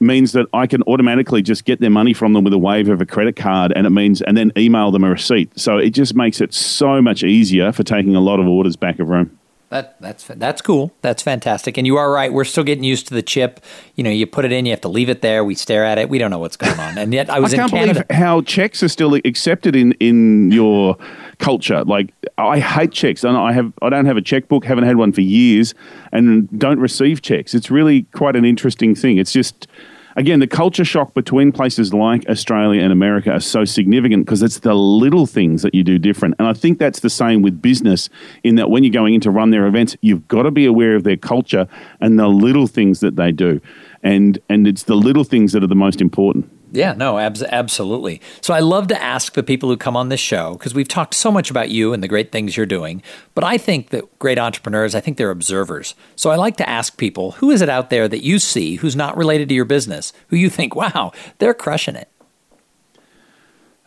means 0.00 0.32
that 0.32 0.46
I 0.52 0.66
can 0.66 0.82
automatically 0.84 1.42
just 1.42 1.64
get 1.64 1.80
their 1.80 1.90
money 1.90 2.14
from 2.14 2.32
them 2.32 2.44
with 2.44 2.52
a 2.52 2.58
wave 2.58 2.88
of 2.88 3.00
a 3.00 3.06
credit 3.06 3.36
card, 3.36 3.72
and 3.74 3.86
it 3.86 3.90
means 3.90 4.22
and 4.22 4.36
then 4.36 4.52
email 4.56 4.90
them 4.90 5.04
a 5.04 5.10
receipt. 5.10 5.58
So 5.58 5.78
it 5.78 5.90
just 5.90 6.14
makes 6.14 6.40
it 6.40 6.54
so 6.54 7.02
much 7.02 7.22
easier 7.22 7.72
for 7.72 7.82
taking 7.82 8.16
a 8.16 8.20
lot 8.20 8.40
of 8.40 8.46
orders 8.46 8.76
back 8.76 8.98
of 8.98 9.08
room. 9.08 9.39
That 9.70 10.00
that's 10.00 10.26
that's 10.26 10.60
cool. 10.60 10.92
That's 11.00 11.22
fantastic. 11.22 11.78
And 11.78 11.86
you 11.86 11.96
are 11.96 12.10
right. 12.10 12.32
We're 12.32 12.44
still 12.44 12.64
getting 12.64 12.82
used 12.82 13.06
to 13.06 13.14
the 13.14 13.22
chip. 13.22 13.60
You 13.94 14.02
know, 14.02 14.10
you 14.10 14.26
put 14.26 14.44
it 14.44 14.50
in, 14.50 14.66
you 14.66 14.72
have 14.72 14.80
to 14.80 14.88
leave 14.88 15.08
it 15.08 15.22
there. 15.22 15.44
We 15.44 15.54
stare 15.54 15.84
at 15.84 15.96
it. 15.96 16.08
We 16.08 16.18
don't 16.18 16.32
know 16.32 16.40
what's 16.40 16.56
going 16.56 16.78
on. 16.80 16.98
And 16.98 17.14
yet, 17.14 17.30
I 17.30 17.38
was 17.38 17.54
I 17.54 17.58
can't 17.58 17.70
believe 17.70 18.02
how 18.10 18.42
checks 18.42 18.82
are 18.82 18.88
still 18.88 19.14
accepted 19.24 19.76
in 19.76 19.92
in 20.00 20.50
your 20.50 20.96
culture. 21.38 21.84
Like 21.84 22.12
I 22.36 22.58
hate 22.58 22.90
checks. 22.90 23.22
and 23.22 23.36
I 23.36 23.52
have 23.52 23.72
I 23.80 23.90
don't 23.90 24.06
have 24.06 24.16
a 24.16 24.22
checkbook. 24.22 24.64
Haven't 24.64 24.84
had 24.84 24.96
one 24.96 25.12
for 25.12 25.20
years, 25.20 25.72
and 26.10 26.48
don't 26.58 26.80
receive 26.80 27.22
checks. 27.22 27.54
It's 27.54 27.70
really 27.70 28.02
quite 28.12 28.34
an 28.34 28.44
interesting 28.44 28.96
thing. 28.96 29.18
It's 29.18 29.32
just 29.32 29.68
again, 30.16 30.40
the 30.40 30.46
culture 30.46 30.84
shock 30.84 31.14
between 31.14 31.52
places 31.52 31.92
like 31.92 32.28
Australia 32.28 32.82
and 32.82 32.92
America 32.92 33.32
are 33.32 33.40
so 33.40 33.64
significant 33.64 34.24
because 34.24 34.42
it's 34.42 34.60
the 34.60 34.74
little 34.74 35.26
things 35.26 35.62
that 35.62 35.74
you 35.74 35.84
do 35.84 35.98
different. 35.98 36.34
And 36.38 36.48
I 36.48 36.52
think 36.52 36.78
that's 36.78 37.00
the 37.00 37.10
same 37.10 37.42
with 37.42 37.60
business 37.60 38.08
in 38.44 38.56
that 38.56 38.70
when 38.70 38.84
you're 38.84 38.92
going 38.92 39.14
in 39.14 39.20
to 39.22 39.30
run 39.30 39.50
their 39.50 39.66
events, 39.66 39.96
you've 40.00 40.26
got 40.28 40.42
to 40.42 40.50
be 40.50 40.66
aware 40.66 40.96
of 40.96 41.04
their 41.04 41.16
culture 41.16 41.66
and 42.00 42.18
the 42.18 42.28
little 42.28 42.66
things 42.66 43.00
that 43.00 43.16
they 43.16 43.32
do. 43.32 43.60
And, 44.02 44.38
and 44.48 44.66
it's 44.66 44.84
the 44.84 44.96
little 44.96 45.24
things 45.24 45.52
that 45.52 45.62
are 45.62 45.68
the 45.68 45.74
most 45.74 46.00
important. 46.00 46.50
Yeah, 46.72 46.92
no, 46.92 47.18
abs- 47.18 47.42
absolutely. 47.42 48.20
So 48.40 48.54
I 48.54 48.60
love 48.60 48.86
to 48.88 49.02
ask 49.02 49.34
the 49.34 49.42
people 49.42 49.68
who 49.68 49.76
come 49.76 49.96
on 49.96 50.08
this 50.08 50.20
show 50.20 50.52
because 50.52 50.74
we've 50.74 50.88
talked 50.88 51.14
so 51.14 51.32
much 51.32 51.50
about 51.50 51.70
you 51.70 51.92
and 51.92 52.02
the 52.02 52.08
great 52.08 52.30
things 52.30 52.56
you're 52.56 52.66
doing. 52.66 53.02
But 53.34 53.44
I 53.44 53.58
think 53.58 53.90
that 53.90 54.18
great 54.18 54.38
entrepreneurs, 54.38 54.94
I 54.94 55.00
think 55.00 55.16
they're 55.16 55.30
observers. 55.30 55.94
So 56.14 56.30
I 56.30 56.36
like 56.36 56.56
to 56.58 56.68
ask 56.68 56.96
people, 56.96 57.32
who 57.32 57.50
is 57.50 57.60
it 57.60 57.68
out 57.68 57.90
there 57.90 58.06
that 58.08 58.22
you 58.24 58.38
see 58.38 58.76
who's 58.76 58.94
not 58.94 59.16
related 59.16 59.48
to 59.48 59.54
your 59.54 59.64
business, 59.64 60.12
who 60.28 60.36
you 60.36 60.48
think, 60.48 60.76
wow, 60.76 61.12
they're 61.38 61.54
crushing 61.54 61.96
it? 61.96 62.08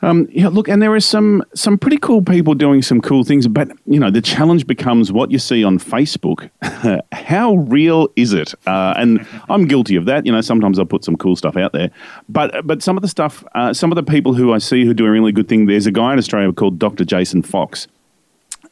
Um, 0.04 0.28
yeah, 0.30 0.50
look, 0.50 0.68
and 0.68 0.82
there 0.82 0.94
are 0.94 1.00
some 1.00 1.44
some 1.56 1.78
pretty 1.78 1.96
cool 1.98 2.22
people 2.22 2.56
doing 2.56 2.82
some 2.82 3.00
cool 3.00 3.24
things, 3.24 3.48
but 3.48 3.72
you 3.86 4.02
know 4.02 4.12
the 4.12 4.22
challenge 4.22 4.68
becomes 4.68 5.14
what 5.14 5.32
you 5.32 5.40
see 5.40 5.64
on 5.64 5.80
Facebook. 5.80 6.50
How 7.14 7.56
real 7.56 8.10
is 8.18 8.34
it? 8.34 8.54
Uh, 8.68 8.94
and 8.98 9.26
I'm 9.48 9.66
guilty 9.66 9.96
of 9.96 10.04
that. 10.06 10.26
You 10.26 10.34
know, 10.34 10.42
sometimes 10.42 10.78
I 10.78 10.84
put 10.84 11.06
some 11.06 11.16
cool 11.16 11.38
stuff 11.38 11.56
out 11.56 11.72
there, 11.72 11.90
but 12.28 12.68
but 12.68 12.84
some 12.84 12.98
of 12.98 13.02
the 13.02 13.08
stuff, 13.08 13.46
uh, 13.56 13.74
some 13.74 13.94
of 13.94 13.96
the 13.96 14.04
people 14.04 14.34
who 14.34 14.52
I 14.52 14.58
see 14.58 14.86
who 14.86 14.94
do 14.94 15.06
a 15.06 15.10
really 15.10 15.32
good 15.32 15.48
thing. 15.48 15.68
There's 15.68 15.88
a 15.88 15.92
guy 15.92 16.12
in 16.12 16.20
Australia 16.20 16.52
called 16.52 16.80
Dr. 16.80 17.06
Jason 17.06 17.42
Fox, 17.42 17.88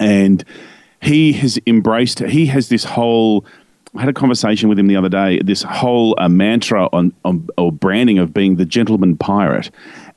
and 0.02 0.44
he 1.02 1.32
has 1.32 1.58
embraced. 1.66 2.20
He 2.20 2.48
has 2.48 2.68
this 2.68 2.84
whole 2.84 3.46
I 3.96 4.00
had 4.02 4.10
a 4.10 4.14
conversation 4.14 4.70
with 4.70 4.80
him 4.80 4.88
the 4.88 4.96
other 4.96 5.10
day. 5.10 5.40
This 5.40 5.64
whole 5.64 6.16
uh, 6.18 6.30
mantra 6.30 6.88
on, 6.94 7.14
on 7.26 7.48
or 7.58 7.72
branding 7.72 8.20
of 8.20 8.34
being 8.34 8.56
the 8.56 8.66
gentleman 8.66 9.18
pirate, 9.18 9.70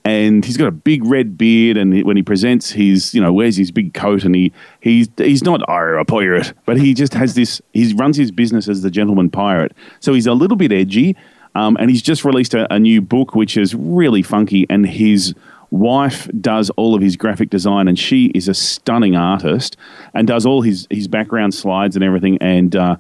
and 0.05 0.45
he's 0.45 0.57
got 0.57 0.67
a 0.67 0.73
big 0.73 1.05
red 1.05 1.39
beard. 1.39 1.77
And 1.77 2.05
when 2.05 2.17
he 2.17 2.23
presents, 2.23 2.71
he's 2.71 3.15
you 3.15 3.21
know 3.21 3.33
wears 3.33 3.57
his 3.57 3.71
big 3.71 3.95
coat, 3.95 4.25
and 4.25 4.35
he 4.35 4.53
he's 4.81 5.09
he's 5.17 5.43
not 5.43 5.63
a 5.69 6.05
pirate, 6.05 6.53
but 6.67 6.79
he 6.79 6.95
just 6.95 7.15
has 7.15 7.35
this. 7.35 7.61
He 7.73 7.93
runs 7.95 8.17
his 8.17 8.31
business 8.31 8.69
as 8.69 8.83
the 8.83 8.91
gentleman 8.91 9.31
pirate, 9.31 9.73
so 10.01 10.13
he's 10.13 10.27
a 10.27 10.35
little 10.35 10.57
bit 10.57 10.73
edgy. 10.73 11.17
Um, 11.57 11.77
and 11.79 11.89
he's 11.89 12.03
just 12.03 12.25
released 12.25 12.53
a, 12.55 12.73
a 12.75 12.81
new 12.81 13.01
book, 13.01 13.37
which 13.37 13.57
is 13.57 13.77
really 13.77 14.23
funky, 14.23 14.67
and 14.69 14.85
his 14.85 15.35
wife 15.71 16.29
does 16.41 16.71
all 16.71 16.95
of 16.95 17.03
his 17.03 17.17
graphic 17.17 17.51
design, 17.51 17.89
and 17.89 17.99
she 17.99 18.27
is 18.27 18.49
a 18.49 18.55
stunning 18.55 19.17
artist 19.17 19.77
and 20.15 20.27
does 20.27 20.47
all 20.47 20.63
his 20.63 20.87
his 20.91 21.09
background 21.09 21.55
slides 21.55 21.97
and 21.97 22.05
everything. 22.05 22.39
And 22.41 22.75
uh, 22.75 22.97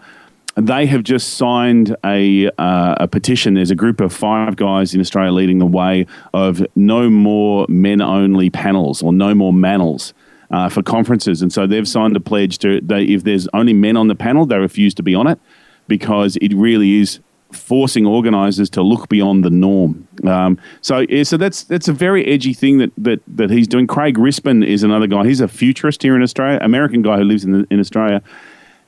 they 0.56 0.86
have 0.86 1.02
just 1.02 1.34
signed 1.34 1.96
a, 2.04 2.48
uh, 2.58 2.94
a 3.00 3.08
petition. 3.08 3.54
There's 3.54 3.70
a 3.70 3.76
group 3.76 4.00
of 4.00 4.12
five 4.12 4.56
guys 4.56 4.94
in 4.94 5.00
Australia 5.00 5.32
leading 5.32 5.58
the 5.58 5.66
way 5.66 6.06
of 6.32 6.64
no 6.76 7.10
more 7.10 7.66
men 7.68 8.00
only 8.00 8.50
panels 8.50 9.02
or 9.02 9.12
no 9.12 9.34
more 9.34 9.52
manels. 9.52 10.12
Uh, 10.50 10.68
for 10.68 10.82
conferences, 10.82 11.42
and 11.42 11.52
so 11.52 11.66
they've 11.66 11.88
signed 11.88 12.14
a 12.14 12.20
pledge 12.20 12.58
to 12.58 12.80
they, 12.80 13.02
if 13.04 13.24
there's 13.24 13.48
only 13.54 13.72
men 13.72 13.96
on 13.96 14.06
the 14.06 14.14
panel, 14.14 14.46
they 14.46 14.58
refuse 14.58 14.94
to 14.94 15.02
be 15.02 15.12
on 15.12 15.26
it 15.26 15.40
because 15.88 16.36
it 16.36 16.54
really 16.54 17.00
is 17.00 17.18
forcing 17.50 18.06
organisers 18.06 18.68
to 18.70 18.82
look 18.82 19.08
beyond 19.08 19.44
the 19.44 19.50
norm. 19.50 20.06
Um, 20.24 20.58
so 20.80 21.00
yeah, 21.08 21.22
so 21.22 21.36
that's 21.36 21.64
that's 21.64 21.88
a 21.88 21.92
very 21.92 22.26
edgy 22.26 22.52
thing 22.52 22.78
that, 22.78 22.92
that 22.98 23.20
that 23.26 23.50
he's 23.50 23.66
doing. 23.66 23.86
Craig 23.86 24.16
Rispin 24.16 24.64
is 24.64 24.82
another 24.82 25.06
guy. 25.06 25.24
He's 25.26 25.40
a 25.40 25.48
futurist 25.48 26.02
here 26.02 26.14
in 26.14 26.22
Australia, 26.22 26.58
American 26.62 27.02
guy 27.02 27.16
who 27.16 27.24
lives 27.24 27.44
in 27.44 27.52
the, 27.52 27.66
in 27.70 27.80
Australia, 27.80 28.22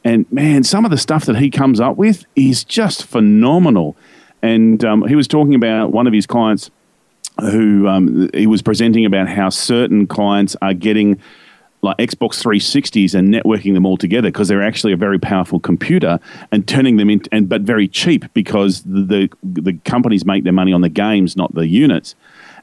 and 0.07 0.31
man, 0.31 0.63
some 0.63 0.85
of 0.85 0.93
the 0.93 0.99
stuff 0.99 1.25
that 1.25 1.35
he 1.35 1.51
comes 1.51 1.81
up 1.81 1.97
with 1.97 2.27
is 2.37 2.63
just 2.63 3.05
phenomenal. 3.05 3.97
And 4.41 4.85
um, 4.85 5.05
he 5.09 5.17
was 5.17 5.27
talking 5.27 5.57
about 5.57 5.91
one 5.91 6.07
of 6.07 6.13
his 6.13 6.29
clients 6.29 6.71
who 7.41 7.89
um, 7.89 8.31
he 8.33 8.47
was 8.47 8.63
presenting 8.63 9.05
about 9.05 9.29
how 9.29 9.49
certain 9.49 10.07
clients 10.07 10.55
are 10.63 10.75
getting 10.75 11.21
like 11.83 11.97
Xbox 11.97 12.41
360s 12.41 13.17
and 13.17 13.35
networking 13.35 13.75
them 13.75 13.85
all 13.85 13.97
together 13.97 14.29
because 14.29 14.47
they're 14.47 14.63
actually 14.63 14.93
a 14.93 14.97
very 14.97 15.19
powerful 15.19 15.59
computer 15.59 16.21
and 16.53 16.69
turning 16.69 16.99
them 16.99 17.11
into 17.11 17.29
and 17.33 17.49
but 17.49 17.63
very 17.63 17.89
cheap 17.89 18.33
because 18.33 18.83
the 18.83 19.29
the 19.43 19.73
companies 19.85 20.25
make 20.25 20.45
their 20.45 20.53
money 20.53 20.73
on 20.73 20.83
the 20.83 20.89
games, 20.89 21.37
not 21.37 21.53
the 21.57 21.67
units. 21.67 22.15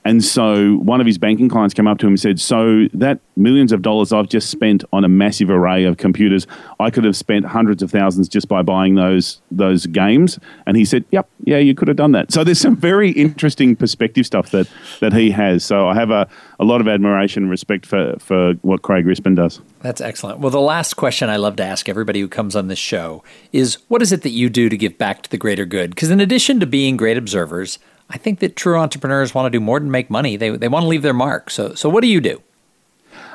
And 0.05 0.23
so 0.23 0.75
one 0.77 0.99
of 0.99 1.07
his 1.07 1.17
banking 1.17 1.49
clients 1.49 1.73
came 1.73 1.87
up 1.87 1.97
to 1.99 2.05
him 2.05 2.13
and 2.13 2.19
said, 2.19 2.39
So 2.39 2.87
that 2.93 3.19
millions 3.35 3.71
of 3.71 3.81
dollars 3.81 4.11
I've 4.11 4.27
just 4.27 4.49
spent 4.49 4.83
on 4.91 5.03
a 5.03 5.09
massive 5.09 5.49
array 5.49 5.85
of 5.85 5.97
computers, 5.97 6.45
I 6.79 6.89
could 6.89 7.03
have 7.03 7.15
spent 7.15 7.45
hundreds 7.45 7.81
of 7.81 7.91
thousands 7.91 8.27
just 8.27 8.47
by 8.47 8.61
buying 8.61 8.95
those 8.95 9.41
those 9.49 9.85
games. 9.85 10.39
And 10.65 10.75
he 10.75 10.85
said, 10.85 11.05
Yep, 11.11 11.29
yeah, 11.45 11.57
you 11.57 11.73
could 11.73 11.87
have 11.87 11.97
done 11.97 12.11
that. 12.13 12.31
So 12.31 12.43
there's 12.43 12.59
some 12.59 12.75
very 12.75 13.11
interesting 13.11 13.75
perspective 13.75 14.25
stuff 14.25 14.51
that, 14.51 14.67
that 14.99 15.13
he 15.13 15.31
has. 15.31 15.63
So 15.63 15.87
I 15.87 15.95
have 15.95 16.11
a, 16.11 16.27
a 16.59 16.65
lot 16.65 16.81
of 16.81 16.87
admiration 16.87 17.43
and 17.43 17.49
respect 17.49 17.85
for, 17.85 18.15
for 18.19 18.53
what 18.61 18.81
Craig 18.81 19.05
Rispin 19.05 19.35
does. 19.35 19.61
That's 19.81 20.01
excellent. 20.01 20.39
Well, 20.39 20.51
the 20.51 20.61
last 20.61 20.95
question 20.95 21.29
I 21.29 21.37
love 21.37 21.55
to 21.57 21.63
ask 21.63 21.87
everybody 21.87 22.19
who 22.19 22.27
comes 22.27 22.55
on 22.55 22.67
this 22.67 22.79
show 22.79 23.23
is 23.51 23.77
what 23.87 24.01
is 24.01 24.11
it 24.11 24.21
that 24.23 24.31
you 24.31 24.49
do 24.49 24.69
to 24.69 24.77
give 24.77 24.97
back 24.97 25.21
to 25.23 25.29
the 25.29 25.37
greater 25.37 25.65
good? 25.65 25.91
Because 25.91 26.11
in 26.11 26.19
addition 26.19 26.59
to 26.59 26.65
being 26.65 26.97
great 26.97 27.17
observers, 27.17 27.79
I 28.13 28.17
think 28.17 28.39
that 28.39 28.55
true 28.55 28.77
entrepreneurs 28.77 29.33
want 29.33 29.47
to 29.47 29.49
do 29.49 29.59
more 29.59 29.79
than 29.79 29.89
make 29.89 30.09
money. 30.09 30.37
They, 30.37 30.51
they 30.51 30.67
want 30.67 30.83
to 30.83 30.87
leave 30.87 31.01
their 31.01 31.13
mark. 31.13 31.49
So, 31.49 31.73
so 31.73 31.89
what 31.89 32.01
do 32.01 32.07
you 32.07 32.21
do? 32.21 32.41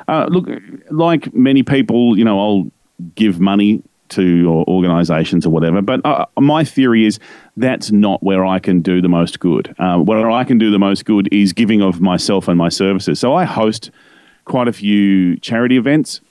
Uh, 0.07 0.25
look, 0.29 0.47
like 0.89 1.33
many 1.33 1.63
people, 1.63 2.17
you 2.17 2.23
know, 2.23 2.39
I'll 2.39 2.71
give 3.15 3.39
money 3.39 3.83
to 4.09 4.63
organizations 4.67 5.45
or 5.45 5.49
whatever. 5.49 5.81
But 5.81 6.03
uh, 6.05 6.25
my 6.39 6.63
theory 6.63 7.05
is 7.05 7.19
that's 7.57 7.91
not 7.91 8.23
where 8.23 8.45
I 8.45 8.57
can 8.57 8.81
do 8.81 9.01
the 9.01 9.09
most 9.09 9.39
good. 9.39 9.75
Uh, 9.77 9.97
where 9.97 10.31
I 10.31 10.45
can 10.45 10.57
do 10.57 10.71
the 10.71 10.79
most 10.79 11.05
good 11.05 11.27
is 11.31 11.53
giving 11.53 11.81
of 11.81 12.01
myself 12.01 12.47
and 12.47 12.57
my 12.57 12.69
services. 12.69 13.19
So 13.19 13.33
I 13.33 13.43
host 13.43 13.91
quite 14.45 14.67
a 14.67 14.73
few 14.73 15.37
charity 15.37 15.77
events 15.77 16.21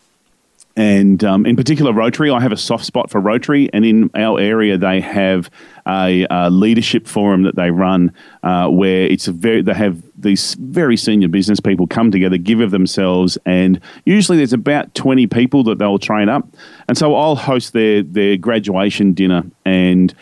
and 0.79 1.25
um, 1.25 1.45
in 1.45 1.57
particular 1.57 1.93
Rotary. 1.93 2.31
I 2.31 2.41
have 2.41 2.53
a 2.53 2.57
soft 2.57 2.85
spot 2.85 3.11
for 3.11 3.21
Rotary, 3.21 3.69
and 3.73 3.85
in 3.85 4.11
our 4.15 4.39
area 4.39 4.79
they 4.79 5.01
have 5.01 5.51
a, 5.87 6.25
a 6.31 6.51
leadership 6.51 7.09
forum 7.09 7.43
that 7.43 7.57
they 7.57 7.73
run 7.73 8.13
uh, 8.45 8.69
where 8.69 9.03
it's 9.03 9.27
very 9.27 9.61
they 9.61 9.75
have 9.75 10.01
these 10.17 10.55
very 10.55 10.97
senior 10.97 11.29
business 11.29 11.59
people 11.59 11.87
come 11.87 12.11
together, 12.13 12.39
give 12.39 12.61
of 12.61 12.71
themselves, 12.71 13.37
and 13.45 13.81
usually 14.07 14.39
there's 14.39 14.53
about 14.53 14.95
twenty 14.95 15.27
people 15.27 15.65
that 15.65 15.79
they'll 15.79 15.99
train 15.99 16.29
up, 16.29 16.49
and 16.87 16.97
so 16.97 17.15
I'll 17.17 17.37
host 17.37 17.73
their 17.73 18.05
their 18.05 18.37
graduation 18.37 19.13
dinner 19.13 19.43
and 19.65 20.15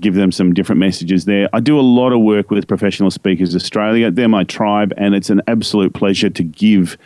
give 0.00 0.14
them 0.14 0.30
some 0.30 0.54
different 0.54 0.78
messages 0.78 1.24
there. 1.24 1.48
I 1.52 1.60
do 1.60 1.78
a 1.78 1.82
lot 1.82 2.12
of 2.12 2.20
work 2.20 2.50
with 2.50 2.68
Professional 2.68 3.10
Speakers 3.10 3.54
Australia. 3.54 4.12
They're 4.12 4.28
my 4.28 4.44
tribe, 4.44 4.92
and 4.96 5.14
it's 5.14 5.30
an 5.30 5.42
absolute 5.48 5.92
pleasure 5.92 6.30
to 6.30 6.42
give 6.44 6.96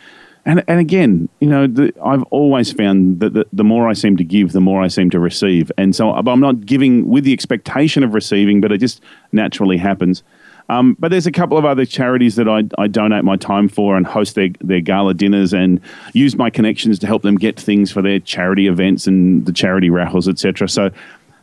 and 0.49 0.63
and 0.67 0.79
again, 0.79 1.29
you 1.39 1.47
know, 1.47 1.67
the, 1.67 1.93
I've 2.03 2.23
always 2.31 2.73
found 2.73 3.19
that 3.19 3.33
the, 3.33 3.45
the, 3.53 3.63
more 3.63 3.87
I 3.87 3.93
seem 3.93 4.17
to 4.17 4.23
give, 4.23 4.51
the 4.51 4.59
more 4.59 4.81
I 4.81 4.87
seem 4.87 5.11
to 5.11 5.19
receive. 5.19 5.71
And 5.77 5.95
so 5.95 6.09
I'm 6.09 6.39
not 6.39 6.65
giving 6.65 7.07
with 7.07 7.23
the 7.23 7.33
expectation 7.33 8.03
of 8.03 8.15
receiving, 8.15 8.59
but 8.59 8.71
it 8.71 8.79
just 8.79 8.99
naturally 9.31 9.77
happens. 9.77 10.23
Um, 10.67 10.95
but 10.97 11.11
there's 11.11 11.27
a 11.27 11.31
couple 11.31 11.59
of 11.59 11.65
other 11.65 11.85
charities 11.85 12.35
that 12.37 12.49
I, 12.49 12.63
I 12.81 12.87
donate 12.87 13.23
my 13.23 13.35
time 13.35 13.69
for 13.69 13.95
and 13.95 14.07
host 14.07 14.33
their, 14.33 14.49
their 14.59 14.81
gala 14.81 15.13
dinners 15.13 15.53
and 15.53 15.79
use 16.13 16.35
my 16.35 16.49
connections 16.49 16.97
to 16.99 17.07
help 17.07 17.21
them 17.21 17.35
get 17.35 17.59
things 17.59 17.91
for 17.91 18.01
their 18.01 18.19
charity 18.19 18.65
events 18.65 19.05
and 19.05 19.45
the 19.45 19.53
charity 19.53 19.91
raffles, 19.91 20.27
etc. 20.27 20.67
So 20.67 20.89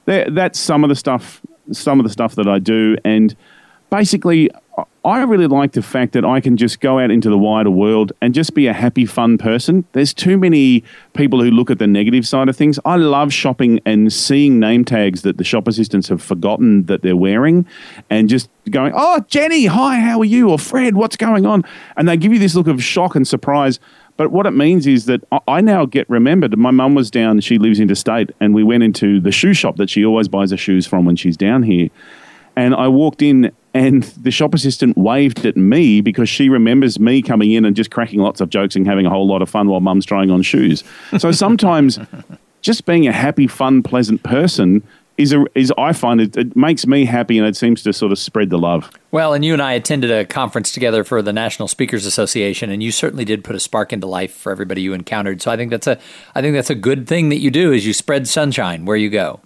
that's 0.06 0.58
some 0.58 0.82
of 0.82 0.88
the 0.88 0.96
stuff, 0.96 1.42
some 1.70 2.00
of 2.00 2.04
the 2.04 2.10
stuff 2.10 2.34
that 2.34 2.48
I 2.48 2.58
do. 2.58 2.96
And 3.04 3.36
basically, 3.96 4.50
I 5.06 5.22
really 5.22 5.46
like 5.46 5.72
the 5.72 5.80
fact 5.80 6.12
that 6.12 6.24
I 6.24 6.38
can 6.40 6.58
just 6.58 6.80
go 6.80 6.98
out 6.98 7.10
into 7.10 7.30
the 7.30 7.38
wider 7.38 7.70
world 7.70 8.12
and 8.20 8.34
just 8.34 8.52
be 8.52 8.66
a 8.66 8.74
happy, 8.74 9.06
fun 9.06 9.38
person. 9.38 9.86
There's 9.92 10.12
too 10.12 10.36
many 10.36 10.84
people 11.14 11.42
who 11.42 11.50
look 11.50 11.70
at 11.70 11.78
the 11.78 11.86
negative 11.86 12.28
side 12.28 12.50
of 12.50 12.56
things. 12.56 12.78
I 12.84 12.96
love 12.96 13.32
shopping 13.32 13.80
and 13.86 14.12
seeing 14.12 14.60
name 14.60 14.84
tags 14.84 15.22
that 15.22 15.38
the 15.38 15.44
shop 15.44 15.66
assistants 15.66 16.08
have 16.08 16.20
forgotten 16.20 16.84
that 16.86 17.00
they're 17.00 17.16
wearing 17.16 17.64
and 18.10 18.28
just 18.28 18.50
going, 18.68 18.92
Oh, 18.94 19.20
Jenny, 19.28 19.64
hi, 19.64 19.98
how 19.98 20.18
are 20.18 20.26
you? 20.26 20.50
Or 20.50 20.58
Fred, 20.58 20.94
what's 20.94 21.16
going 21.16 21.46
on? 21.46 21.64
And 21.96 22.06
they 22.06 22.18
give 22.18 22.34
you 22.34 22.38
this 22.38 22.54
look 22.54 22.66
of 22.66 22.84
shock 22.84 23.14
and 23.14 23.26
surprise. 23.26 23.80
But 24.18 24.30
what 24.30 24.44
it 24.44 24.50
means 24.50 24.86
is 24.86 25.06
that 25.06 25.24
I 25.48 25.62
now 25.62 25.86
get 25.86 26.08
remembered. 26.10 26.54
My 26.58 26.70
mum 26.70 26.94
was 26.94 27.10
down, 27.10 27.40
she 27.40 27.56
lives 27.56 27.80
interstate, 27.80 28.30
and 28.40 28.54
we 28.54 28.62
went 28.62 28.82
into 28.82 29.20
the 29.20 29.32
shoe 29.32 29.54
shop 29.54 29.76
that 29.76 29.88
she 29.88 30.04
always 30.04 30.28
buys 30.28 30.50
her 30.50 30.56
shoes 30.58 30.86
from 30.86 31.06
when 31.06 31.16
she's 31.16 31.36
down 31.38 31.62
here. 31.62 31.88
And 32.56 32.74
I 32.74 32.88
walked 32.88 33.20
in 33.20 33.52
and 33.76 34.04
the 34.04 34.30
shop 34.30 34.54
assistant 34.54 34.96
waved 34.96 35.44
at 35.44 35.56
me 35.56 36.00
because 36.00 36.28
she 36.28 36.48
remembers 36.48 36.98
me 36.98 37.20
coming 37.20 37.52
in 37.52 37.64
and 37.64 37.76
just 37.76 37.90
cracking 37.90 38.20
lots 38.20 38.40
of 38.40 38.48
jokes 38.48 38.74
and 38.74 38.86
having 38.86 39.04
a 39.04 39.10
whole 39.10 39.26
lot 39.26 39.42
of 39.42 39.50
fun 39.50 39.68
while 39.68 39.80
mum's 39.80 40.06
trying 40.06 40.30
on 40.30 40.42
shoes. 40.42 40.82
So 41.18 41.30
sometimes 41.32 41.98
just 42.62 42.86
being 42.86 43.06
a 43.06 43.12
happy, 43.12 43.46
fun, 43.46 43.82
pleasant 43.82 44.22
person 44.22 44.82
is 45.18 45.32
a, 45.32 45.44
is 45.54 45.72
I 45.76 45.92
find 45.92 46.20
it, 46.20 46.36
it 46.36 46.56
makes 46.56 46.86
me 46.86 47.04
happy 47.04 47.38
and 47.38 47.46
it 47.46 47.56
seems 47.56 47.82
to 47.82 47.92
sort 47.92 48.12
of 48.12 48.18
spread 48.18 48.50
the 48.50 48.58
love. 48.58 48.90
Well, 49.10 49.34
and 49.34 49.44
you 49.44 49.52
and 49.52 49.62
I 49.62 49.72
attended 49.72 50.10
a 50.10 50.24
conference 50.24 50.72
together 50.72 51.04
for 51.04 51.22
the 51.22 51.32
National 51.32 51.68
Speakers 51.68 52.06
Association, 52.06 52.70
and 52.70 52.82
you 52.82 52.92
certainly 52.92 53.24
did 53.24 53.44
put 53.44 53.56
a 53.56 53.60
spark 53.60 53.92
into 53.92 54.06
life 54.06 54.34
for 54.34 54.52
everybody 54.52 54.82
you 54.82 54.92
encountered. 54.92 55.40
So 55.40 55.50
I 55.50 55.56
think 55.56 55.70
that's 55.70 55.86
a 55.86 55.98
I 56.34 56.42
think 56.42 56.54
that's 56.54 56.70
a 56.70 56.74
good 56.74 57.06
thing 57.06 57.30
that 57.30 57.38
you 57.38 57.50
do 57.50 57.72
is 57.72 57.86
you 57.86 57.92
spread 57.92 58.28
sunshine 58.28 58.84
where 58.84 58.96
you 58.96 59.08
go. 59.08 59.40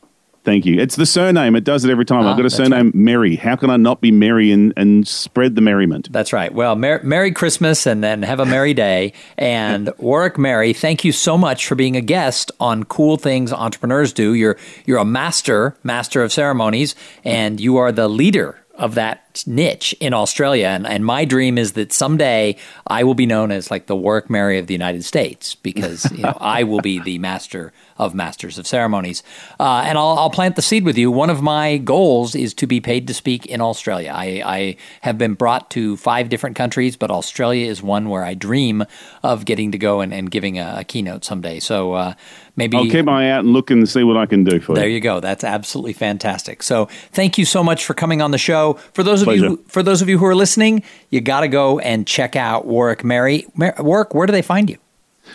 Thank 0.50 0.66
you. 0.66 0.80
It's 0.80 0.96
the 0.96 1.06
surname. 1.06 1.54
It 1.54 1.62
does 1.62 1.84
it 1.84 1.92
every 1.92 2.04
time. 2.04 2.26
Ah, 2.26 2.32
I've 2.32 2.36
got 2.36 2.44
a 2.44 2.50
surname, 2.50 2.86
right. 2.86 2.94
Merry. 2.94 3.36
How 3.36 3.54
can 3.54 3.70
I 3.70 3.76
not 3.76 4.00
be 4.00 4.10
merry 4.10 4.50
and, 4.50 4.72
and 4.76 5.06
spread 5.06 5.54
the 5.54 5.60
merriment? 5.60 6.10
That's 6.10 6.32
right. 6.32 6.52
Well, 6.52 6.74
mer- 6.74 7.00
Merry 7.04 7.30
Christmas 7.30 7.86
and 7.86 8.02
then 8.02 8.22
have 8.22 8.40
a 8.40 8.44
merry 8.44 8.74
day. 8.74 9.12
And 9.38 9.92
Warwick 9.98 10.38
Merry, 10.38 10.72
thank 10.72 11.04
you 11.04 11.12
so 11.12 11.38
much 11.38 11.68
for 11.68 11.76
being 11.76 11.94
a 11.94 12.00
guest 12.00 12.50
on 12.58 12.82
Cool 12.82 13.16
Things 13.16 13.52
Entrepreneurs 13.52 14.12
Do. 14.12 14.34
You're, 14.34 14.56
you're 14.86 14.98
a 14.98 15.04
master, 15.04 15.76
master 15.84 16.20
of 16.20 16.32
ceremonies, 16.32 16.96
and 17.22 17.60
you 17.60 17.76
are 17.76 17.92
the 17.92 18.08
leader 18.08 18.58
of 18.80 18.94
that 18.94 19.44
niche 19.46 19.94
in 20.00 20.14
Australia. 20.14 20.66
And, 20.66 20.86
and 20.86 21.04
my 21.04 21.26
dream 21.26 21.58
is 21.58 21.74
that 21.74 21.92
someday 21.92 22.56
I 22.86 23.04
will 23.04 23.14
be 23.14 23.26
known 23.26 23.52
as 23.52 23.70
like 23.70 23.86
the 23.86 23.94
Warwick 23.94 24.30
Merry 24.30 24.58
of 24.58 24.66
the 24.66 24.74
United 24.74 25.04
States 25.04 25.54
because 25.54 26.10
you 26.12 26.22
know, 26.22 26.36
I 26.40 26.64
will 26.64 26.80
be 26.80 26.98
the 26.98 27.18
master 27.18 27.72
of 27.98 28.14
masters 28.14 28.58
of 28.58 28.66
ceremonies. 28.66 29.22
Uh, 29.60 29.82
and 29.84 29.98
I'll, 29.98 30.18
I'll, 30.18 30.30
plant 30.30 30.56
the 30.56 30.62
seed 30.62 30.84
with 30.84 30.96
you. 30.96 31.10
One 31.10 31.28
of 31.28 31.42
my 31.42 31.76
goals 31.76 32.34
is 32.34 32.54
to 32.54 32.66
be 32.66 32.80
paid 32.80 33.06
to 33.08 33.14
speak 33.14 33.44
in 33.46 33.60
Australia. 33.60 34.12
I, 34.14 34.42
I 34.44 34.76
have 35.02 35.18
been 35.18 35.34
brought 35.34 35.70
to 35.72 35.98
five 35.98 36.30
different 36.30 36.56
countries, 36.56 36.96
but 36.96 37.10
Australia 37.10 37.68
is 37.68 37.82
one 37.82 38.08
where 38.08 38.24
I 38.24 38.32
dream 38.32 38.84
of 39.22 39.44
getting 39.44 39.72
to 39.72 39.78
go 39.78 40.00
and, 40.00 40.14
and 40.14 40.30
giving 40.30 40.58
a, 40.58 40.76
a 40.78 40.84
keynote 40.84 41.24
someday. 41.24 41.60
So 41.60 41.92
uh, 41.92 42.14
maybe 42.60 42.76
I'll 42.76 42.88
keep 42.90 43.04
my 43.04 43.26
eye 43.26 43.30
out 43.30 43.40
and 43.40 43.52
look 43.52 43.70
and 43.70 43.88
see 43.88 44.04
what 44.04 44.16
I 44.16 44.26
can 44.26 44.44
do 44.44 44.60
for 44.60 44.74
there 44.74 44.84
you. 44.84 44.90
There 44.90 44.94
you 44.94 45.00
go. 45.00 45.20
That's 45.20 45.44
absolutely 45.44 45.94
fantastic. 45.94 46.62
So 46.62 46.86
thank 47.12 47.38
you 47.38 47.44
so 47.44 47.64
much 47.64 47.84
for 47.84 47.94
coming 47.94 48.22
on 48.22 48.30
the 48.30 48.38
show. 48.38 48.74
For 48.94 49.02
those 49.02 49.22
of 49.22 49.26
Pleasure. 49.26 49.48
you 49.50 49.64
for 49.66 49.82
those 49.82 50.02
of 50.02 50.08
you 50.08 50.18
who 50.18 50.26
are 50.26 50.34
listening, 50.34 50.82
you 51.10 51.20
got 51.20 51.40
to 51.40 51.48
go 51.48 51.78
and 51.80 52.06
check 52.06 52.36
out 52.36 52.66
Warwick 52.66 53.04
Merry. 53.04 53.46
Mar- 53.54 53.74
Warwick, 53.78 54.14
where 54.14 54.26
do 54.26 54.32
they 54.32 54.42
find 54.42 54.70
you? 54.70 54.78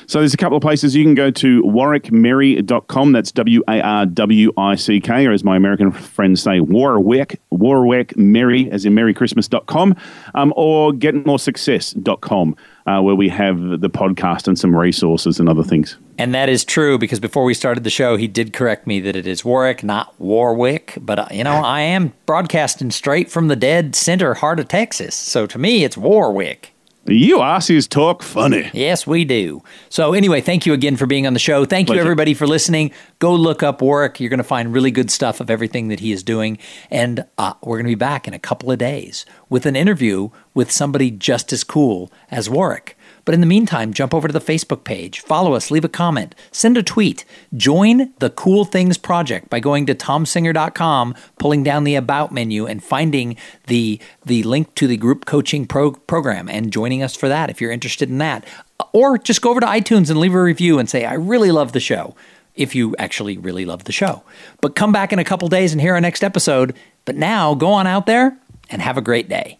So 0.07 0.19
there's 0.19 0.33
a 0.33 0.37
couple 0.37 0.57
of 0.57 0.61
places 0.61 0.95
you 0.95 1.03
can 1.03 1.15
go 1.15 1.31
to 1.31 1.61
warwickmerry.com. 1.63 3.11
That's 3.11 3.31
W 3.31 3.63
A 3.67 3.81
R 3.81 4.05
W 4.05 4.51
I 4.57 4.75
C 4.75 4.99
K, 4.99 5.25
or 5.25 5.31
as 5.31 5.43
my 5.43 5.55
American 5.55 5.91
friends 5.91 6.41
say, 6.41 6.59
Warwick, 6.59 7.39
Warwick 7.49 8.15
Merry, 8.17 8.69
as 8.71 8.85
in 8.85 8.93
merrychristmas.com, 8.93 9.95
um, 10.33 10.53
or 10.55 10.91
getmoresuccess.com, 10.91 12.55
uh, 12.85 13.01
where 13.01 13.15
we 13.15 13.29
have 13.29 13.59
the 13.81 13.89
podcast 13.89 14.47
and 14.47 14.59
some 14.59 14.75
resources 14.75 15.39
and 15.39 15.49
other 15.49 15.63
things. 15.63 15.97
And 16.17 16.33
that 16.33 16.49
is 16.49 16.63
true 16.63 16.97
because 16.97 17.19
before 17.19 17.43
we 17.43 17.53
started 17.53 17.83
the 17.83 17.89
show, 17.89 18.15
he 18.15 18.27
did 18.27 18.53
correct 18.53 18.87
me 18.87 18.99
that 19.01 19.15
it 19.15 19.27
is 19.27 19.43
Warwick, 19.43 19.83
not 19.83 20.19
Warwick. 20.19 20.97
But, 21.01 21.19
uh, 21.19 21.27
you 21.31 21.43
know, 21.43 21.51
I 21.51 21.81
am 21.81 22.13
broadcasting 22.25 22.91
straight 22.91 23.29
from 23.29 23.47
the 23.47 23.55
dead 23.55 23.95
center 23.95 24.33
heart 24.35 24.59
of 24.59 24.67
Texas. 24.67 25.15
So 25.15 25.45
to 25.47 25.57
me, 25.57 25.83
it's 25.83 25.97
Warwick. 25.97 26.75
You 27.07 27.37
Aussies 27.37 27.87
talk 27.87 28.23
funny. 28.23 28.71
Yes, 28.73 29.05
we 29.05 29.25
do. 29.25 29.61
So, 29.89 30.13
anyway, 30.13 30.41
thank 30.41 30.65
you 30.65 30.73
again 30.73 30.97
for 30.97 31.05
being 31.05 31.27
on 31.27 31.33
the 31.33 31.39
show. 31.39 31.63
Thank 31.63 31.87
Pleasure. 31.87 31.99
you, 31.99 32.01
everybody, 32.01 32.33
for 32.33 32.47
listening. 32.47 32.91
Go 33.19 33.35
look 33.35 33.61
up 33.61 33.79
Warwick. 33.83 34.19
You're 34.19 34.31
going 34.31 34.39
to 34.39 34.43
find 34.43 34.73
really 34.73 34.89
good 34.89 35.11
stuff 35.11 35.39
of 35.39 35.51
everything 35.51 35.89
that 35.89 35.99
he 35.99 36.11
is 36.11 36.23
doing. 36.23 36.57
And 36.89 37.25
uh, 37.37 37.53
we're 37.61 37.77
going 37.77 37.85
to 37.85 37.91
be 37.91 37.95
back 37.95 38.27
in 38.27 38.33
a 38.33 38.39
couple 38.39 38.71
of 38.71 38.79
days 38.79 39.23
with 39.49 39.67
an 39.67 39.75
interview 39.75 40.29
with 40.55 40.71
somebody 40.71 41.11
just 41.11 41.53
as 41.53 41.63
cool 41.63 42.11
as 42.31 42.49
Warwick. 42.49 42.97
But 43.25 43.33
in 43.33 43.41
the 43.41 43.47
meantime, 43.47 43.91
jump 43.91 44.13
over 44.13 44.27
to 44.27 44.33
the 44.33 44.39
Facebook 44.39 44.83
page, 44.83 45.19
follow 45.19 45.53
us, 45.53 45.71
leave 45.71 45.83
a 45.83 45.89
comment, 45.89 46.35
send 46.51 46.77
a 46.77 46.83
tweet, 46.83 47.25
join 47.55 48.13
the 48.19 48.29
Cool 48.29 48.65
Things 48.65 48.97
Project 48.97 49.49
by 49.49 49.59
going 49.59 49.87
to 49.87 49.95
tomsinger.com, 49.95 51.15
pulling 51.39 51.63
down 51.63 51.83
the 51.83 51.95
About 51.95 52.31
menu, 52.31 52.65
and 52.67 52.83
finding 52.83 53.35
the 53.67 53.99
the 54.23 54.43
link 54.43 54.73
to 54.75 54.87
the 54.87 54.97
group 54.97 55.25
coaching 55.25 55.65
pro- 55.65 55.91
program 55.91 56.47
and 56.47 56.71
joining 56.71 57.01
us 57.01 57.15
for 57.15 57.27
that 57.27 57.49
if 57.49 57.59
you're 57.59 57.71
interested 57.71 58.09
in 58.09 58.19
that. 58.19 58.45
Or 58.93 59.17
just 59.17 59.41
go 59.41 59.49
over 59.49 59.59
to 59.59 59.65
iTunes 59.65 60.09
and 60.09 60.19
leave 60.19 60.33
a 60.33 60.41
review 60.41 60.79
and 60.79 60.89
say, 60.89 61.05
I 61.05 61.13
really 61.13 61.51
love 61.51 61.71
the 61.71 61.79
show, 61.79 62.15
if 62.55 62.75
you 62.75 62.95
actually 62.99 63.37
really 63.37 63.65
love 63.65 63.85
the 63.85 63.91
show. 63.91 64.23
But 64.61 64.75
come 64.75 64.91
back 64.91 65.11
in 65.11 65.19
a 65.19 65.23
couple 65.23 65.47
days 65.47 65.71
and 65.71 65.81
hear 65.81 65.95
our 65.95 66.01
next 66.01 66.23
episode. 66.23 66.75
But 67.05 67.15
now, 67.15 67.55
go 67.55 67.71
on 67.71 67.87
out 67.87 68.05
there 68.05 68.37
and 68.69 68.81
have 68.81 68.97
a 68.97 69.01
great 69.01 69.29
day. 69.29 69.59